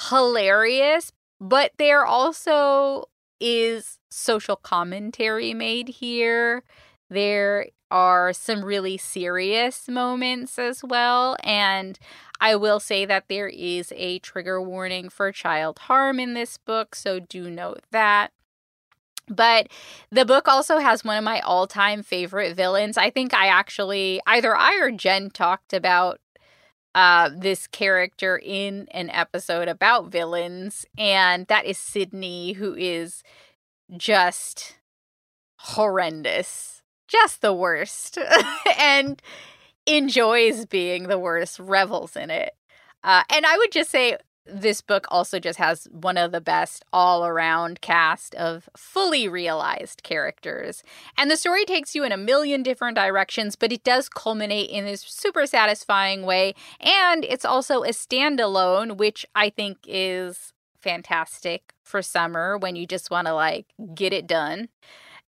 hilarious, 0.10 1.12
but 1.40 1.72
there 1.78 2.06
also 2.06 3.06
is 3.40 4.00
social 4.10 4.56
commentary 4.56 5.54
made 5.54 5.90
here. 5.90 6.64
There 7.10 7.68
are 7.92 8.34
some 8.34 8.66
really 8.66 8.98
serious 8.98 9.88
moments 9.88 10.58
as 10.58 10.84
well. 10.84 11.38
And 11.44 12.00
I 12.42 12.56
will 12.56 12.80
say 12.80 13.06
that 13.06 13.26
there 13.30 13.48
is 13.48 13.94
a 13.96 14.20
trigger 14.20 14.62
warning 14.62 15.10
for 15.10 15.32
child 15.32 15.80
harm 15.80 16.20
in 16.20 16.34
this 16.34 16.58
book, 16.58 16.96
so 16.96 17.20
do 17.20 17.50
note 17.50 17.84
that. 17.92 18.32
But 19.28 19.68
the 20.12 20.26
book 20.26 20.48
also 20.48 20.78
has 20.80 21.04
one 21.04 21.18
of 21.18 21.24
my 21.24 21.40
all 21.42 21.68
time 21.68 22.04
favorite 22.04 22.56
villains. 22.56 22.98
I 22.98 23.10
think 23.10 23.34
I 23.34 23.48
actually, 23.48 24.22
either 24.28 24.56
I 24.56 24.76
or 24.80 24.92
Jen 24.92 25.30
talked 25.30 25.74
about 25.74 26.20
uh, 26.96 27.30
this 27.36 27.68
character 27.68 28.40
in 28.44 28.88
an 28.92 29.10
episode 29.10 29.68
about 29.68 30.12
villains, 30.12 30.86
and 30.98 31.48
that 31.48 31.66
is 31.66 31.78
Sydney, 31.78 32.54
who 32.54 32.76
is 32.76 33.24
just 33.98 34.76
horrendous, 35.60 36.84
just 37.08 37.42
the 37.42 37.54
worst, 37.54 38.18
and 38.80 39.22
enjoys 39.86 40.66
being 40.66 41.08
the 41.08 41.20
worst, 41.20 41.60
revels 41.60 42.16
in 42.16 42.30
it. 42.30 42.54
Uh, 43.04 43.24
and 43.30 43.46
I 43.46 43.58
would 43.58 43.72
just 43.72 43.90
say 43.90 44.18
this 44.46 44.82
book 44.82 45.06
also 45.10 45.40
just 45.40 45.58
has 45.58 45.88
one 45.92 46.18
of 46.18 46.32
the 46.32 46.42
best 46.42 46.84
all 46.92 47.26
around 47.26 47.82
cast 47.82 48.36
of 48.36 48.70
fully 48.76 49.28
realized 49.28 50.04
characters. 50.04 50.84
And 51.18 51.32
the 51.32 51.38
story 51.38 51.66
takes 51.66 51.96
you 51.96 52.04
in 52.04 52.12
a 52.12 52.18
million 52.18 52.64
different 52.64 52.96
directions, 52.96 53.56
but 53.56 53.72
it 53.72 53.84
does 53.84 54.10
culminate 54.10 54.70
in 54.70 54.86
this 54.86 55.02
super 55.02 55.46
satisfying 55.46 56.24
way. 56.24 56.56
And 56.80 57.24
it's 57.24 57.46
also 57.46 57.84
a 57.84 57.90
standalone, 57.90 58.98
which 58.98 59.26
I 59.34 59.50
think 59.50 59.78
is 59.88 60.54
fantastic 60.82 61.74
for 61.82 62.02
summer 62.02 62.58
when 62.58 62.76
you 62.76 62.86
just 62.86 63.10
want 63.10 63.28
to 63.28 63.34
like 63.34 63.68
get 63.96 64.12
it 64.12 64.28
done. 64.28 64.68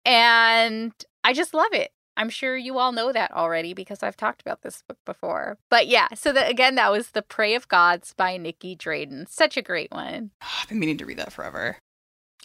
And 0.05 0.91
I 1.23 1.33
just 1.33 1.53
love 1.53 1.71
it. 1.73 1.91
I'm 2.15 2.29
sure 2.29 2.55
you 2.55 2.77
all 2.77 2.91
know 2.91 3.11
that 3.11 3.31
already 3.31 3.73
because 3.73 4.03
I've 4.03 4.17
talked 4.17 4.41
about 4.41 4.61
this 4.61 4.83
book 4.87 4.97
before. 5.05 5.57
But 5.69 5.87
yeah, 5.87 6.09
so 6.15 6.31
that 6.33 6.49
again, 6.49 6.75
that 6.75 6.91
was 6.91 7.11
The 7.11 7.21
Prey 7.21 7.55
of 7.55 7.67
Gods 7.67 8.13
by 8.15 8.37
Nicky 8.37 8.75
Drayden. 8.75 9.27
Such 9.29 9.57
a 9.57 9.61
great 9.61 9.91
one. 9.91 10.31
Oh, 10.41 10.47
I've 10.61 10.69
been 10.69 10.79
meaning 10.79 10.97
to 10.99 11.05
read 11.05 11.17
that 11.19 11.33
forever. 11.33 11.77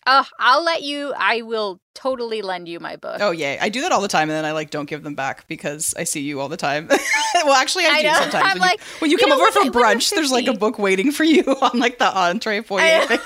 Oh, 0.06 0.24
I'll 0.38 0.64
let 0.64 0.82
you. 0.82 1.12
I 1.18 1.42
will 1.42 1.80
totally 1.94 2.40
lend 2.40 2.66
you 2.66 2.80
my 2.80 2.96
book. 2.96 3.18
Oh 3.20 3.30
yay! 3.30 3.58
I 3.58 3.68
do 3.68 3.82
that 3.82 3.92
all 3.92 4.00
the 4.00 4.08
time, 4.08 4.30
and 4.30 4.36
then 4.36 4.46
I 4.46 4.52
like 4.52 4.70
don't 4.70 4.88
give 4.88 5.02
them 5.02 5.14
back 5.14 5.46
because 5.48 5.92
I 5.98 6.04
see 6.04 6.20
you 6.20 6.40
all 6.40 6.48
the 6.48 6.56
time. 6.56 6.88
well, 7.34 7.52
actually, 7.52 7.84
I, 7.84 7.88
I 7.90 8.02
do 8.02 8.08
know. 8.08 8.14
sometimes. 8.14 8.44
I'm 8.46 8.52
when, 8.52 8.60
like, 8.60 8.78
you, 8.80 8.86
when 9.00 9.10
you 9.10 9.18
you 9.18 9.24
come 9.24 9.32
over 9.32 9.50
for 9.52 9.58
I- 9.58 9.68
when 9.68 9.84
I'm 9.84 9.98
brunch, 9.98 10.10
there's 10.14 10.32
like 10.32 10.46
a 10.46 10.54
book 10.54 10.78
waiting 10.78 11.12
for 11.12 11.24
you 11.24 11.42
on 11.60 11.78
like 11.78 11.98
the 11.98 12.16
entree 12.16 12.62
foyer. 12.62 12.80
I- 12.82 13.18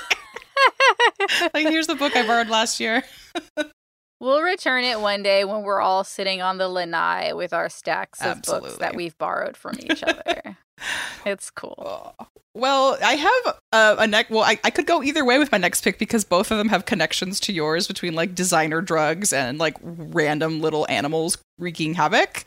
like 1.53 1.67
here's 1.67 1.87
the 1.87 1.95
book 1.95 2.15
I 2.17 2.27
borrowed 2.27 2.49
last 2.49 2.81
year. 2.81 3.03
We'll 4.23 4.41
return 4.41 4.85
it 4.85 5.01
one 5.01 5.21
day 5.21 5.43
when 5.43 5.63
we're 5.63 5.81
all 5.81 6.05
sitting 6.05 6.41
on 6.41 6.57
the 6.57 6.69
lanai 6.69 7.33
with 7.33 7.51
our 7.51 7.67
stacks 7.67 8.21
of 8.21 8.41
books 8.43 8.77
that 8.77 8.95
we've 8.95 9.17
borrowed 9.17 9.57
from 9.57 9.75
each 9.81 10.01
other. 10.07 10.57
it's 11.25 11.49
cool. 11.49 12.15
Well, 12.53 12.97
I 13.03 13.15
have 13.15 13.55
uh, 13.73 13.95
a 13.99 14.07
neck. 14.07 14.27
Well, 14.29 14.43
I, 14.43 14.57
I 14.63 14.69
could 14.69 14.85
go 14.85 15.03
either 15.03 15.25
way 15.25 15.39
with 15.39 15.51
my 15.51 15.57
next 15.57 15.83
pick 15.83 15.99
because 15.99 16.23
both 16.23 16.51
of 16.51 16.57
them 16.57 16.69
have 16.69 16.85
connections 16.85 17.41
to 17.41 17.51
yours 17.51 17.85
between 17.85 18.13
like 18.13 18.33
designer 18.33 18.79
drugs 18.79 19.33
and 19.33 19.57
like 19.57 19.75
random 19.81 20.61
little 20.61 20.87
animals 20.89 21.37
wreaking 21.59 21.95
havoc. 21.95 22.45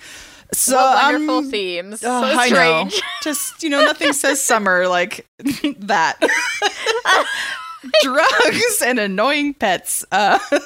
So 0.55 0.77
what 0.77 1.13
wonderful 1.13 1.39
um, 1.39 1.51
themes. 1.51 2.03
oh, 2.03 2.23
so 2.23 2.39
I 2.39 2.49
know. 2.49 2.89
strange. 2.89 3.03
Just 3.23 3.63
you 3.63 3.69
know, 3.69 3.85
nothing 3.85 4.15
says 4.15 4.43
summer 4.43 4.89
like 4.89 5.27
that. 5.81 6.17
Drugs 8.03 8.83
and 8.85 8.99
annoying 8.99 9.55
pets. 9.55 10.05
Uh, 10.13 10.39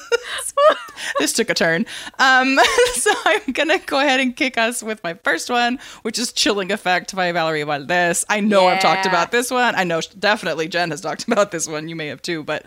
this 1.18 1.32
took 1.32 1.50
a 1.50 1.54
turn. 1.54 1.86
Um, 2.18 2.58
so 2.94 3.10
I'm 3.24 3.52
gonna 3.52 3.78
go 3.78 4.00
ahead 4.00 4.20
and 4.20 4.34
kick 4.34 4.58
us 4.58 4.82
with 4.82 5.02
my 5.02 5.14
first 5.24 5.50
one, 5.50 5.78
which 6.02 6.18
is 6.18 6.32
"Chilling 6.32 6.72
Effect" 6.72 7.14
by 7.14 7.32
Valerie 7.32 7.62
Valdes. 7.62 8.24
I 8.28 8.40
know 8.40 8.66
I've 8.66 8.80
talked 8.80 9.06
about 9.06 9.30
this 9.32 9.50
one. 9.50 9.74
I 9.74 9.84
know 9.84 10.00
definitely 10.18 10.68
Jen 10.68 10.90
has 10.90 11.00
talked 11.00 11.26
about 11.28 11.50
this 11.50 11.68
one. 11.68 11.88
You 11.88 11.96
may 11.96 12.08
have 12.08 12.22
too, 12.22 12.42
but 12.42 12.64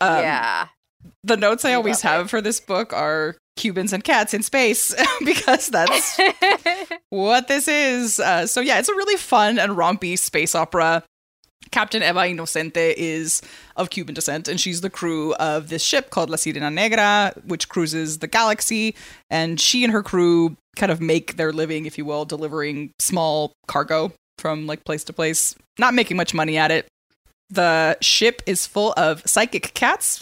um, 0.00 0.18
yeah. 0.18 0.68
the 1.24 1.36
notes 1.36 1.64
I 1.64 1.70
I 1.70 1.74
always 1.74 2.04
love 2.04 2.12
it. 2.12 2.16
have 2.16 2.30
for 2.30 2.40
this 2.40 2.60
book 2.60 2.92
are 2.92 3.36
Cubans 3.56 3.92
and 3.92 4.02
cats 4.02 4.34
in 4.34 4.42
space 4.42 4.94
because 5.24 5.68
that's 5.68 6.18
what 7.10 7.48
this 7.48 7.68
is. 7.68 8.18
Uh, 8.18 8.46
so 8.46 8.60
yeah, 8.60 8.78
it's 8.78 8.88
a 8.88 8.94
really 8.94 9.16
fun 9.16 9.58
and 9.58 9.72
rompy 9.72 10.18
space 10.18 10.54
opera. 10.54 11.04
Captain 11.72 12.02
Eva 12.02 12.20
Inocente 12.28 12.94
is 12.96 13.42
of 13.76 13.90
Cuban 13.90 14.14
descent, 14.14 14.46
and 14.46 14.60
she's 14.60 14.82
the 14.82 14.90
crew 14.90 15.34
of 15.34 15.68
this 15.70 15.82
ship 15.82 16.10
called 16.10 16.30
La 16.30 16.36
Sirena 16.36 16.72
Negra, 16.72 17.32
which 17.46 17.68
cruises 17.68 18.18
the 18.18 18.28
galaxy. 18.28 18.94
And 19.30 19.60
she 19.60 19.82
and 19.82 19.92
her 19.92 20.02
crew 20.02 20.56
kind 20.76 20.92
of 20.92 21.00
make 21.00 21.36
their 21.36 21.52
living, 21.52 21.86
if 21.86 21.98
you 21.98 22.04
will, 22.04 22.24
delivering 22.24 22.92
small 22.98 23.52
cargo 23.66 24.12
from 24.38 24.66
like 24.66 24.84
place 24.84 25.02
to 25.04 25.12
place, 25.12 25.54
not 25.78 25.94
making 25.94 26.16
much 26.16 26.34
money 26.34 26.56
at 26.56 26.70
it. 26.70 26.86
The 27.50 27.98
ship 28.00 28.40
is 28.46 28.66
full 28.66 28.94
of 28.96 29.22
psychic 29.26 29.74
cats, 29.74 30.20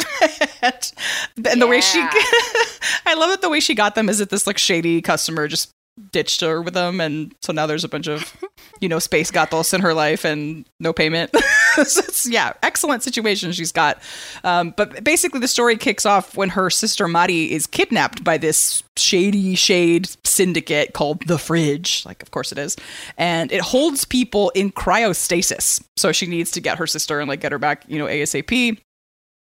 and, 0.62 0.92
and 1.48 1.62
the 1.62 1.66
way 1.66 1.80
she, 1.80 2.01
I 3.07 3.14
love 3.14 3.30
it. 3.30 3.40
The 3.40 3.48
way 3.48 3.61
she 3.61 3.74
got 3.74 3.94
them 3.94 4.09
is 4.09 4.18
that 4.18 4.30
this 4.30 4.46
like 4.46 4.59
shady 4.59 5.01
customer 5.01 5.46
just 5.46 5.70
ditched 6.12 6.40
her 6.40 6.62
with 6.62 6.74
them, 6.74 7.01
and 7.01 7.34
so 7.42 7.53
now 7.53 7.66
there's 7.66 7.84
a 7.84 7.88
bunch 7.88 8.09
of, 8.09 8.36
you 8.80 8.88
know, 8.88 8.98
space 8.98 9.30
gatos 9.30 9.72
in 9.72 9.80
her 9.80 9.94
life 9.94 10.24
and 10.24 10.66
no 10.78 10.92
payment. 10.92 11.30
so 11.84 12.28
yeah, 12.28 12.53
excellent 12.62 13.03
situation 13.03 13.53
she's 13.53 13.72
got. 13.72 14.01
Um, 14.44 14.74
but 14.76 15.03
basically, 15.05 15.40
the 15.40 15.48
story 15.48 15.76
kicks 15.76 16.07
off 16.07 16.36
when 16.36 16.51
her 16.51 16.70
sister 16.70 17.09
Mari 17.09 17.53
is 17.53 17.66
kidnapped 17.66 18.24
by 18.24 18.38
this 18.38 18.82
shady 18.96 19.55
shade 19.55 20.09
syndicate 20.24 20.92
called 20.92 21.26
the 21.26 21.38
Fridge. 21.38 22.05
Like, 22.07 22.22
of 22.22 22.30
course 22.30 22.53
it 22.53 22.59
is, 22.59 22.76
and 23.16 23.51
it 23.53 23.61
holds 23.61 24.05
people 24.05 24.51
in 24.51 24.72
cryostasis. 24.72 25.82
So 25.96 26.12
she 26.12 26.26
needs 26.26 26.51
to 26.53 26.61
get 26.61 26.78
her 26.78 26.86
sister 26.86 27.20
and 27.20 27.28
like 27.28 27.40
get 27.40 27.53
her 27.53 27.59
back, 27.59 27.84
you 27.88 27.98
know, 27.98 28.07
ASAP. 28.07 28.78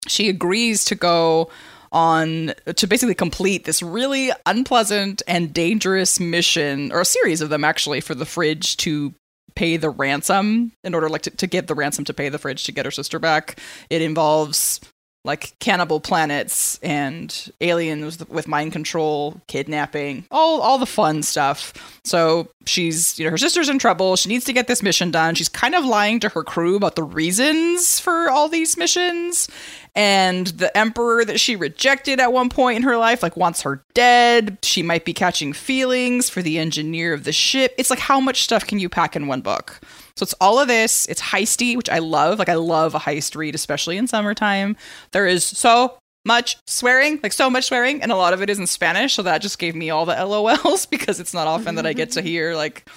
She 0.08 0.30
agrees 0.30 0.84
to 0.86 0.96
go 0.96 1.50
on 1.92 2.54
to 2.76 2.88
basically 2.88 3.16
complete 3.16 3.66
this 3.66 3.82
really 3.82 4.32
unpleasant 4.46 5.22
and 5.28 5.54
dangerous 5.54 6.20
mission 6.20 6.92
or 6.92 7.02
a 7.02 7.06
series 7.06 7.42
of 7.42 7.50
them 7.50 7.64
actually 7.64 8.02
for 8.02 8.16
the 8.16 8.26
fridge 8.26 8.78
to 8.78 9.14
pay 9.56 9.78
the 9.78 9.90
ransom. 9.90 10.72
In 10.84 10.94
order 10.94 11.10
like 11.10 11.24
to, 11.24 11.30
to 11.32 11.48
give 11.48 11.68
the 11.68 11.76
ransom 11.76 12.06
to 12.06 12.14
pay 12.14 12.30
the 12.30 12.40
fridge 12.40 12.64
to 12.66 12.72
get 12.72 12.86
her 12.86 12.92
sister 12.92 13.20
back 13.20 13.60
it 13.90 14.02
involves 14.02 14.80
like 15.24 15.58
cannibal 15.60 16.00
planets 16.00 16.80
and 16.82 17.52
aliens 17.62 18.20
with, 18.28 18.48
mind 18.48 18.72
control 18.72 19.40
kidnapping 19.48 20.26
all 20.32 20.62
all 20.62 20.80
the 20.80 20.86
fun 20.86 21.22
stuff. 21.22 21.74
So 22.04 22.50
she's 22.66 23.18
you 23.20 23.26
know 23.26 23.32
her 23.32 23.38
sister's 23.38 23.70
in 23.70 23.78
trouble. 23.78 24.16
She 24.16 24.30
needs 24.30 24.46
to 24.46 24.54
get 24.54 24.68
this 24.68 24.82
mission 24.82 25.12
done. 25.12 25.36
She's 25.36 25.48
kind 25.50 25.76
of 25.76 25.86
lying 25.86 26.20
to 26.22 26.30
her 26.30 26.44
crew 26.44 26.76
about 26.76 26.96
the 26.96 27.04
reasons 27.04 28.00
for 28.00 28.30
all 28.30 28.50
these 28.50 28.78
missions. 28.78 29.48
And 29.94 30.48
the 30.48 30.76
emperor 30.76 31.26
that 31.26 31.40
she 31.40 31.56
rejected 31.56 32.20
at 32.20 32.32
one 32.32 32.50
point 32.50 32.78
in 32.78 32.84
her 32.84 32.98
life 32.98 33.22
like 33.22 33.38
wants 33.38 33.62
her 33.62 33.84
dead. 33.94 34.58
She 34.64 34.82
might 34.82 35.06
be 35.06 35.14
catching 35.14 35.54
feelings 35.54 36.30
for 36.30 36.42
the 36.42 36.58
engineer 36.58 37.14
of 37.14 37.26
the 37.26 37.34
ship. 37.34 37.76
It's 37.78 37.90
like 37.90 38.00
how 38.00 38.20
much 38.20 38.44
stuff 38.44 38.66
can 38.66 38.80
you 38.80 38.90
pack 38.90 39.16
in 39.16 39.28
one 39.28 39.42
book 39.42 39.82
so 40.16 40.24
it's 40.24 40.36
all 40.42 40.60
of 40.60 40.68
this 40.68 41.06
it's 41.08 41.22
heisty 41.22 41.76
which 41.76 41.90
i 41.90 42.00
love 42.00 42.40
like 42.40 42.50
i 42.50 42.56
love 42.56 42.96
a 42.96 43.00
heist 43.00 43.36
read 43.36 43.56
especially 43.56 43.98
in 43.98 44.08
summertime 44.08 44.76
there 45.12 45.28
is 45.28 45.44
so 45.44 45.98
much 46.26 46.58
swearing 46.68 47.20
like 47.24 47.34
so 47.34 47.50
much 47.50 47.66
swearing 47.66 48.02
and 48.02 48.12
a 48.12 48.16
lot 48.16 48.34
of 48.34 48.42
it 48.42 48.50
is 48.50 48.60
in 48.60 48.68
spanish 48.68 49.14
so 49.14 49.22
that 49.24 49.42
just 49.42 49.60
gave 49.60 49.76
me 49.76 49.90
all 49.90 50.06
the 50.06 50.26
lols 50.26 50.86
because 50.86 51.20
it's 51.20 51.34
not 51.34 51.48
often 51.48 51.76
that 51.76 51.86
i 51.86 51.94
get 51.94 52.12
to 52.12 52.22
hear 52.22 52.56
like 52.56 52.88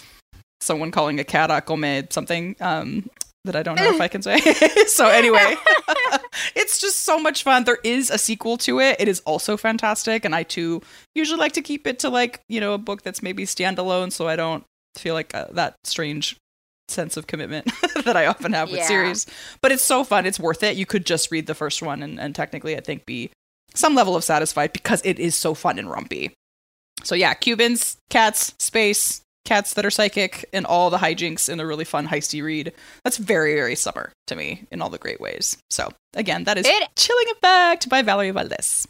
someone 0.61 0.91
calling 0.91 1.19
a 1.21 1.25
cat 1.25 1.51
a 1.51 1.61
come 1.61 1.85
something 2.11 2.57
um 2.61 3.09
that 3.45 3.57
I 3.57 3.62
don't 3.62 3.77
know 3.77 3.91
if 3.95 4.01
I 4.01 4.09
can 4.09 4.23
say. 4.23 4.41
so 4.87 5.09
anyway, 5.09 5.55
it's 6.57 6.81
just 6.81 7.01
so 7.01 7.19
much 7.19 7.43
fun. 7.43 7.65
There 7.65 7.79
is 7.85 8.11
a 8.11 8.19
sequel 8.19 8.57
to 8.59 8.81
it. 8.81 8.97
It 8.99 9.09
is 9.09 9.21
also 9.21 9.57
fantastic, 9.57 10.25
and 10.25 10.35
I 10.35 10.43
too 10.43 10.83
usually 11.15 11.39
like 11.39 11.53
to 11.53 11.62
keep 11.62 11.87
it 11.87 11.99
to 12.01 12.09
like 12.09 12.41
you 12.49 12.61
know 12.61 12.75
a 12.75 12.79
book 12.79 13.03
that's 13.03 13.23
maybe 13.23 13.45
standalone, 13.45 14.12
so 14.12 14.29
I 14.29 14.37
don't 14.37 14.65
feel 14.97 15.15
like 15.15 15.35
uh, 15.35 15.47
that 15.53 15.75
strange 15.85 16.37
sense 16.89 17.16
of 17.16 17.26
commitment 17.26 17.70
that 18.05 18.16
I 18.16 18.26
often 18.26 18.53
have 18.53 18.70
with 18.70 18.78
Yeah. 18.80 18.87
series. 18.87 19.26
But 19.61 19.72
it's 19.72 19.82
so 19.82 20.05
fun. 20.05 20.26
It's 20.26 20.39
worth 20.41 20.62
it. 20.62 20.76
You 20.76 20.87
could 20.87 21.07
just 21.07 21.30
read 21.30 21.47
the 21.47 21.55
first 21.55 21.82
one 21.82 22.03
and, 22.03 22.20
and 22.20 22.35
technically 22.35 22.76
I 22.76 22.80
think 22.80 23.07
be 23.07 23.30
some 23.74 23.95
level 23.95 24.14
of 24.16 24.24
satisfied 24.24 24.72
because 24.72 25.01
it 25.05 25.18
is 25.18 25.35
so 25.35 25.55
fun 25.55 25.78
and 25.78 25.89
rumpy. 25.89 26.32
So 27.03 27.14
yeah, 27.14 27.35
Cubans, 27.35 27.97
cats, 28.11 28.55
space, 28.59 29.20
cats 29.45 29.74
that 29.74 29.85
are 29.85 29.91
psychic, 29.91 30.49
and 30.55 30.64
all 30.64 30.89
the 30.89 30.97
hijinks 30.99 31.49
in 31.51 31.61
a 31.61 31.66
really 31.66 31.85
fun 31.85 32.07
heisty 32.09 32.43
read. 32.43 32.72
That's 33.03 33.18
very, 33.18 33.55
very 33.55 33.74
summer 33.74 34.11
to 34.28 34.37
me 34.37 34.64
in 34.70 34.80
all 34.80 34.89
the 34.91 34.97
great 34.99 35.20
ways. 35.20 35.59
So 35.70 35.93
again, 36.14 36.45
that 36.45 36.57
is 36.57 36.66
It- 36.66 36.89
Chilling 36.97 37.26
Effect 37.32 37.89
by 37.91 38.01
Valerie 38.03 38.30
Valdes. 38.30 38.87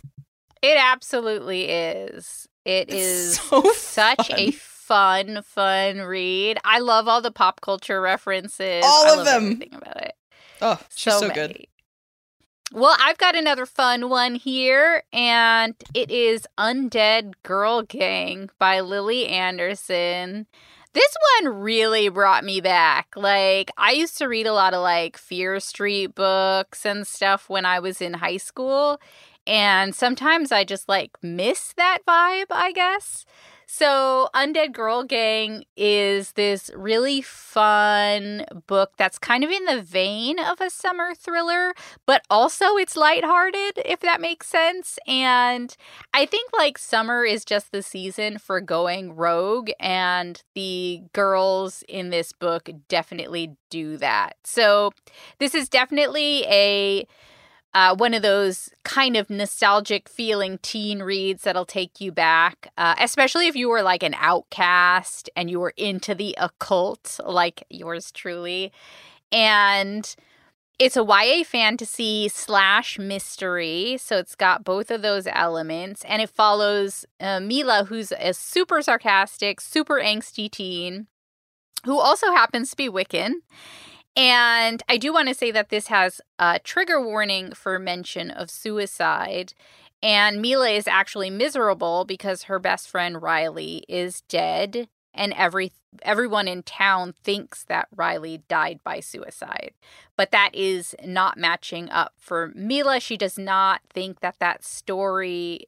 It 0.62 0.76
absolutely 0.78 1.64
is. 1.64 2.46
It 2.64 2.88
is 2.88 3.36
so 3.50 3.62
such 3.72 4.28
fun. 4.28 4.38
a 4.38 4.50
fun, 4.94 5.42
fun 5.42 5.98
read. 6.02 6.58
I 6.64 6.78
love 6.78 7.08
all 7.08 7.20
the 7.20 7.32
pop 7.32 7.60
culture 7.60 8.00
references. 8.00 8.84
All 8.84 9.06
I 9.06 9.10
of 9.10 9.16
love 9.16 9.26
them. 9.26 9.44
Everything 9.44 9.74
about 9.74 9.96
it. 10.02 10.14
Oh, 10.62 10.80
she's 10.94 11.14
so, 11.14 11.28
many. 11.28 11.34
good. 11.34 11.66
Well, 12.72 12.96
I've 13.00 13.18
got 13.18 13.34
another 13.36 13.66
fun 13.66 14.08
one 14.08 14.36
here, 14.36 15.02
and 15.12 15.74
it 15.94 16.12
is 16.12 16.46
Undead 16.58 17.34
Girl 17.42 17.82
Gang 17.82 18.50
by 18.60 18.80
Lily 18.80 19.26
Anderson. 19.26 20.46
This 20.92 21.16
one 21.40 21.56
really 21.56 22.08
brought 22.08 22.44
me 22.44 22.60
back. 22.60 23.08
Like, 23.16 23.72
I 23.76 23.92
used 23.92 24.16
to 24.18 24.26
read 24.26 24.46
a 24.46 24.52
lot 24.52 24.74
of 24.74 24.82
like 24.82 25.16
Fear 25.16 25.58
Street 25.58 26.14
books 26.14 26.86
and 26.86 27.04
stuff 27.04 27.48
when 27.48 27.66
I 27.66 27.80
was 27.80 28.00
in 28.00 28.14
high 28.14 28.36
school, 28.36 29.00
and 29.44 29.92
sometimes 29.92 30.52
I 30.52 30.62
just 30.62 30.88
like 30.88 31.10
miss 31.20 31.72
that 31.76 31.98
vibe, 32.06 32.46
I 32.50 32.70
guess. 32.72 33.26
So, 33.66 34.28
Undead 34.34 34.72
Girl 34.72 35.04
Gang 35.04 35.64
is 35.76 36.32
this 36.32 36.70
really 36.76 37.22
fun 37.22 38.44
book 38.66 38.92
that's 38.96 39.18
kind 39.18 39.42
of 39.42 39.50
in 39.50 39.64
the 39.64 39.82
vein 39.82 40.38
of 40.38 40.60
a 40.60 40.70
summer 40.70 41.14
thriller, 41.14 41.74
but 42.06 42.22
also 42.30 42.76
it's 42.76 42.96
lighthearted, 42.96 43.80
if 43.84 44.00
that 44.00 44.20
makes 44.20 44.46
sense. 44.48 44.98
And 45.06 45.74
I 46.12 46.26
think 46.26 46.50
like 46.56 46.78
summer 46.78 47.24
is 47.24 47.44
just 47.44 47.72
the 47.72 47.82
season 47.82 48.38
for 48.38 48.60
going 48.60 49.16
rogue, 49.16 49.70
and 49.80 50.42
the 50.54 51.02
girls 51.12 51.82
in 51.88 52.10
this 52.10 52.32
book 52.32 52.68
definitely 52.88 53.56
do 53.70 53.96
that. 53.96 54.36
So, 54.44 54.92
this 55.38 55.54
is 55.54 55.68
definitely 55.68 56.44
a 56.46 57.06
uh, 57.74 57.96
one 57.96 58.14
of 58.14 58.22
those 58.22 58.70
kind 58.84 59.16
of 59.16 59.28
nostalgic 59.28 60.08
feeling 60.08 60.58
teen 60.58 61.02
reads 61.02 61.42
that'll 61.42 61.66
take 61.66 62.00
you 62.00 62.12
back, 62.12 62.70
uh, 62.78 62.94
especially 63.00 63.48
if 63.48 63.56
you 63.56 63.68
were 63.68 63.82
like 63.82 64.04
an 64.04 64.14
outcast 64.14 65.28
and 65.34 65.50
you 65.50 65.58
were 65.58 65.74
into 65.76 66.14
the 66.14 66.36
occult, 66.38 67.18
like 67.26 67.64
yours 67.68 68.12
truly. 68.12 68.72
And 69.32 70.14
it's 70.78 70.96
a 70.96 71.04
YA 71.04 71.42
fantasy 71.44 72.28
slash 72.28 72.98
mystery, 72.98 73.96
so 73.98 74.18
it's 74.18 74.36
got 74.36 74.64
both 74.64 74.90
of 74.90 75.02
those 75.02 75.26
elements, 75.26 76.04
and 76.04 76.20
it 76.20 76.30
follows 76.30 77.04
uh, 77.20 77.40
Mila, 77.40 77.86
who's 77.88 78.12
a 78.12 78.34
super 78.34 78.82
sarcastic, 78.82 79.60
super 79.60 80.00
angsty 80.00 80.50
teen, 80.50 81.06
who 81.84 81.98
also 81.98 82.28
happens 82.32 82.70
to 82.70 82.76
be 82.76 82.88
Wiccan 82.88 83.34
And 84.16 84.82
I 84.88 84.96
do 84.96 85.12
want 85.12 85.28
to 85.28 85.34
say 85.34 85.50
that 85.50 85.70
this 85.70 85.88
has 85.88 86.20
a 86.38 86.60
trigger 86.60 87.00
warning 87.04 87.52
for 87.52 87.78
mention 87.78 88.30
of 88.30 88.50
suicide. 88.50 89.54
And 90.02 90.40
Mila 90.40 90.70
is 90.70 90.86
actually 90.86 91.30
miserable 91.30 92.04
because 92.04 92.44
her 92.44 92.58
best 92.58 92.88
friend 92.88 93.20
Riley 93.20 93.84
is 93.88 94.20
dead 94.22 94.88
and 95.12 95.32
every 95.34 95.72
everyone 96.02 96.48
in 96.48 96.62
town 96.64 97.14
thinks 97.22 97.64
that 97.64 97.86
Riley 97.94 98.42
died 98.48 98.80
by 98.84 99.00
suicide. 99.00 99.72
But 100.16 100.30
that 100.32 100.50
is 100.54 100.94
not 101.04 101.38
matching 101.38 101.88
up 101.90 102.14
for 102.18 102.52
Mila. 102.54 103.00
She 103.00 103.16
does 103.16 103.38
not 103.38 103.80
think 103.92 104.20
that 104.20 104.38
that 104.40 104.64
story 104.64 105.66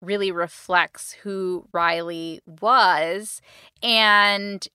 really 0.00 0.30
reflects 0.30 1.12
who 1.12 1.66
Riley 1.72 2.40
was 2.46 3.42
and 3.82 4.66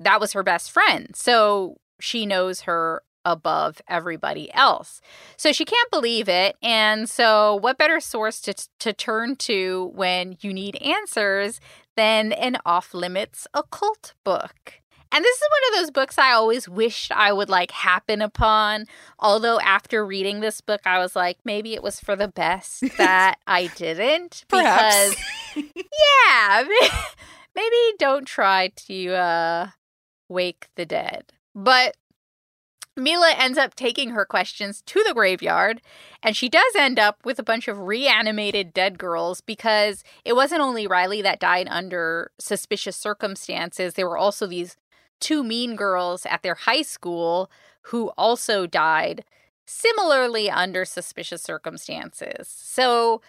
that 0.00 0.20
was 0.20 0.32
her 0.32 0.42
best 0.42 0.70
friend. 0.72 1.14
So 1.14 1.76
she 2.00 2.26
knows 2.26 2.62
her 2.62 3.02
above 3.24 3.82
everybody 3.88 4.52
else. 4.54 5.00
So 5.36 5.52
she 5.52 5.64
can't 5.64 5.90
believe 5.90 6.28
it. 6.28 6.56
And 6.62 7.10
so, 7.10 7.56
what 7.56 7.76
better 7.76 8.00
source 8.00 8.40
to, 8.42 8.54
to 8.78 8.92
turn 8.92 9.36
to 9.36 9.90
when 9.94 10.36
you 10.40 10.54
need 10.54 10.76
answers 10.76 11.60
than 11.96 12.32
an 12.32 12.56
off 12.64 12.94
limits 12.94 13.46
occult 13.52 14.14
book? 14.24 14.80
And 15.12 15.24
this 15.24 15.36
is 15.36 15.48
one 15.50 15.72
of 15.72 15.80
those 15.80 15.90
books 15.92 16.18
I 16.18 16.32
always 16.32 16.68
wished 16.68 17.12
I 17.12 17.32
would 17.32 17.48
like 17.48 17.70
happen 17.70 18.20
upon. 18.20 18.86
Although 19.18 19.60
after 19.60 20.04
reading 20.04 20.40
this 20.40 20.60
book, 20.60 20.80
I 20.84 20.98
was 20.98 21.14
like, 21.14 21.38
maybe 21.44 21.74
it 21.74 21.82
was 21.82 22.00
for 22.00 22.16
the 22.16 22.28
best 22.28 22.82
that 22.98 23.38
I 23.46 23.68
didn't. 23.76 24.44
Because, 24.50 25.16
yeah, 25.56 26.64
maybe 27.54 27.76
don't 27.98 28.26
try 28.26 28.72
to 28.86 29.14
uh, 29.14 29.68
wake 30.28 30.68
the 30.76 30.86
dead. 30.86 31.32
But 31.56 31.96
Mila 32.98 33.32
ends 33.36 33.58
up 33.58 33.74
taking 33.74 34.10
her 34.10 34.24
questions 34.24 34.82
to 34.82 35.02
the 35.02 35.14
graveyard, 35.14 35.80
and 36.22 36.36
she 36.36 36.48
does 36.48 36.72
end 36.76 36.98
up 36.98 37.18
with 37.24 37.38
a 37.38 37.42
bunch 37.42 37.66
of 37.66 37.80
reanimated 37.80 38.72
dead 38.72 38.98
girls 38.98 39.40
because 39.40 40.04
it 40.24 40.34
wasn't 40.34 40.60
only 40.60 40.86
Riley 40.86 41.22
that 41.22 41.40
died 41.40 41.66
under 41.70 42.30
suspicious 42.38 42.96
circumstances. 42.96 43.94
There 43.94 44.08
were 44.08 44.18
also 44.18 44.46
these 44.46 44.76
two 45.18 45.42
mean 45.42 45.76
girls 45.76 46.26
at 46.26 46.42
their 46.42 46.54
high 46.54 46.82
school 46.82 47.50
who 47.82 48.12
also 48.18 48.66
died 48.66 49.24
similarly 49.66 50.50
under 50.50 50.84
suspicious 50.84 51.42
circumstances. 51.42 52.48
So 52.48 53.20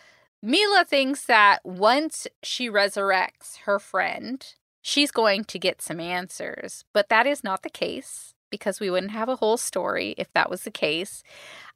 Mila 0.42 0.86
thinks 0.86 1.26
that 1.26 1.66
once 1.66 2.28
she 2.44 2.70
resurrects 2.70 3.58
her 3.66 3.80
friend, 3.80 4.46
she's 4.88 5.12
going 5.12 5.44
to 5.44 5.60
get 5.60 5.82
some 5.82 6.00
answers, 6.00 6.86
but 6.94 7.10
that 7.10 7.28
is 7.28 7.44
not 7.44 7.62
the 7.62 7.70
case 7.70 8.34
because 8.50 8.80
we 8.80 8.90
wouldn't 8.90 9.12
have 9.12 9.28
a 9.28 9.36
whole 9.36 9.58
story 9.58 10.16
if 10.18 10.32
that 10.32 10.50
was 10.50 10.64
the 10.64 10.72
case. 10.72 11.24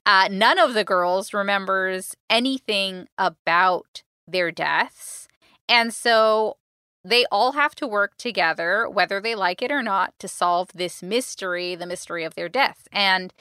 Uh, 0.05 0.29
none 0.31 0.57
of 0.57 0.73
the 0.73 0.85
girls 0.85 1.33
remembers 1.33 2.15
anything 2.29 3.09
about 3.17 4.03
their 4.25 4.49
deaths. 4.49 5.27
And 5.67 5.93
so 5.93 6.55
they 7.03 7.25
all 7.29 7.51
have 7.51 7.75
to 7.75 7.87
work 7.87 8.15
together, 8.17 8.87
whether 8.89 9.19
they 9.19 9.35
like 9.35 9.61
it 9.61 9.73
or 9.73 9.83
not, 9.83 10.13
to 10.19 10.29
solve 10.29 10.69
this 10.73 11.03
mystery, 11.03 11.75
the 11.75 11.85
mystery 11.85 12.23
of 12.23 12.35
their 12.35 12.47
death. 12.47 12.87
And 12.93 13.33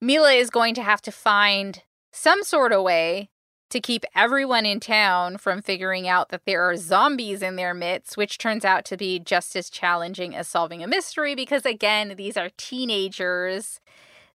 Mila 0.00 0.34
is 0.34 0.50
going 0.50 0.74
to 0.76 0.82
have 0.84 1.02
to 1.02 1.10
find 1.10 1.82
some 2.12 2.44
sort 2.44 2.70
of 2.70 2.84
way 2.84 3.30
to 3.70 3.80
keep 3.80 4.04
everyone 4.14 4.66
in 4.66 4.78
town 4.80 5.38
from 5.38 5.62
figuring 5.62 6.06
out 6.06 6.28
that 6.28 6.44
there 6.46 6.62
are 6.62 6.76
zombies 6.76 7.42
in 7.42 7.56
their 7.56 7.74
midst, 7.74 8.16
which 8.16 8.38
turns 8.38 8.64
out 8.64 8.84
to 8.84 8.96
be 8.96 9.18
just 9.18 9.56
as 9.56 9.68
challenging 9.70 10.34
as 10.34 10.46
solving 10.46 10.82
a 10.82 10.86
mystery 10.86 11.34
because, 11.34 11.66
again, 11.66 12.14
these 12.16 12.36
are 12.36 12.50
teenagers. 12.56 13.80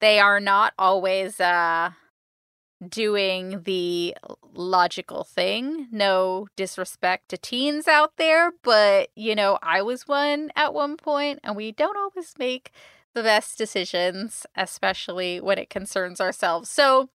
They 0.00 0.20
are 0.20 0.40
not 0.40 0.72
always 0.78 1.40
uh, 1.40 1.90
doing 2.88 3.62
the 3.64 4.14
logical 4.52 5.24
thing. 5.24 5.88
No 5.90 6.46
disrespect 6.56 7.28
to 7.30 7.38
teens 7.38 7.88
out 7.88 8.12
there, 8.16 8.52
but, 8.62 9.08
you 9.16 9.34
know, 9.34 9.58
I 9.62 9.82
was 9.82 10.06
one 10.06 10.50
at 10.54 10.74
one 10.74 10.96
point, 10.96 11.40
and 11.42 11.56
we 11.56 11.72
don't 11.72 11.96
always 11.96 12.34
make 12.38 12.70
the 13.14 13.22
best 13.22 13.56
decisions, 13.56 14.46
especially 14.56 15.40
when 15.40 15.58
it 15.58 15.70
concerns 15.70 16.20
ourselves. 16.20 16.68
So 16.68 17.08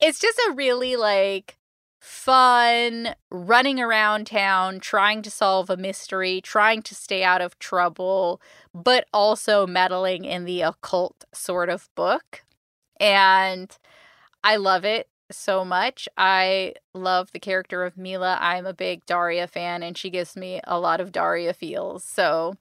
it's 0.00 0.20
just 0.20 0.38
a 0.48 0.52
really 0.52 0.96
like 0.96 1.56
fun, 2.00 3.14
running 3.30 3.80
around 3.80 4.26
town, 4.26 4.80
trying 4.80 5.22
to 5.22 5.30
solve 5.30 5.68
a 5.68 5.76
mystery, 5.76 6.40
trying 6.40 6.82
to 6.82 6.94
stay 6.94 7.24
out 7.24 7.40
of 7.40 7.58
trouble, 7.58 8.40
but 8.72 9.06
also 9.12 9.66
meddling 9.66 10.24
in 10.24 10.44
the 10.44 10.62
occult 10.62 11.24
sort 11.32 11.68
of 11.68 11.88
book. 11.94 12.44
And 13.00 13.76
I 14.44 14.56
love 14.56 14.84
it 14.84 15.08
so 15.30 15.64
much. 15.64 16.08
I 16.16 16.74
love 16.94 17.32
the 17.32 17.40
character 17.40 17.84
of 17.84 17.96
Mila. 17.96 18.38
I'm 18.40 18.66
a 18.66 18.74
big 18.74 19.04
Daria 19.06 19.46
fan, 19.46 19.82
and 19.82 19.96
she 19.96 20.10
gives 20.10 20.36
me 20.36 20.60
a 20.64 20.78
lot 20.78 21.00
of 21.00 21.12
Daria 21.12 21.52
feels. 21.52 22.04
So 22.04 22.56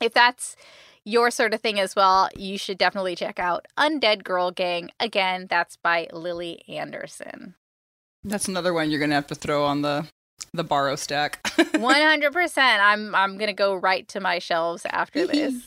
if 0.00 0.12
that's 0.12 0.56
your 1.08 1.30
sort 1.30 1.54
of 1.54 1.60
thing 1.60 1.80
as 1.80 1.96
well, 1.96 2.28
you 2.36 2.58
should 2.58 2.76
definitely 2.76 3.16
check 3.16 3.38
out 3.38 3.66
Undead 3.78 4.22
Girl 4.22 4.50
Gang. 4.50 4.90
Again, 5.00 5.46
that's 5.48 5.76
by 5.76 6.06
Lily 6.12 6.62
Anderson. 6.68 7.54
That's 8.22 8.46
another 8.46 8.74
one 8.74 8.90
you're 8.90 9.00
gonna 9.00 9.14
have 9.14 9.26
to 9.28 9.34
throw 9.34 9.64
on 9.64 9.82
the 9.82 10.06
the 10.52 10.64
borrow 10.64 10.96
stack. 10.96 11.46
One 11.78 11.94
hundred 11.94 12.32
percent. 12.32 12.82
I'm 12.82 13.14
I'm 13.14 13.38
gonna 13.38 13.52
go 13.52 13.74
right 13.74 14.06
to 14.08 14.20
my 14.20 14.38
shelves 14.38 14.86
after 14.88 15.26
this. 15.26 15.66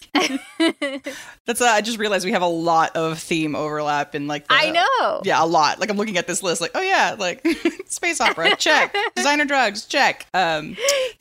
That's 1.45 1.61
uh, 1.61 1.65
I 1.65 1.81
just 1.81 1.97
realized 1.97 2.25
we 2.25 2.31
have 2.31 2.41
a 2.41 2.47
lot 2.47 2.95
of 2.95 3.19
theme 3.19 3.55
overlap 3.55 4.15
in 4.15 4.27
like. 4.27 4.47
The, 4.47 4.53
I 4.53 4.69
know. 4.71 5.21
Yeah, 5.23 5.43
a 5.43 5.45
lot. 5.45 5.79
Like 5.79 5.89
I'm 5.89 5.97
looking 5.97 6.17
at 6.17 6.27
this 6.27 6.43
list, 6.43 6.61
like 6.61 6.71
oh 6.75 6.81
yeah, 6.81 7.15
like 7.17 7.45
space 7.87 8.21
opera, 8.21 8.55
check. 8.55 8.95
Designer 9.15 9.45
drugs, 9.45 9.85
check. 9.85 10.25
Um, 10.33 10.75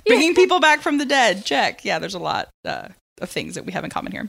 bringing 0.06 0.34
people 0.34 0.60
back 0.60 0.80
from 0.80 0.98
the 0.98 1.06
dead, 1.06 1.44
check. 1.44 1.84
Yeah, 1.84 1.98
there's 1.98 2.14
a 2.14 2.18
lot 2.18 2.48
uh, 2.64 2.88
of 3.20 3.30
things 3.30 3.54
that 3.54 3.64
we 3.64 3.72
have 3.72 3.84
in 3.84 3.90
common 3.90 4.12
here. 4.12 4.28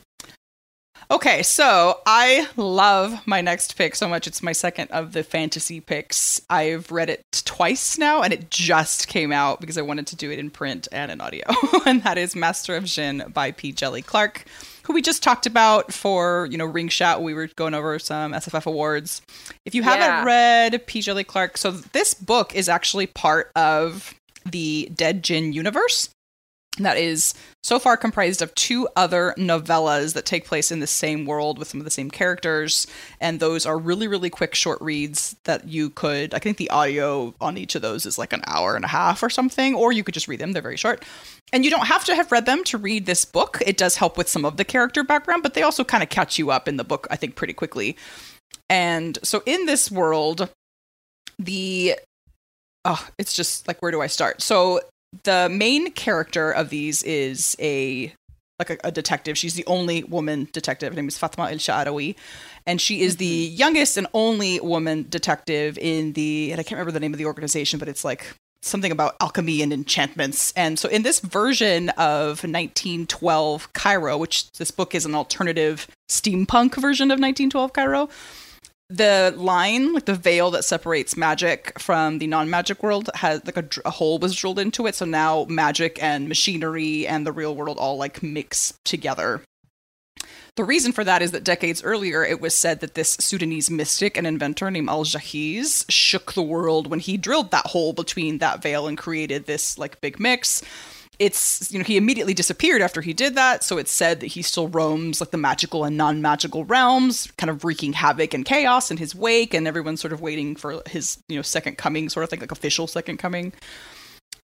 Okay, 1.10 1.44
so 1.44 2.00
I 2.06 2.48
love 2.56 3.26
my 3.26 3.42
next 3.42 3.76
pick 3.76 3.96
so 3.96 4.08
much. 4.08 4.28
It's 4.28 4.44
my 4.44 4.54
second 4.54 4.92
of 4.92 5.14
the 5.14 5.24
fantasy 5.24 5.82
picks. 5.82 6.42
I've 6.50 6.92
read 6.92 7.10
it 7.10 7.22
twice 7.46 7.98
now, 7.98 8.22
and 8.22 8.32
it 8.32 8.50
just 8.50 9.08
came 9.08 9.32
out 9.32 9.60
because 9.60 9.78
I 9.78 9.82
wanted 9.82 10.08
to 10.08 10.16
do 10.16 10.32
it 10.32 10.40
in 10.40 10.50
print 10.50 10.88
and 10.92 11.12
in 11.12 11.20
audio. 11.20 11.44
and 11.86 12.04
that 12.04 12.18
is 12.18 12.36
Master 12.36 12.76
of 12.76 12.86
Djinn 12.86 13.24
by 13.34 13.52
P. 13.52 13.74
Djèlí 13.74 14.06
Clark, 14.06 14.46
who 14.84 14.94
we 14.94 15.02
just 15.02 15.24
talked 15.24 15.46
about 15.46 15.92
for, 15.92 16.48
you 16.50 16.58
know, 16.58 16.66
Ring 16.66 16.88
Chat. 16.88 17.22
We 17.22 17.34
were 17.34 17.48
going 17.56 17.74
over 17.74 17.98
some 18.00 18.32
SFF 18.32 18.66
awards. 18.66 19.22
If 19.66 19.76
you 19.76 19.84
haven't 19.84 20.26
read 20.26 20.86
P. 20.86 21.00
Djèlí 21.00 21.26
Clark, 21.26 21.58
so 21.58 21.72
this 21.72 22.14
book 22.14 22.56
is 22.56 22.70
actually 22.70 23.08
part 23.08 23.52
of 23.56 24.14
the 24.46 24.90
Dead 24.96 25.24
Djinn 25.24 25.52
universe 25.52 26.10
that 26.78 26.98
is 26.98 27.34
so 27.64 27.80
far 27.80 27.98
comprised 27.98 28.42
of 28.42 28.56
two 28.56 28.88
other 28.96 29.34
novellas 29.38 30.14
that 30.14 30.26
take 30.26 30.46
place 30.46 30.72
in 30.72 30.80
the 30.80 30.88
same 30.88 31.26
world 31.26 31.60
with 31.60 31.68
some 31.68 31.82
of 31.82 31.84
the 31.84 31.92
same 31.92 32.10
characters. 32.10 32.88
And 33.20 33.40
those 33.40 33.66
are 33.66 33.78
really 33.78 34.08
really 34.08 34.30
quick 34.30 34.56
short 34.56 34.82
reads 34.82 35.36
that 35.44 35.68
you 35.68 35.90
could 35.90 36.34
i 36.34 36.40
think 36.40 36.58
the 36.58 36.70
audio 36.70 37.34
on 37.42 37.58
each 37.58 37.76
of 37.76 37.82
those 37.82 38.06
is 38.06 38.18
like 38.18 38.32
an 38.32 38.42
hour 38.48 38.76
and 38.76 38.86
a 38.86 38.90
half 38.90 39.22
or 39.22 39.30
something 39.30 39.76
or 39.76 39.92
you 39.92 40.04
could 40.04 40.14
just 40.14 40.28
read 40.28 40.40
them. 40.40 40.54
They're 40.54 40.62
very 40.62 40.78
short. 40.78 41.04
And 41.54 41.66
you 41.66 41.72
don't 41.72 41.88
have 41.88 42.06
to 42.06 42.16
have 42.16 42.32
read 42.32 42.46
them 42.46 42.64
to 42.66 42.78
read 42.78 43.06
this 43.06 43.26
book. 43.26 43.62
It 43.66 43.76
does 43.76 43.98
help 43.98 44.18
with 44.18 44.30
some 44.30 44.46
of 44.46 44.56
the 44.56 44.66
character 44.66 45.04
background 45.04 45.44
but 45.44 45.54
they 45.54 45.64
also 45.64 45.84
kind 45.84 46.04
of 46.04 46.10
catch 46.10 46.40
you 46.40 46.52
up 46.52 46.68
in 46.70 46.78
the 46.78 46.86
book 46.86 47.06
i 47.12 47.18
think 47.18 47.36
pretty 47.36 47.54
quickly. 47.54 47.98
And 48.70 49.20
so 49.24 49.44
in 49.46 49.66
this 49.66 49.92
world 49.92 50.50
the 51.38 51.96
oh 52.86 53.06
it's 53.18 53.34
just 53.34 53.68
like 53.68 53.82
where 53.82 53.92
do 53.92 54.02
i 54.02 54.08
start? 54.08 54.42
So 54.42 54.80
the 55.24 55.50
main 55.50 55.92
character 55.92 56.52
of 56.52 56.70
these 56.70 57.04
is 57.04 57.56
a 57.60 58.14
like 58.60 58.70
a, 58.70 58.78
a 58.88 58.92
detective. 58.92 59.38
She's 59.38 59.56
the 59.56 59.66
only 59.66 60.04
woman 60.04 60.48
detective. 60.52 60.94
Her 60.94 60.96
name 60.96 61.08
is 61.08 61.18
Fatma 61.18 61.46
El 61.46 61.58
Sha'arawi, 61.58 62.16
and 62.68 62.80
she 62.80 63.02
is 63.02 63.18
the 63.18 63.48
mm-hmm. 63.48 63.56
youngest 63.56 63.98
and 63.98 64.08
only 64.14 64.60
woman 64.60 65.08
detective 65.10 65.78
in 65.80 66.14
the. 66.14 66.52
And 66.52 66.60
I 66.60 66.64
can't 66.64 66.74
remember 66.74 66.92
the 66.92 67.00
name 67.00 67.14
of 67.14 67.18
the 67.18 67.26
organization, 67.26 67.80
but 67.80 67.88
it's 67.88 68.06
like 68.06 68.36
something 68.62 68.92
about 68.92 69.16
alchemy 69.20 69.62
and 69.62 69.74
enchantments. 69.74 70.54
And 70.56 70.78
so 70.78 70.88
in 70.90 71.02
this 71.02 71.20
version 71.20 71.90
of 71.90 72.44
1912 72.44 73.74
Cairo, 73.74 74.18
which 74.18 74.52
this 74.54 74.72
book 74.72 74.94
is 74.94 75.06
an 75.06 75.16
alternative 75.16 75.88
steampunk 76.10 76.76
version 76.76 77.10
of 77.10 77.20
1912 77.20 77.74
Cairo, 77.74 78.10
the 78.92 79.34
line, 79.38 79.94
like 79.94 80.06
the 80.06 80.16
veil 80.16 80.52
that 80.52 80.64
separates 80.64 81.16
magic 81.16 81.80
from 81.80 82.20
the 82.20 82.28
non-magic 82.28 82.84
world, 82.84 83.10
has 83.16 83.44
like 83.46 83.58
a, 83.58 83.68
a 83.86 83.92
hole 83.92 84.20
was 84.20 84.36
drilled 84.36 84.60
into 84.60 84.86
it. 84.88 84.96
So 84.96 85.06
now 85.06 85.46
magic 85.50 86.02
and 86.02 86.28
machinery 86.28 87.08
and 87.08 87.26
the 87.26 87.32
real 87.32 87.56
world 87.56 87.78
all 87.78 87.98
like 87.98 88.22
mix 88.22 88.74
together. 88.84 89.42
The 90.58 90.66
reason 90.66 90.92
for 90.92 91.06
that 91.06 91.22
is 91.22 91.32
that 91.32 91.46
decades 91.46 91.82
earlier, 91.82 92.26
it 92.26 92.42
was 92.42 92.54
said 92.54 92.82
that 92.82 92.94
this 92.94 93.14
Sudanese 93.14 93.72
mystic 93.72 94.18
and 94.18 94.28
inventor 94.28 94.70
named 94.70 94.90
Al 94.90 95.06
Jahiz 95.06 95.86
shook 95.90 96.34
the 96.34 96.42
world 96.42 96.88
when 96.88 97.00
he 97.00 97.16
drilled 97.16 97.52
that 97.52 97.68
hole 97.68 97.94
between 97.94 98.40
that 98.40 98.62
veil 98.62 98.86
and 98.86 98.98
created 98.98 99.46
this 99.46 99.78
like 99.78 100.02
big 100.02 100.20
mix. 100.20 100.62
It's 101.22 101.72
you 101.72 101.78
know 101.78 101.86
he 101.86 101.98
immediately 101.98 102.34
disappeared 102.34 102.82
after 102.82 103.00
he 103.00 103.14
did 103.14 103.36
that. 103.36 103.64
So 103.64 103.78
it's 103.78 103.92
said 103.92 104.22
that 104.22 104.28
he 104.28 104.42
still 104.42 104.68
roams 104.68 105.22
like 105.22 105.30
the 105.30 105.38
magical 105.38 105.84
and 105.84 105.96
non-magical 105.96 106.66
realms 106.66 107.32
kind 107.38 107.52
of 107.52 107.64
wreaking 107.64 107.94
havoc 107.94 108.34
and 108.34 108.44
chaos 108.44 108.90
in 108.90 108.98
his 108.98 109.14
wake 109.14 109.54
and 109.54 109.68
everyone's 109.68 110.02
sort 110.02 110.14
of 110.14 110.22
waiting 110.22 110.56
for 110.56 110.82
his 110.88 111.22
you 111.30 111.36
know 111.36 111.44
second 111.44 111.78
coming 111.78 112.10
sort 112.10 112.24
of 112.24 112.30
thing 112.32 112.40
like 112.40 112.52
official 112.52 112.88
second 112.88 113.18
coming. 113.18 113.54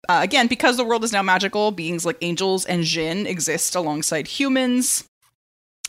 Uh, 0.08 0.20
again 0.22 0.46
because 0.46 0.76
the 0.76 0.84
world 0.84 1.04
is 1.04 1.12
now 1.12 1.22
magical 1.22 1.70
beings 1.70 2.04
like 2.04 2.16
angels 2.22 2.64
and 2.66 2.82
jinn 2.82 3.24
exist 3.24 3.76
alongside 3.76 4.26
humans 4.26 5.04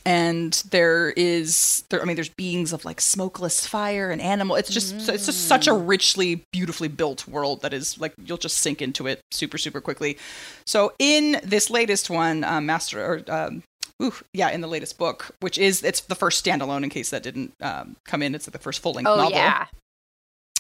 and 0.06 0.64
there 0.70 1.12
is 1.12 1.84
there 1.90 2.02
i 2.02 2.06
mean 2.06 2.16
there's 2.16 2.30
beings 2.30 2.74
of 2.74 2.84
like 2.86 3.00
smokeless 3.00 3.66
fire 3.66 4.10
and 4.10 4.22
animal 4.22 4.56
it's 4.56 4.70
just 4.70 4.96
mm. 4.96 5.10
it's 5.10 5.26
just 5.26 5.48
such 5.48 5.68
a 5.68 5.72
mm. 5.72 5.88
richly 5.88 6.44
beautifully 6.52 6.88
built 6.88 7.28
world 7.28 7.62
that 7.62 7.74
is 7.74 8.00
like 8.00 8.14
you'll 8.26 8.38
just 8.38 8.58
sink 8.58 8.82
into 8.82 9.08
it 9.08 9.22
super 9.32 9.58
super 9.58 9.82
quickly 9.82 10.18
so 10.66 10.94
in 11.00 11.40
this 11.44 11.70
latest 11.70 12.10
one 12.10 12.44
uh, 12.44 12.62
master 12.62 13.04
or 13.04 13.22
um, 13.28 13.64
Ooh, 14.02 14.14
yeah, 14.34 14.50
in 14.50 14.62
the 14.62 14.68
latest 14.68 14.98
book, 14.98 15.36
which 15.40 15.58
is 15.58 15.84
it's 15.84 16.02
the 16.02 16.16
first 16.16 16.44
standalone. 16.44 16.84
In 16.84 16.90
case 16.90 17.12
that 17.12 17.22
didn't 17.22 17.54
um, 17.62 17.96
come 18.06 18.24
in, 18.24 18.34
it's 18.34 18.48
the 18.48 18.58
first 18.58 18.82
full 18.82 18.94
length 18.94 19.08
oh, 19.08 19.16
novel. 19.16 19.32
Yeah, 19.32 19.68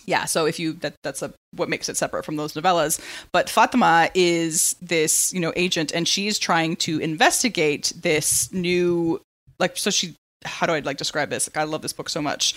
yeah 0.06 0.26
so 0.26 0.46
if 0.46 0.60
you 0.60 0.74
that 0.74 0.94
that's 1.04 1.22
a 1.22 1.34
what 1.52 1.70
makes 1.70 1.90
it 1.90 1.98
separate 1.98 2.24
from 2.24 2.36
those 2.36 2.54
novellas 2.54 3.00
but 3.32 3.50
fatima 3.50 4.10
is 4.14 4.76
this 4.82 5.34
you 5.34 5.40
know 5.40 5.54
agent 5.56 5.92
and 5.94 6.08
she's 6.08 6.38
trying 6.38 6.76
to 6.76 7.00
investigate 7.00 7.94
this 7.96 8.52
new 8.52 9.20
like 9.60 9.78
so 9.78 9.90
she 9.90 10.16
how 10.46 10.66
do 10.66 10.74
I 10.74 10.80
like 10.80 10.98
describe 10.98 11.30
this? 11.30 11.50
Like, 11.50 11.58
I 11.58 11.64
love 11.64 11.82
this 11.82 11.94
book 11.94 12.10
so 12.10 12.22
much. 12.22 12.56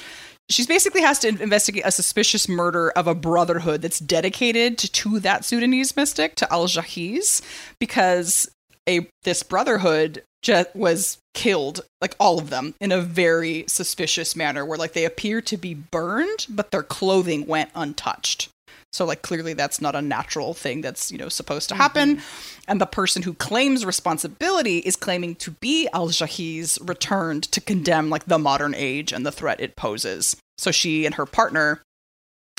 She's 0.48 0.66
basically 0.66 1.02
has 1.02 1.18
to 1.20 1.28
investigate 1.28 1.82
a 1.84 1.90
suspicious 1.90 2.48
murder 2.48 2.90
of 2.90 3.06
a 3.06 3.14
brotherhood 3.14 3.82
that's 3.82 3.98
dedicated 3.98 4.78
to, 4.78 4.92
to 4.92 5.20
that 5.20 5.44
Sudanese 5.44 5.96
mystic, 5.96 6.34
to 6.36 6.52
Al 6.52 6.66
Jahiz, 6.66 7.42
because 7.80 8.48
a 8.88 9.08
this 9.24 9.42
brotherhood 9.42 10.22
just 10.42 10.74
was 10.76 11.18
killed, 11.34 11.80
like 12.00 12.14
all 12.20 12.38
of 12.38 12.50
them, 12.50 12.74
in 12.80 12.92
a 12.92 13.00
very 13.00 13.64
suspicious 13.66 14.36
manner, 14.36 14.64
where 14.64 14.78
like 14.78 14.92
they 14.92 15.04
appear 15.04 15.40
to 15.42 15.56
be 15.56 15.74
burned, 15.74 16.46
but 16.48 16.70
their 16.70 16.84
clothing 16.84 17.46
went 17.46 17.70
untouched. 17.74 18.48
So 18.96 19.04
like 19.04 19.22
clearly 19.22 19.52
that's 19.52 19.80
not 19.80 19.94
a 19.94 20.02
natural 20.02 20.54
thing 20.54 20.80
that's, 20.80 21.12
you 21.12 21.18
know, 21.18 21.28
supposed 21.28 21.68
to 21.68 21.74
happen. 21.74 22.16
Mm-hmm. 22.16 22.60
And 22.68 22.80
the 22.80 22.86
person 22.86 23.22
who 23.22 23.34
claims 23.34 23.84
responsibility 23.84 24.78
is 24.78 24.96
claiming 24.96 25.34
to 25.36 25.50
be 25.50 25.88
Al-Jahiz 25.92 26.78
returned 26.88 27.44
to 27.52 27.60
condemn 27.60 28.08
like 28.08 28.24
the 28.24 28.38
modern 28.38 28.74
age 28.74 29.12
and 29.12 29.26
the 29.26 29.30
threat 29.30 29.60
it 29.60 29.76
poses. 29.76 30.34
So 30.56 30.70
she 30.70 31.04
and 31.04 31.14
her 31.16 31.26
partner 31.26 31.82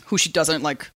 who 0.05 0.17
she 0.17 0.31
doesn't 0.31 0.61
like 0.61 0.91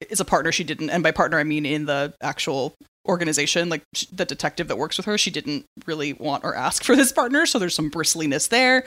is 0.00 0.20
a 0.20 0.24
partner 0.24 0.52
she 0.52 0.64
didn't 0.64 0.90
and 0.90 1.02
by 1.02 1.10
partner 1.10 1.38
I 1.38 1.44
mean 1.44 1.64
in 1.66 1.86
the 1.86 2.14
actual 2.20 2.74
organization 3.08 3.68
like 3.68 3.82
the 4.12 4.24
detective 4.24 4.68
that 4.68 4.76
works 4.76 4.96
with 4.96 5.06
her 5.06 5.16
she 5.16 5.30
didn't 5.30 5.64
really 5.86 6.12
want 6.12 6.44
or 6.44 6.56
ask 6.56 6.82
for 6.84 6.96
this 6.96 7.12
partner 7.12 7.46
so 7.46 7.58
there's 7.58 7.74
some 7.74 7.88
bristliness 7.88 8.48
there 8.48 8.84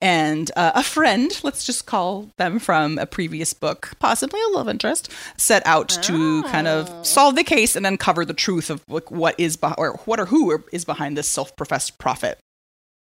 and 0.00 0.50
uh, 0.56 0.72
a 0.74 0.82
friend 0.82 1.40
let's 1.42 1.64
just 1.64 1.84
call 1.84 2.30
them 2.38 2.58
from 2.58 2.96
a 2.98 3.06
previous 3.06 3.52
book 3.52 3.92
possibly 3.98 4.40
a 4.40 4.48
love 4.50 4.68
interest 4.68 5.10
set 5.36 5.66
out 5.66 5.98
oh. 5.98 6.02
to 6.02 6.42
kind 6.44 6.68
of 6.68 7.04
solve 7.04 7.34
the 7.34 7.44
case 7.44 7.74
and 7.74 7.86
uncover 7.86 8.24
the 8.24 8.34
truth 8.34 8.70
of 8.70 8.82
like 8.88 9.10
what 9.10 9.38
is 9.38 9.56
be- 9.56 9.74
or 9.76 9.96
what 10.04 10.20
or 10.20 10.26
who 10.26 10.62
is 10.72 10.84
behind 10.84 11.16
this 11.16 11.28
self-professed 11.28 11.98
prophet 11.98 12.38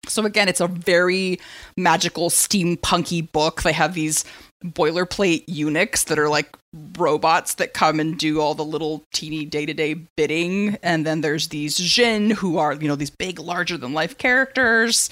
so 0.08 0.26
again, 0.26 0.50
it's 0.50 0.60
a 0.60 0.68
very 0.68 1.40
magical 1.78 2.30
steampunky 2.30 3.32
book. 3.32 3.62
They 3.62 3.74
have 3.74 3.94
these 3.94 4.26
boilerplate 4.64 5.44
eunuchs 5.48 6.06
that 6.06 6.20
are 6.20 6.30
like 6.30 6.56
robots 6.98 7.56
that 7.56 7.74
come 7.74 8.00
and 8.00 8.18
do 8.18 8.40
all 8.40 8.56
the 8.56 8.64
little 8.64 9.04
teeny 9.14 9.46
day-to-day 9.46 9.96
bidding. 10.16 10.78
And 10.84 11.06
then 11.06 11.22
there's 11.22 11.50
these 11.50 11.78
jinn 11.78 12.30
who 12.30 12.58
are 12.58 12.74
you 12.74 12.88
know 12.88 12.96
these 12.96 13.10
big 13.10 13.40
larger 13.40 13.78
than 13.78 13.94
life 13.94 14.18
characters 14.18 15.10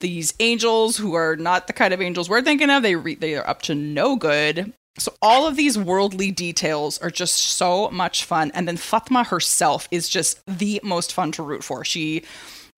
these 0.00 0.34
angels 0.40 0.96
who 0.96 1.14
are 1.14 1.36
not 1.36 1.66
the 1.66 1.72
kind 1.72 1.94
of 1.94 2.00
angels 2.00 2.28
we're 2.28 2.42
thinking 2.42 2.70
of. 2.70 2.82
They 2.82 2.96
re- 2.96 3.14
they 3.14 3.34
are 3.34 3.48
up 3.48 3.62
to 3.62 3.74
no 3.74 4.16
good. 4.16 4.72
So 4.98 5.12
all 5.20 5.46
of 5.46 5.56
these 5.56 5.76
worldly 5.76 6.30
details 6.30 6.98
are 6.98 7.10
just 7.10 7.34
so 7.34 7.90
much 7.90 8.24
fun. 8.24 8.50
And 8.54 8.66
then 8.66 8.78
Fatma 8.78 9.24
herself 9.24 9.88
is 9.90 10.08
just 10.08 10.40
the 10.46 10.80
most 10.82 11.12
fun 11.12 11.32
to 11.32 11.42
root 11.42 11.62
for. 11.62 11.84
She 11.84 12.22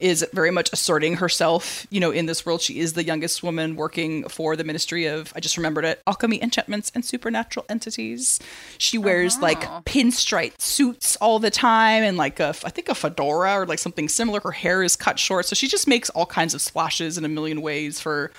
is 0.00 0.24
very 0.32 0.50
much 0.50 0.70
asserting 0.72 1.16
herself, 1.16 1.86
you 1.90 1.98
know, 1.98 2.10
in 2.10 2.26
this 2.26 2.46
world. 2.46 2.60
She 2.60 2.78
is 2.78 2.92
the 2.92 3.04
youngest 3.04 3.42
woman 3.42 3.74
working 3.74 4.28
for 4.28 4.54
the 4.54 4.62
Ministry 4.62 5.06
of, 5.06 5.32
I 5.34 5.40
just 5.40 5.56
remembered 5.56 5.84
it, 5.84 6.00
Alchemy, 6.06 6.40
Enchantments, 6.42 6.92
and 6.94 7.04
Supernatural 7.04 7.66
Entities. 7.68 8.38
She 8.78 8.96
wears 8.96 9.34
uh-huh. 9.34 9.42
like 9.42 9.60
pinstripe 9.84 10.60
suits 10.60 11.16
all 11.16 11.38
the 11.40 11.50
time 11.50 12.04
and 12.04 12.16
like 12.16 12.38
a, 12.38 12.54
I 12.64 12.70
think 12.70 12.88
a 12.88 12.94
fedora 12.94 13.54
or 13.54 13.66
like 13.66 13.80
something 13.80 14.08
similar. 14.08 14.40
Her 14.40 14.52
hair 14.52 14.82
is 14.82 14.94
cut 14.94 15.18
short. 15.18 15.46
So 15.46 15.54
she 15.54 15.66
just 15.66 15.88
makes 15.88 16.10
all 16.10 16.26
kinds 16.26 16.54
of 16.54 16.62
splashes 16.62 17.18
in 17.18 17.24
a 17.24 17.28
million 17.28 17.60
ways 17.60 18.00
for 18.00 18.30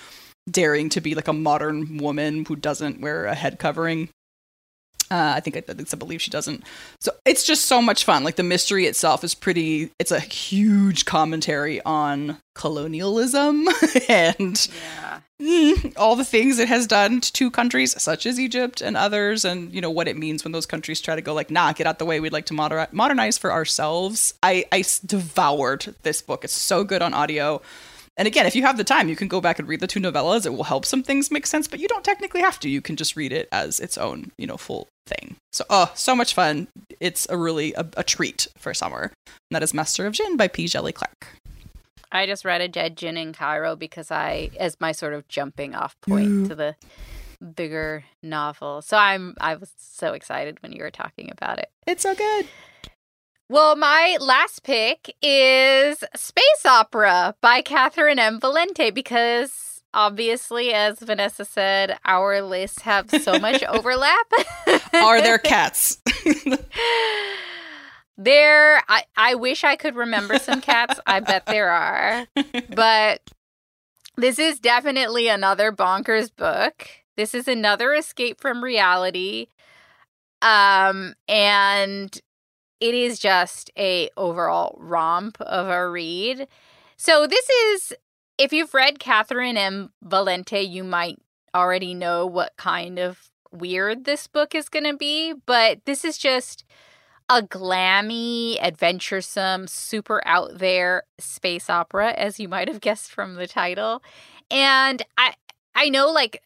daring 0.50 0.88
to 0.90 1.00
be 1.00 1.14
like 1.14 1.28
a 1.28 1.32
modern 1.32 1.98
woman 1.98 2.44
who 2.46 2.56
doesn't 2.56 3.00
wear 3.00 3.26
a 3.26 3.34
head 3.34 3.58
covering. 3.58 4.08
Uh, 5.10 5.32
I 5.36 5.40
think 5.40 5.56
I, 5.56 5.62
I 5.68 5.96
believe 5.96 6.22
she 6.22 6.30
doesn't. 6.30 6.62
So 7.00 7.12
it's 7.24 7.44
just 7.44 7.66
so 7.66 7.82
much 7.82 8.04
fun. 8.04 8.22
Like 8.22 8.36
the 8.36 8.44
mystery 8.44 8.86
itself 8.86 9.24
is 9.24 9.34
pretty. 9.34 9.90
It's 9.98 10.12
a 10.12 10.20
huge 10.20 11.04
commentary 11.04 11.80
on 11.82 12.38
colonialism 12.54 13.66
and 14.08 14.68
yeah. 15.00 15.20
mm, 15.40 15.92
all 15.96 16.14
the 16.14 16.24
things 16.24 16.58
it 16.58 16.68
has 16.68 16.86
done 16.86 17.20
to 17.20 17.32
two 17.32 17.50
countries 17.50 18.00
such 18.00 18.26
as 18.26 18.38
Egypt 18.38 18.80
and 18.80 18.96
others, 18.96 19.44
and 19.44 19.72
you 19.72 19.80
know 19.80 19.90
what 19.90 20.06
it 20.06 20.16
means 20.16 20.44
when 20.44 20.52
those 20.52 20.66
countries 20.66 21.00
try 21.00 21.16
to 21.16 21.22
go 21.22 21.34
like, 21.34 21.50
nah, 21.50 21.72
get 21.72 21.86
out 21.88 21.98
the 21.98 22.04
way. 22.04 22.20
We'd 22.20 22.32
like 22.32 22.46
to 22.46 22.54
moder- 22.54 22.88
modernize 22.92 23.36
for 23.36 23.50
ourselves. 23.50 24.34
I 24.42 24.64
I 24.70 24.84
devoured 25.04 25.94
this 26.02 26.22
book. 26.22 26.44
It's 26.44 26.56
so 26.56 26.84
good 26.84 27.02
on 27.02 27.14
audio. 27.14 27.62
And 28.20 28.26
again, 28.26 28.44
if 28.44 28.54
you 28.54 28.64
have 28.64 28.76
the 28.76 28.84
time, 28.84 29.08
you 29.08 29.16
can 29.16 29.28
go 29.28 29.40
back 29.40 29.58
and 29.58 29.66
read 29.66 29.80
the 29.80 29.86
two 29.86 29.98
novellas. 29.98 30.44
It 30.44 30.50
will 30.50 30.64
help 30.64 30.84
some 30.84 31.02
things 31.02 31.30
make 31.30 31.46
sense, 31.46 31.66
but 31.66 31.80
you 31.80 31.88
don't 31.88 32.04
technically 32.04 32.42
have 32.42 32.60
to. 32.60 32.68
You 32.68 32.82
can 32.82 32.96
just 32.96 33.16
read 33.16 33.32
it 33.32 33.48
as 33.50 33.80
its 33.80 33.96
own, 33.96 34.30
you 34.36 34.46
know, 34.46 34.58
full 34.58 34.88
thing. 35.06 35.36
So, 35.52 35.64
oh, 35.70 35.90
so 35.94 36.14
much 36.14 36.34
fun. 36.34 36.68
It's 37.00 37.26
a 37.30 37.38
really 37.38 37.72
a, 37.72 37.86
a 37.96 38.04
treat 38.04 38.46
for 38.58 38.74
summer. 38.74 39.10
And 39.26 39.34
that 39.52 39.62
is 39.62 39.72
Master 39.72 40.04
of 40.04 40.12
Djinn 40.12 40.36
by 40.36 40.48
P. 40.48 40.66
Djèlí 40.66 40.92
Clark. 40.92 41.28
I 42.12 42.26
just 42.26 42.44
read 42.44 42.60
a 42.60 42.68
Dead 42.68 42.94
Djinn 42.94 43.16
in 43.16 43.32
Cairo 43.32 43.74
because 43.74 44.10
I, 44.10 44.50
as 44.58 44.78
my 44.80 44.92
sort 44.92 45.14
of 45.14 45.26
jumping 45.26 45.74
off 45.74 45.98
point 46.02 46.48
to 46.48 46.54
the 46.54 46.76
bigger 47.56 48.04
novel. 48.22 48.82
So 48.82 48.98
I'm, 48.98 49.34
I 49.40 49.54
was 49.54 49.72
so 49.78 50.12
excited 50.12 50.62
when 50.62 50.72
you 50.72 50.82
were 50.82 50.90
talking 50.90 51.30
about 51.32 51.58
it. 51.58 51.70
It's 51.86 52.02
so 52.02 52.14
good. 52.14 52.46
Well, 53.50 53.74
my 53.74 54.16
last 54.20 54.62
pick 54.62 55.16
is 55.20 56.04
Space 56.14 56.64
Opera 56.64 57.34
by 57.40 57.62
Catherynne 57.62 58.20
M. 58.20 58.38
Valente 58.38 58.94
because 58.94 59.82
obviously, 59.92 60.72
as 60.72 61.00
Vanessa 61.00 61.44
said, 61.44 61.98
our 62.04 62.42
lists 62.42 62.82
have 62.82 63.10
so 63.10 63.40
much 63.40 63.64
overlap. 63.68 64.32
Are 64.94 65.20
there 65.20 65.38
cats? 65.38 66.00
there, 68.16 68.84
I, 68.88 69.02
I 69.16 69.34
wish 69.34 69.64
I 69.64 69.74
could 69.74 69.96
remember 69.96 70.38
some 70.38 70.60
cats. 70.60 71.00
I 71.04 71.18
bet 71.18 71.46
there 71.46 71.70
are. 71.70 72.28
But 72.72 73.20
this 74.16 74.38
is 74.38 74.60
definitely 74.60 75.26
another 75.26 75.72
bonkers 75.72 76.30
book. 76.32 76.88
This 77.16 77.34
is 77.34 77.48
another 77.48 77.94
escape 77.94 78.40
from 78.40 78.62
reality. 78.62 79.48
Um, 80.40 81.14
and 81.26 82.16
it 82.80 82.94
is 82.94 83.18
just 83.18 83.70
a 83.78 84.10
overall 84.16 84.76
romp 84.80 85.40
of 85.40 85.68
a 85.68 85.88
read. 85.88 86.48
So 86.96 87.26
this 87.26 87.48
is 87.48 87.92
if 88.38 88.52
you've 88.52 88.74
read 88.74 88.98
Catherynne 88.98 89.56
M. 89.56 89.92
Valente, 90.04 90.68
you 90.68 90.82
might 90.82 91.18
already 91.54 91.94
know 91.94 92.26
what 92.26 92.56
kind 92.56 92.98
of 92.98 93.30
weird 93.52 94.04
this 94.04 94.26
book 94.26 94.54
is 94.54 94.68
going 94.68 94.84
to 94.84 94.96
be, 94.96 95.34
but 95.46 95.84
this 95.84 96.04
is 96.04 96.16
just 96.16 96.64
a 97.28 97.42
glammy, 97.42 98.58
adventuresome, 98.60 99.66
super 99.66 100.20
out 100.26 100.58
there 100.58 101.04
space 101.18 101.70
opera 101.70 102.12
as 102.12 102.40
you 102.40 102.48
might 102.48 102.68
have 102.68 102.80
guessed 102.80 103.12
from 103.12 103.34
the 103.34 103.46
title. 103.46 104.02
And 104.50 105.02
I 105.16 105.34
I 105.74 105.88
know 105.90 106.10
like 106.10 106.42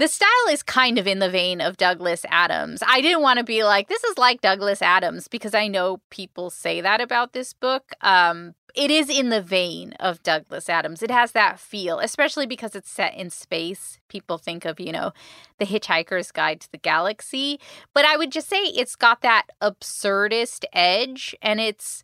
the 0.00 0.08
style 0.08 0.28
is 0.50 0.62
kind 0.62 0.98
of 0.98 1.06
in 1.06 1.18
the 1.18 1.28
vein 1.28 1.60
of 1.60 1.76
Douglas 1.76 2.24
Adams. 2.30 2.82
I 2.86 3.00
didn't 3.00 3.22
want 3.22 3.38
to 3.38 3.44
be 3.44 3.64
like, 3.64 3.88
this 3.88 4.02
is 4.04 4.16
like 4.16 4.40
Douglas 4.40 4.80
Adams 4.80 5.28
because 5.28 5.54
I 5.54 5.68
know 5.68 6.00
people 6.10 6.48
say 6.48 6.80
that 6.80 7.00
about 7.00 7.32
this 7.32 7.52
book. 7.52 7.92
Um, 8.00 8.54
it 8.74 8.90
is 8.90 9.10
in 9.10 9.28
the 9.28 9.42
vein 9.42 9.92
of 10.00 10.22
Douglas 10.22 10.68
Adams. 10.68 11.02
It 11.02 11.10
has 11.10 11.32
that 11.32 11.58
feel, 11.58 11.98
especially 11.98 12.46
because 12.46 12.74
it's 12.74 12.90
set 12.90 13.14
in 13.14 13.28
space. 13.30 13.98
People 14.08 14.38
think 14.38 14.64
of, 14.64 14.80
you 14.80 14.92
know, 14.92 15.12
The 15.58 15.66
Hitchhiker's 15.66 16.32
Guide 16.32 16.60
to 16.60 16.72
the 16.72 16.78
Galaxy. 16.78 17.60
But 17.92 18.04
I 18.04 18.16
would 18.16 18.32
just 18.32 18.48
say 18.48 18.58
it's 18.58 18.96
got 18.96 19.22
that 19.22 19.48
absurdist 19.60 20.64
edge 20.72 21.34
and 21.42 21.60
it's 21.60 22.02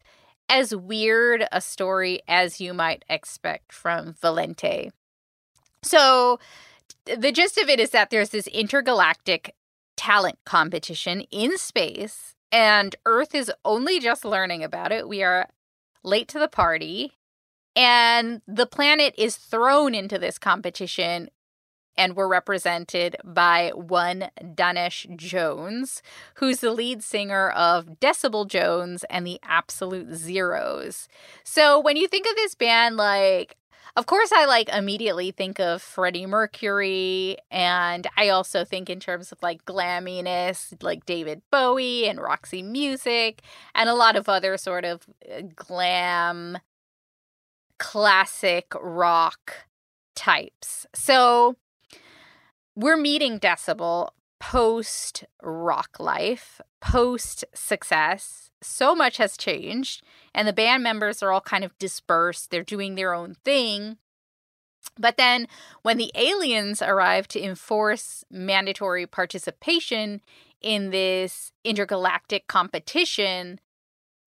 as 0.49 0.75
weird 0.77 1.47
a 1.51 1.61
story 1.61 2.21
as 2.29 2.61
you 2.61 2.75
might 2.75 3.05
expect 3.09 3.73
from 3.73 4.15
Valente. 4.15 4.91
So 5.83 6.39
the 7.17 7.33
gist 7.33 7.59
of 7.59 7.69
it 7.69 7.81
is 7.81 7.91
that 7.91 8.11
there's 8.11 8.31
this 8.31 8.47
intergalactic 8.49 9.55
talent 9.97 10.39
competition 10.45 11.23
in 11.31 11.57
space 11.59 12.35
and 12.53 12.97
Earth 13.05 13.35
is 13.35 13.53
only 13.65 13.99
just 14.01 14.25
learning 14.25 14.63
about 14.63 14.93
it. 14.93 15.09
We 15.09 15.23
are 15.23 15.49
late 16.03 16.29
to 16.29 16.39
the 16.39 16.49
party, 16.49 17.13
and 17.75 18.41
the 18.47 18.67
planet 18.67 19.15
is 19.19 19.37
thrown 19.37 19.95
into 19.95 20.19
this 20.19 20.39
competition 20.39 21.29
and 21.99 22.15
we're 22.15 22.29
represented 22.29 23.17
by 23.25 23.73
one 23.75 24.29
Danesh 24.43 25.17
Jones, 25.17 26.03
who's 26.35 26.61
the 26.61 26.71
lead 26.71 27.03
singer 27.03 27.49
of 27.51 28.01
Decibel 28.01 28.47
Jones 28.47 29.05
and 29.09 29.27
the 29.27 29.41
Absolute 29.43 30.15
Zeros. 30.15 31.09
So 31.43 31.81
when 31.81 31.97
you 31.97 32.07
think 32.07 32.27
of 32.27 32.37
this 32.37 32.55
band, 32.55 32.99
like, 32.99 33.57
of 33.97 34.05
course, 34.05 34.31
I 34.35 34.45
like 34.45 34.69
immediately 34.69 35.31
think 35.31 35.59
of 35.59 35.81
Freddie 35.81 36.27
Mercury, 36.27 37.39
and 37.51 38.07
I 38.17 38.29
also 38.29 38.65
think 38.65 38.91
in 38.91 39.01
terms 39.01 39.33
of 39.33 39.43
like 39.43 39.65
glamminess, 39.65 40.75
like 40.83 41.07
David 41.07 41.41
Bowie 41.51 42.07
and 42.07 42.21
Roxy 42.21 42.63
Music, 42.63 43.41
and 43.75 43.89
a 43.89 43.95
lot 43.95 44.15
of 44.17 44.29
other 44.29 44.59
sort 44.59 44.85
of 44.85 45.07
uh, 45.31 45.41
glam, 45.55 46.59
classic 47.79 48.73
rock 48.79 49.67
types. 50.15 50.87
So 50.95 51.57
we're 52.75 52.99
meeting 52.99 53.41
Decibel 53.41 54.11
post 54.39 55.25
rock 55.43 55.97
life, 55.99 56.61
post 56.83 57.47
success. 57.55 58.51
So 58.63 58.95
much 58.95 59.17
has 59.17 59.37
changed, 59.37 60.03
and 60.37 60.47
the 60.47 60.53
band 60.53 60.83
members 60.83 61.23
are 61.23 61.33
all 61.33 61.41
kind 61.41 61.65
of 61.65 61.77
dispersed. 61.79 62.51
They're 62.51 62.63
doing 62.63 62.95
their 62.95 63.15
own 63.15 63.37
thing. 63.43 63.97
But 64.99 65.17
then, 65.17 65.49
when 65.83 65.97
the 65.97 66.13
aliens 66.15 66.81
arrive 66.81 67.27
to 67.29 67.43
enforce 67.43 68.23
mandatory 68.31 69.07
participation 69.07 70.21
in 70.61 70.91
this 70.91 71.53
intergalactic 71.65 72.47
competition, 72.47 73.59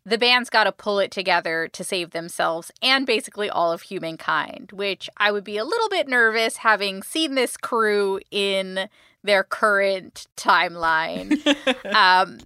the 0.06 0.18
band's 0.18 0.50
got 0.50 0.64
to 0.64 0.72
pull 0.72 1.00
it 1.00 1.12
together 1.12 1.68
to 1.68 1.84
save 1.84 2.12
themselves 2.12 2.72
and 2.82 3.06
basically 3.06 3.50
all 3.50 3.72
of 3.72 3.84
humankind, 3.84 4.72
which 4.74 5.10
I 5.18 5.32
would 5.32 5.44
be 5.44 5.58
a 5.58 5.64
little 5.64 5.90
bit 5.90 6.08
nervous 6.08 6.58
having 6.58 7.04
seen 7.04 7.36
this 7.36 7.56
crew 7.56 8.20
in 8.32 8.90
their 9.24 9.44
current 9.44 10.28
timeline. 10.36 11.40
um, 11.94 12.40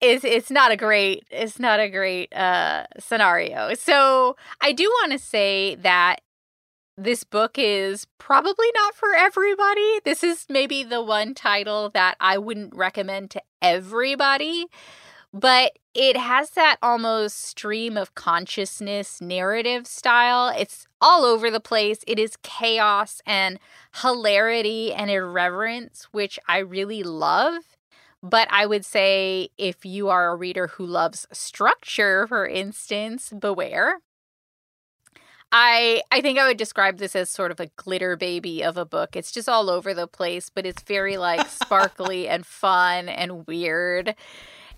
it's 0.00 0.24
it's 0.24 0.50
not 0.50 0.72
a 0.72 0.76
great 0.76 1.24
it's 1.30 1.58
not 1.58 1.80
a 1.80 1.88
great 1.88 2.34
uh, 2.34 2.86
scenario. 2.98 3.74
So 3.74 4.36
I 4.60 4.72
do 4.72 4.84
want 4.84 5.12
to 5.12 5.18
say 5.18 5.74
that 5.76 6.20
this 6.96 7.24
book 7.24 7.52
is 7.56 8.06
probably 8.18 8.68
not 8.74 8.94
for 8.94 9.14
everybody. 9.14 10.00
This 10.04 10.22
is 10.22 10.46
maybe 10.48 10.82
the 10.84 11.02
one 11.02 11.34
title 11.34 11.90
that 11.90 12.16
I 12.20 12.38
wouldn't 12.38 12.74
recommend 12.74 13.30
to 13.30 13.42
everybody 13.62 14.66
but 15.32 15.78
it 15.94 16.16
has 16.16 16.50
that 16.50 16.76
almost 16.82 17.42
stream 17.42 17.96
of 17.96 18.14
consciousness 18.14 19.20
narrative 19.20 19.86
style. 19.86 20.52
It's 20.56 20.86
all 21.00 21.24
over 21.24 21.50
the 21.50 21.60
place. 21.60 21.98
It 22.06 22.18
is 22.18 22.36
chaos 22.42 23.20
and 23.26 23.58
hilarity 24.02 24.92
and 24.92 25.10
irreverence, 25.10 26.08
which 26.12 26.38
I 26.48 26.58
really 26.58 27.02
love. 27.02 27.62
But 28.22 28.48
I 28.50 28.66
would 28.66 28.84
say 28.84 29.48
if 29.56 29.84
you 29.84 30.08
are 30.08 30.30
a 30.30 30.36
reader 30.36 30.66
who 30.68 30.86
loves 30.86 31.26
structure, 31.32 32.26
for 32.26 32.46
instance, 32.46 33.30
beware. 33.30 34.00
I 35.52 36.02
I 36.12 36.20
think 36.20 36.38
I 36.38 36.46
would 36.46 36.56
describe 36.56 36.98
this 36.98 37.16
as 37.16 37.28
sort 37.28 37.50
of 37.50 37.58
a 37.60 37.66
glitter 37.76 38.16
baby 38.16 38.62
of 38.62 38.76
a 38.76 38.84
book. 38.84 39.16
It's 39.16 39.32
just 39.32 39.48
all 39.48 39.68
over 39.68 39.94
the 39.94 40.06
place, 40.06 40.48
but 40.50 40.66
it's 40.66 40.82
very 40.82 41.16
like 41.16 41.46
sparkly 41.48 42.28
and 42.28 42.46
fun 42.46 43.08
and 43.08 43.46
weird. 43.46 44.14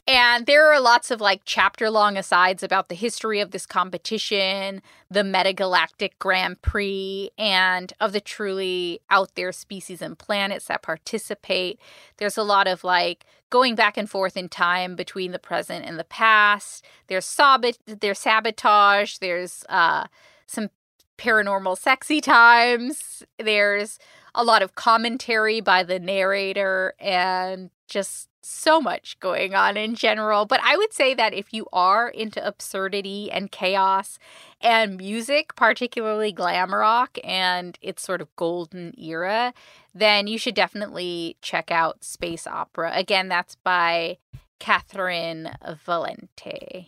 And 0.09 0.47
there 0.47 0.73
are 0.73 0.81
lots 0.81 1.13
of 1.13 1.21
like 1.21 1.43
chapter 1.45 1.89
long 1.89 2.17
asides 2.17 2.65
about 2.65 2.89
the 2.89 2.97
history 2.97 3.39
of 3.39 3.53
this 3.53 3.67
competition, 3.67 4.83
the 5.09 5.21
Metagalactic 5.21 6.13
Grand 6.19 6.61
Prix, 6.61 7.31
and 7.39 7.93
of 8.01 8.13
the 8.13 8.21
truly 8.21 9.01
out 9.11 9.37
there 9.37 9.53
species 9.53 10.03
and 10.03 10.19
planets 10.19 10.67
that 10.67 10.83
participate. 10.83 11.79
There's 12.17 12.37
a 12.37 12.43
lot 12.43 12.67
of 12.67 12.83
like 12.83 13.27
going 13.51 13.77
back 13.77 13.97
and 13.97 14.11
forth 14.11 14.37
in 14.37 14.49
time 14.49 14.97
between 14.97 15.31
the 15.31 15.39
present 15.39 15.85
and 15.85 16.01
the 16.01 16.05
past. 16.05 16.85
There's, 17.07 17.25
sabot- 17.25 17.79
there's 17.87 18.19
sabotage. 18.19 19.19
There's 19.19 19.65
uh, 19.69 20.07
some 20.49 20.71
paranormal 21.17 21.79
sexy 21.79 22.21
times. 22.21 23.23
There's 23.39 24.01
a 24.35 24.43
lot 24.43 24.63
of 24.63 24.75
commentary 24.75 25.61
by 25.61 25.85
the 25.85 26.01
narrator 26.01 26.95
and 26.99 27.71
just 27.93 28.29
so 28.43 28.81
much 28.81 29.19
going 29.21 29.55
on 29.55 29.77
in 29.77 29.95
general. 29.95 30.47
But 30.47 30.61
I 30.65 30.77
would 30.77 30.93
say 30.93 31.15
that 31.15 31.35
if 31.35 31.53
you 31.53 31.67
are 31.73 32.09
into 32.09 32.45
absurdity 32.45 33.31
and 33.31 33.53
chaos 33.53 34.19
and 34.61 34.97
music, 34.97 35.55
particularly 35.55 36.33
glam 36.33 36.75
rock 36.75 37.19
and 37.23 37.79
its 37.83 38.03
sort 38.03 38.21
of 38.21 38.35
golden 38.37 38.99
era, 38.99 39.53
then 39.95 40.27
you 40.27 40.39
should 40.39 40.55
definitely 40.55 41.37
check 41.43 41.71
out 41.71 42.03
Space 42.03 42.47
Opera. 42.47 42.93
Again, 42.95 43.29
that's 43.29 43.57
by 43.57 44.19
Catherynne 44.59 45.55
Valente. 45.87 46.87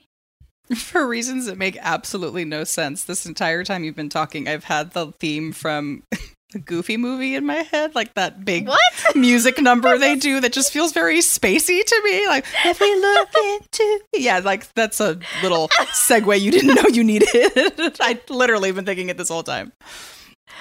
For 0.75 1.07
reasons 1.07 1.45
that 1.47 1.59
make 1.59 1.77
absolutely 1.81 2.47
no 2.47 2.65
sense, 2.65 3.05
this 3.05 3.27
entire 3.27 3.65
time 3.65 3.85
you've 3.85 3.95
been 3.95 4.09
talking, 4.09 4.49
I've 4.49 4.65
had 4.65 4.93
the 4.93 5.13
theme 5.13 5.53
from 5.53 6.03
the 6.55 6.61
Goofy 6.61 6.97
movie 6.97 7.35
in 7.35 7.45
my 7.45 7.57
head, 7.57 7.95
like 7.95 8.15
that 8.15 8.45
big 8.45 8.69
what? 8.69 8.81
music 9.15 9.61
number 9.61 9.99
they 9.99 10.15
do 10.15 10.41
that 10.41 10.53
just 10.53 10.73
feels 10.73 10.93
very 10.93 11.19
spacey 11.19 11.85
to 11.85 12.01
me. 12.05 12.27
Like 12.27 12.47
if 12.65 12.81
we 12.81 12.95
look 12.95 13.29
into, 13.55 14.01
yeah, 14.15 14.39
like 14.39 14.73
that's 14.75 15.01
a 15.01 15.19
little 15.43 15.69
segue 15.69 16.41
you 16.41 16.51
didn't 16.51 16.75
know 16.77 16.89
you 16.89 17.05
needed. 17.05 17.29
I 18.01 18.19
literally 18.31 18.73
been 18.73 18.87
thinking 18.87 19.11
it 19.11 19.19
this 19.19 19.29
whole 19.29 19.43
time. 19.43 19.73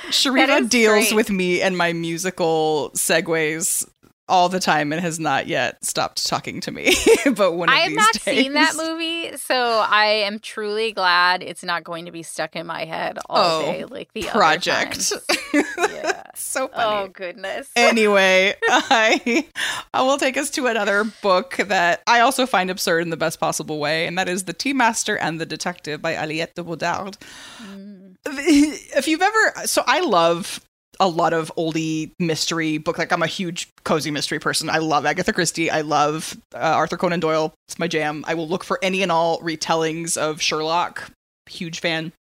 Sharifah 0.08 0.68
deals 0.70 1.10
great. 1.10 1.14
with 1.14 1.30
me 1.30 1.62
and 1.62 1.78
my 1.78 1.94
musical 1.94 2.92
segues 2.96 3.88
all 4.34 4.50
the 4.50 4.60
time 4.60 4.92
and 4.92 5.00
has 5.00 5.20
not 5.20 5.46
yet 5.48 5.84
stopped 5.86 6.26
talking 6.28 6.60
to 6.62 6.72
me. 6.72 6.96
but 7.36 7.54
one 7.54 7.70
of 7.70 7.76
I 7.76 7.80
have 7.82 7.92
not 7.94 8.14
days. 8.14 8.24
seen 8.24 8.54
that 8.54 8.74
movie, 8.76 9.38
so 9.38 9.56
I 9.56 10.06
am 10.26 10.40
truly 10.40 10.92
glad 10.92 11.44
it's 11.44 11.64
not 11.64 11.84
going 11.84 12.06
to 12.08 12.12
be 12.12 12.24
stuck 12.24 12.56
in 12.56 12.66
my 12.66 12.86
head 12.86 13.20
all 13.30 13.60
Oh, 13.60 13.62
day 13.62 13.86
like 13.86 14.12
the 14.14 14.24
other 14.30 14.32
project. 14.40 15.14
Yeah. 15.54 16.24
so 16.34 16.70
Oh 16.74 17.10
goodness. 17.10 17.70
anyway, 17.76 18.56
I 18.68 19.46
I 19.94 20.02
will 20.02 20.18
take 20.18 20.36
us 20.36 20.50
to 20.52 20.66
another 20.66 21.04
book 21.22 21.58
that 21.58 22.02
I 22.08 22.22
also 22.22 22.48
find 22.48 22.72
absurd 22.72 23.02
in 23.04 23.12
the 23.12 23.18
best 23.18 23.40
possible 23.40 23.80
way, 23.80 24.08
and 24.08 24.18
that 24.18 24.28
is 24.28 24.46
The 24.46 24.54
Tea 24.54 24.74
Master 24.74 25.16
and 25.16 25.40
the 25.40 25.46
Detective 25.46 26.02
by 26.02 26.14
Aliette 26.16 26.56
de 26.56 26.64
Bodard. 26.64 27.18
Mm. 27.62 28.16
If 28.26 29.08
you've 29.08 29.22
ever, 29.22 29.54
so 29.68 29.84
I 29.86 30.00
love 30.02 30.60
a 31.00 31.08
lot 31.08 31.34
of 31.34 31.52
oldie 31.58 32.12
mystery 32.20 32.78
book. 32.78 32.98
Like 32.98 33.12
I'm 33.12 33.24
a 33.24 33.28
huge 33.28 33.70
cozy 33.84 34.12
mystery 34.12 34.40
person. 34.40 34.70
I 34.70 34.78
love 34.78 35.06
Agatha 35.06 35.34
Christie. 35.34 35.70
I 35.72 35.82
love 35.82 36.38
uh, 36.54 36.58
Arthur 36.58 36.98
Conan 36.98 37.20
Doyle. 37.20 37.54
It's 37.68 37.80
my 37.80 37.88
jam. 37.88 38.24
I 38.28 38.34
will 38.34 38.48
look 38.48 38.64
for 38.64 38.80
any 38.82 39.02
and 39.02 39.12
all 39.12 39.40
retellings 39.40 40.18
of 40.18 40.42
Sherlock. 40.42 41.12
Huge 41.50 41.80
fan. 41.80 42.14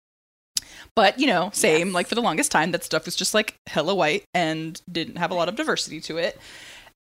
But 0.94 1.18
you 1.18 1.26
know, 1.26 1.50
same. 1.52 1.88
Yes. 1.88 1.94
Like 1.94 2.06
for 2.06 2.14
the 2.14 2.22
longest 2.22 2.50
time, 2.52 2.72
that 2.72 2.84
stuff 2.84 3.04
was 3.04 3.16
just 3.16 3.34
like 3.34 3.54
hella 3.66 3.94
white 3.94 4.24
and 4.34 4.80
didn't 4.90 5.16
have 5.16 5.30
a 5.30 5.34
lot 5.34 5.48
of 5.48 5.56
diversity 5.56 6.00
to 6.02 6.18
it. 6.18 6.38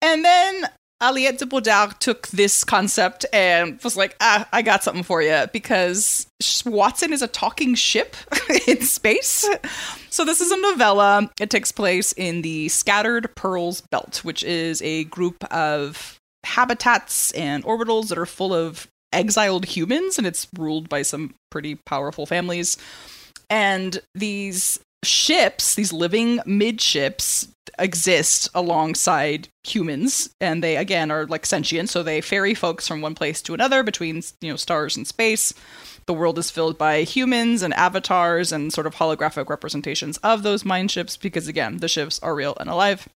And 0.01 0.23
then 0.23 0.65
Aliette 1.03 1.39
de 1.39 1.45
Bodard 1.45 1.99
took 1.99 2.27
this 2.27 2.63
concept 2.63 3.25
and 3.33 3.77
was 3.83 3.97
like, 3.97 4.15
ah, 4.21 4.47
I 4.53 4.61
got 4.61 4.83
something 4.83 5.03
for 5.03 5.21
you 5.21 5.47
because 5.51 6.27
Watson 6.65 7.11
is 7.11 7.21
a 7.21 7.27
talking 7.27 7.75
ship 7.75 8.15
in 8.67 8.81
space. 8.81 9.45
So 10.09 10.23
this 10.23 10.39
is 10.39 10.49
a 10.49 10.57
novella. 10.61 11.29
It 11.41 11.49
takes 11.49 11.73
place 11.73 12.13
in 12.13 12.41
the 12.41 12.69
Scattered 12.69 13.35
Pearls 13.35 13.81
Belt, 13.91 14.23
which 14.23 14.43
is 14.43 14.81
a 14.81 15.03
group 15.05 15.43
of 15.53 16.17
habitats 16.45 17.31
and 17.33 17.65
orbitals 17.65 18.07
that 18.07 18.17
are 18.17 18.25
full 18.25 18.53
of 18.53 18.87
exiled 19.11 19.65
humans, 19.65 20.17
and 20.17 20.25
it's 20.25 20.47
ruled 20.57 20.87
by 20.87 21.01
some 21.01 21.33
pretty 21.51 21.75
powerful 21.85 22.25
families. 22.25 22.77
And 23.49 23.99
these 24.15 24.79
ships, 25.03 25.75
these 25.75 25.93
living 25.93 26.39
mindships, 26.39 27.47
exist 27.79 28.49
alongside 28.53 29.47
humans, 29.63 30.29
and 30.39 30.63
they 30.63 30.77
again 30.77 31.11
are 31.11 31.25
like 31.25 31.45
sentient, 31.45 31.89
so 31.89 32.03
they 32.03 32.21
ferry 32.21 32.53
folks 32.53 32.87
from 32.87 33.01
one 33.01 33.15
place 33.15 33.41
to 33.41 33.53
another 33.53 33.83
between 33.83 34.21
you 34.41 34.51
know 34.51 34.55
stars 34.55 34.95
and 34.95 35.07
space. 35.07 35.53
The 36.05 36.13
world 36.13 36.37
is 36.37 36.51
filled 36.51 36.77
by 36.77 37.03
humans 37.03 37.61
and 37.61 37.73
avatars 37.73 38.51
and 38.51 38.73
sort 38.73 38.87
of 38.87 38.95
holographic 38.95 39.49
representations 39.49 40.17
of 40.17 40.43
those 40.43 40.65
mind 40.65 40.91
ships 40.91 41.15
because 41.15 41.47
again, 41.47 41.77
the 41.77 41.87
ships 41.87 42.19
are 42.19 42.35
real 42.35 42.55
and 42.59 42.69
alive. 42.69 43.07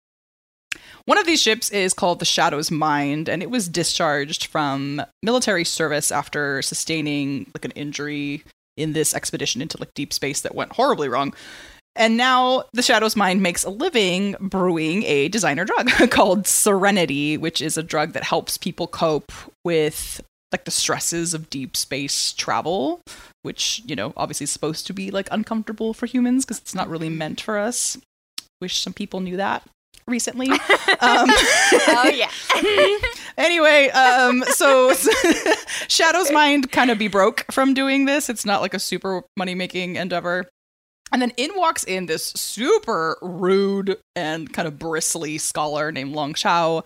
One 1.05 1.19
of 1.19 1.27
these 1.27 1.43
ships 1.43 1.71
is 1.71 1.95
called 1.95 2.19
the 2.19 2.25
Shadow's 2.25 2.71
Mind, 2.71 3.29
and 3.29 3.43
it 3.43 3.51
was 3.51 3.69
discharged 3.69 4.47
from 4.47 5.03
military 5.23 5.65
service 5.65 6.11
after 6.11 6.63
sustaining 6.63 7.51
like 7.55 7.65
an 7.65 7.71
injury 7.73 8.43
in 8.77 8.93
this 8.93 9.15
expedition 9.15 9.63
into 9.63 9.79
like 9.79 9.95
deep 9.95 10.13
space 10.13 10.41
that 10.43 10.55
went 10.55 10.73
horribly 10.73 11.09
wrong. 11.09 11.35
And 11.97 12.17
now 12.17 12.65
the 12.73 12.83
Shadow's 12.83 13.17
Mind 13.17 13.43
makes 13.43 13.65
a 13.65 13.71
living 13.71 14.37
brewing 14.39 15.03
a 15.05 15.29
designer 15.29 15.65
drug 15.65 15.91
called 16.11 16.47
Serenity, 16.47 17.37
which 17.37 17.63
is 17.63 17.77
a 17.77 17.83
drug 17.83 18.13
that 18.13 18.25
helps 18.25 18.59
people 18.59 18.87
cope 18.87 19.33
with 19.65 20.23
like 20.53 20.65
the 20.65 20.71
stresses 20.71 21.35
of 21.35 21.51
deep 21.51 21.77
space 21.77 22.33
travel, 22.33 23.01
which, 23.43 23.83
you 23.87 23.97
know, 23.97 24.13
obviously 24.17 24.45
is 24.45 24.51
supposed 24.51 24.87
to 24.87 24.93
be 24.93 25.11
like 25.11 25.29
uncomfortable 25.33 25.93
for 25.93 26.07
humans 26.07 26.45
because 26.45 26.59
it's 26.59 26.75
not 26.75 26.89
really 26.89 27.09
meant 27.09 27.41
for 27.41 27.59
us. 27.59 27.99
Wish 28.61 28.81
some 28.81 28.93
people 28.93 29.21
knew 29.21 29.37
that 29.37 29.63
recently. 30.07 30.51
Um, 30.99 31.29
oh 31.29 32.11
yeah. 32.15 32.31
anyway, 33.37 33.91
um, 33.91 34.43
so 34.45 34.95
Shadow's 35.89 36.33
mind 36.33 36.73
kind 36.73 36.91
of 36.91 36.99
be 36.99 37.07
broke 37.07 37.45
from 37.51 37.75
doing 37.75 38.07
this. 38.07 38.31
It's 38.31 38.47
not 38.47 38.63
like 38.63 38.73
a 38.73 38.79
super 38.79 39.25
money 39.37 39.55
making 39.55 39.97
endeavor. 39.97 40.49
And 41.13 41.23
then 41.23 41.33
in 41.37 41.51
walks 41.55 41.85
in 41.85 42.07
this 42.07 42.33
super 42.35 43.17
rude 43.23 43.97
and 44.15 44.53
kind 44.53 44.67
of 44.67 44.79
bristly 44.79 45.39
scholar 45.39 45.93
named 45.93 46.15
Long 46.15 46.35
Chau, 46.35 46.83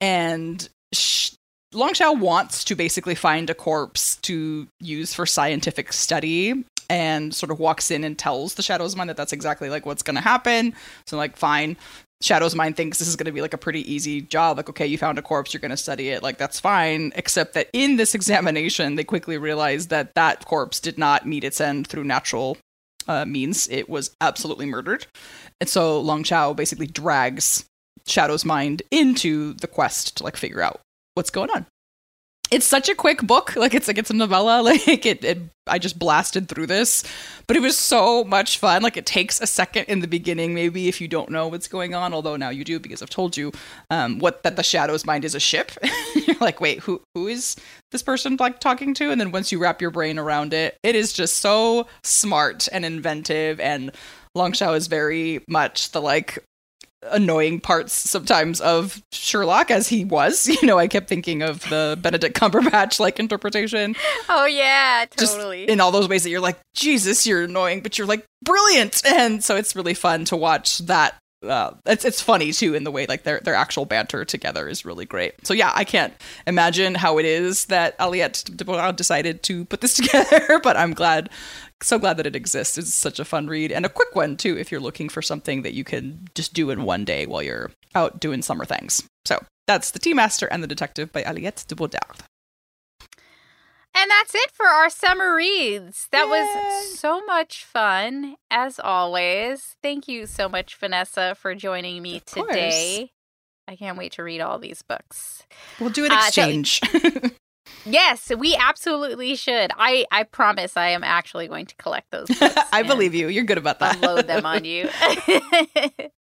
and 0.00 0.66
sh- 0.92 1.32
Long 1.74 1.92
Chau 1.92 2.12
wants 2.12 2.64
to 2.64 2.74
basically 2.74 3.14
find 3.14 3.50
a 3.50 3.54
corpse 3.54 4.16
to 4.22 4.66
use 4.80 5.12
for 5.12 5.26
scientific 5.26 5.92
study 5.92 6.64
and 6.88 7.34
sort 7.34 7.50
of 7.50 7.58
walks 7.58 7.90
in 7.90 8.04
and 8.04 8.18
tells 8.18 8.54
the 8.54 8.62
Shadow's 8.62 8.96
Mind 8.96 9.10
that 9.10 9.18
that's 9.18 9.34
exactly 9.34 9.68
like 9.68 9.84
what's 9.84 10.02
going 10.02 10.16
to 10.16 10.22
happen. 10.22 10.74
So 11.06 11.18
like 11.18 11.36
fine, 11.36 11.76
Shadow's 12.20 12.54
Mind 12.54 12.76
thinks 12.76 12.98
this 12.98 13.08
is 13.08 13.16
going 13.16 13.26
to 13.26 13.32
be 13.32 13.42
like 13.42 13.54
a 13.54 13.58
pretty 13.58 13.92
easy 13.92 14.22
job. 14.22 14.56
Like, 14.56 14.68
okay, 14.70 14.86
you 14.86 14.98
found 14.98 15.18
a 15.18 15.22
corpse, 15.22 15.52
you're 15.52 15.60
going 15.60 15.70
to 15.70 15.76
study 15.76 16.08
it. 16.08 16.22
Like, 16.22 16.38
that's 16.38 16.58
fine. 16.58 17.12
Except 17.14 17.54
that 17.54 17.68
in 17.72 17.96
this 17.96 18.14
examination, 18.16 18.96
they 18.96 19.04
quickly 19.04 19.38
realized 19.38 19.90
that 19.90 20.14
that 20.14 20.46
corpse 20.46 20.80
did 20.80 20.98
not 20.98 21.26
meet 21.26 21.44
its 21.44 21.60
end 21.60 21.86
through 21.86 22.04
natural 22.04 22.56
uh, 23.08 23.24
means. 23.24 23.68
It 23.68 23.88
was 23.88 24.14
absolutely 24.20 24.66
murdered. 24.66 25.06
And 25.60 25.68
so 25.68 26.00
Long 26.00 26.22
Chau 26.22 26.52
basically 26.52 26.86
drags 26.86 27.64
Shadow's 28.06 28.44
Mind 28.44 28.82
into 28.90 29.54
the 29.54 29.66
quest 29.66 30.18
to 30.18 30.24
like 30.24 30.36
figure 30.36 30.62
out 30.62 30.80
what's 31.14 31.30
going 31.30 31.50
on 31.50 31.66
it's 32.50 32.66
such 32.66 32.88
a 32.88 32.94
quick 32.94 33.22
book. 33.22 33.56
Like 33.56 33.74
it's 33.74 33.88
like 33.88 33.98
it's 33.98 34.10
a 34.10 34.14
novella. 34.14 34.58
Like 34.68 35.06
it, 35.06 35.24
it 35.24 35.38
i 35.66 35.78
just 35.78 35.98
blasted 35.98 36.48
through 36.48 36.66
this. 36.66 37.04
But 37.46 37.56
it 37.56 37.60
was 37.60 37.76
so 37.76 38.24
much 38.24 38.58
fun. 38.58 38.82
Like 38.82 38.96
it 38.96 39.06
takes 39.06 39.40
a 39.40 39.46
second 39.46 39.84
in 39.84 40.00
the 40.00 40.06
beginning 40.06 40.54
maybe 40.54 40.88
if 40.88 41.00
you 41.00 41.08
don't 41.08 41.30
know 41.30 41.48
what's 41.48 41.68
going 41.68 41.94
on 41.94 42.12
although 42.14 42.36
now 42.36 42.50
you 42.50 42.64
do 42.64 42.78
because 42.78 43.02
i've 43.02 43.10
told 43.10 43.36
you 43.36 43.52
um, 43.90 44.18
what 44.18 44.42
that 44.42 44.56
the 44.56 44.62
shadow's 44.62 45.04
mind 45.04 45.24
is 45.24 45.34
a 45.34 45.40
ship. 45.40 45.72
You're 46.14 46.36
like 46.40 46.60
wait 46.60 46.80
who 46.80 47.00
who 47.14 47.28
is 47.28 47.56
this 47.90 48.02
person 48.02 48.36
like 48.38 48.60
talking 48.60 48.94
to? 48.94 49.10
And 49.10 49.20
then 49.20 49.32
once 49.32 49.52
you 49.52 49.58
wrap 49.58 49.80
your 49.80 49.90
brain 49.90 50.18
around 50.18 50.54
it 50.54 50.76
it 50.82 50.94
is 50.94 51.12
just 51.12 51.38
so 51.38 51.86
smart 52.02 52.68
and 52.72 52.84
inventive 52.84 53.60
and 53.60 53.92
Long 54.34 54.52
Chau 54.52 54.72
is 54.74 54.86
very 54.86 55.42
much 55.48 55.90
the 55.90 56.00
like 56.00 56.44
annoying 57.02 57.60
parts 57.60 57.92
sometimes 57.92 58.60
of 58.60 59.02
Sherlock 59.12 59.70
as 59.70 59.88
he 59.88 60.04
was. 60.04 60.48
You 60.58 60.66
know, 60.66 60.78
I 60.78 60.88
kept 60.88 61.08
thinking 61.08 61.42
of 61.42 61.60
the 61.68 61.96
Benedict 62.00 62.36
Cumberbatch 62.36 62.98
like 62.98 63.20
interpretation. 63.20 63.94
Oh 64.28 64.44
yeah, 64.44 65.04
totally. 65.10 65.60
Just 65.66 65.70
in 65.70 65.80
all 65.80 65.92
those 65.92 66.08
ways 66.08 66.24
that 66.24 66.30
you're 66.30 66.40
like, 66.40 66.58
Jesus, 66.74 67.26
you're 67.26 67.44
annoying, 67.44 67.80
but 67.80 67.96
you're 67.96 68.08
like 68.08 68.24
brilliant. 68.42 69.04
And 69.06 69.44
so 69.44 69.54
it's 69.54 69.76
really 69.76 69.94
fun 69.94 70.24
to 70.26 70.36
watch 70.36 70.78
that. 70.78 71.16
Uh, 71.46 71.72
it's 71.86 72.04
it's 72.04 72.20
funny 72.20 72.50
too 72.50 72.74
in 72.74 72.82
the 72.82 72.90
way 72.90 73.06
like 73.06 73.22
their 73.22 73.38
their 73.40 73.54
actual 73.54 73.84
banter 73.84 74.24
together 74.24 74.68
is 74.68 74.84
really 74.84 75.04
great. 75.04 75.46
So 75.46 75.54
yeah, 75.54 75.70
I 75.74 75.84
can't 75.84 76.12
imagine 76.46 76.96
how 76.96 77.18
it 77.18 77.24
is 77.24 77.66
that 77.66 77.96
Aliette 77.98 78.56
de 78.56 78.64
Bodard 78.64 78.96
decided 78.96 79.42
to 79.44 79.64
put 79.66 79.80
this 79.80 79.94
together, 79.96 80.58
but 80.62 80.76
I'm 80.76 80.94
glad 80.94 81.30
so 81.80 81.98
glad 81.98 82.16
that 82.16 82.26
it 82.26 82.34
exists. 82.34 82.76
It's 82.76 82.92
such 82.92 83.20
a 83.20 83.24
fun 83.24 83.46
read 83.46 83.70
and 83.70 83.86
a 83.86 83.88
quick 83.88 84.16
one 84.16 84.36
too 84.36 84.58
if 84.58 84.72
you're 84.72 84.80
looking 84.80 85.08
for 85.08 85.22
something 85.22 85.62
that 85.62 85.74
you 85.74 85.84
can 85.84 86.26
just 86.34 86.54
do 86.54 86.70
in 86.70 86.82
one 86.82 87.04
day 87.04 87.26
while 87.26 87.42
you're 87.42 87.70
out 87.94 88.18
doing 88.18 88.42
summer 88.42 88.64
things. 88.64 89.04
So 89.24 89.44
that's 89.68 89.92
The 89.92 90.00
Tea 90.00 90.14
Master 90.14 90.46
and 90.46 90.62
the 90.62 90.66
Detective 90.66 91.12
by 91.12 91.22
Aliette 91.22 91.66
de 91.68 91.76
Bodard. 91.76 92.24
And 94.00 94.10
that's 94.10 94.34
it 94.34 94.50
for 94.52 94.66
our 94.66 94.88
summer 94.90 95.34
reads. 95.34 96.06
That 96.12 96.26
Yay. 96.26 96.30
was 96.30 96.98
so 96.98 97.20
much 97.26 97.64
fun, 97.64 98.36
as 98.50 98.78
always. 98.78 99.76
Thank 99.82 100.06
you 100.06 100.26
so 100.26 100.48
much, 100.48 100.76
Vanessa, 100.76 101.34
for 101.34 101.54
joining 101.54 102.00
me 102.02 102.18
of 102.18 102.24
today. 102.24 102.96
Course. 102.98 103.10
I 103.66 103.76
can't 103.76 103.98
wait 103.98 104.12
to 104.12 104.22
read 104.22 104.40
all 104.40 104.58
these 104.58 104.82
books. 104.82 105.42
We'll 105.80 105.90
do 105.90 106.04
an 106.04 106.12
exchange. 106.12 106.80
Uh, 106.82 106.98
so, 107.00 107.20
Yes, 107.84 108.30
we 108.36 108.56
absolutely 108.56 109.36
should. 109.36 109.70
I 109.76 110.06
I 110.10 110.22
promise 110.22 110.76
I 110.76 110.88
am 110.88 111.04
actually 111.04 111.48
going 111.48 111.66
to 111.66 111.74
collect 111.76 112.10
those 112.10 112.28
books. 112.38 112.56
I 112.72 112.82
believe 112.82 113.14
you. 113.14 113.28
You're 113.28 113.44
good 113.44 113.58
about 113.58 113.78
that. 113.80 114.00
Load 114.00 114.26
them 114.26 114.46
on 114.46 114.64
you. 114.64 114.88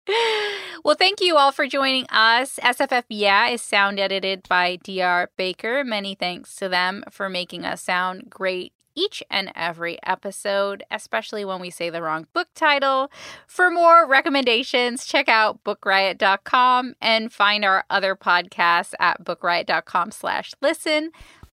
well, 0.83 0.95
thank 0.95 1.21
you 1.21 1.37
all 1.37 1.51
for 1.51 1.67
joining 1.67 2.05
us. 2.09 2.59
SFF 2.61 3.03
Yeah 3.09 3.47
is 3.47 3.61
sound 3.61 3.99
edited 3.99 4.47
by 4.49 4.77
DR 4.83 5.29
Baker. 5.37 5.83
Many 5.83 6.15
thanks 6.15 6.55
to 6.57 6.69
them 6.69 7.03
for 7.09 7.29
making 7.29 7.65
us 7.65 7.81
sound 7.81 8.29
great 8.29 8.73
each 8.95 9.23
and 9.29 9.51
every 9.55 9.97
episode, 10.03 10.83
especially 10.91 11.43
when 11.45 11.59
we 11.59 11.69
say 11.69 11.89
the 11.89 12.01
wrong 12.01 12.27
book 12.33 12.47
title. 12.55 13.11
For 13.47 13.71
more 13.71 14.07
recommendations, 14.07 15.05
check 15.05 15.27
out 15.29 15.63
bookriot.com 15.63 16.95
and 17.01 17.33
find 17.33 17.65
our 17.65 17.85
other 17.89 18.15
podcasts 18.15 18.93
at 18.99 19.23
bookriot.com 19.23 20.11
slash 20.11 20.53
listen. 20.61 21.11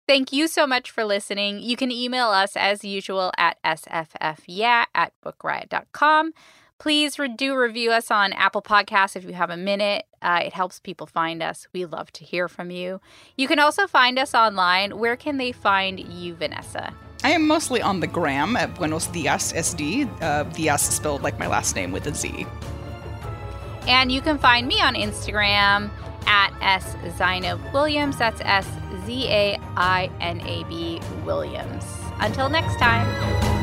Thank 0.07 0.31
you 0.31 0.47
so 0.47 0.65
much 0.65 0.89
for 0.89 1.03
listening. 1.03 1.59
You 1.59 1.75
can 1.75 1.91
email 1.91 2.27
us 2.27 2.55
as 2.55 2.85
usual 2.85 3.31
at 3.37 3.61
sffyeah 3.63 4.85
at 4.95 5.11
bookriot.com. 5.23 6.31
Please 6.79 7.17
do 7.35 7.55
review 7.55 7.91
us 7.91 8.11
on 8.11 8.33
Apple 8.33 8.61
Podcasts 8.61 9.15
if 9.15 9.23
you 9.23 9.33
have 9.33 9.49
a 9.49 9.57
minute. 9.57 10.05
Uh, 10.21 10.41
it 10.45 10.53
helps 10.53 10.79
people 10.79 11.07
find 11.07 11.41
us. 11.41 11.67
We 11.73 11.85
love 11.85 12.11
to 12.13 12.23
hear 12.23 12.47
from 12.47 12.69
you. 12.69 13.01
You 13.35 13.47
can 13.47 13.57
also 13.57 13.87
find 13.87 14.19
us 14.19 14.35
online. 14.35 14.99
Where 14.99 15.15
can 15.15 15.37
they 15.37 15.51
find 15.51 15.99
you, 15.99 16.35
Vanessa? 16.35 16.93
I 17.23 17.31
am 17.31 17.47
mostly 17.47 17.81
on 17.81 17.99
the 17.99 18.07
gram 18.07 18.55
at 18.55 18.75
Buenos 18.75 19.07
Dias 19.07 19.53
SD. 19.53 20.07
Uh, 20.21 20.43
Dias 20.43 20.83
spelled 20.83 21.23
like 21.23 21.39
my 21.39 21.47
last 21.47 21.75
name 21.75 21.91
with 21.91 22.05
a 22.05 22.13
Z. 22.13 22.45
And 23.87 24.11
you 24.11 24.21
can 24.21 24.37
find 24.37 24.67
me 24.67 24.79
on 24.81 24.93
Instagram 24.93 25.89
at 26.27 26.53
S 26.61 26.95
Zainab 27.17 27.59
Williams. 27.73 28.17
That's 28.17 28.41
S 28.41 28.67
Z 29.05 29.27
A 29.29 29.59
I 29.75 30.11
N 30.19 30.41
A 30.41 30.63
B 30.65 31.01
Williams. 31.25 31.85
Until 32.19 32.49
next 32.49 32.77
time. 32.77 33.56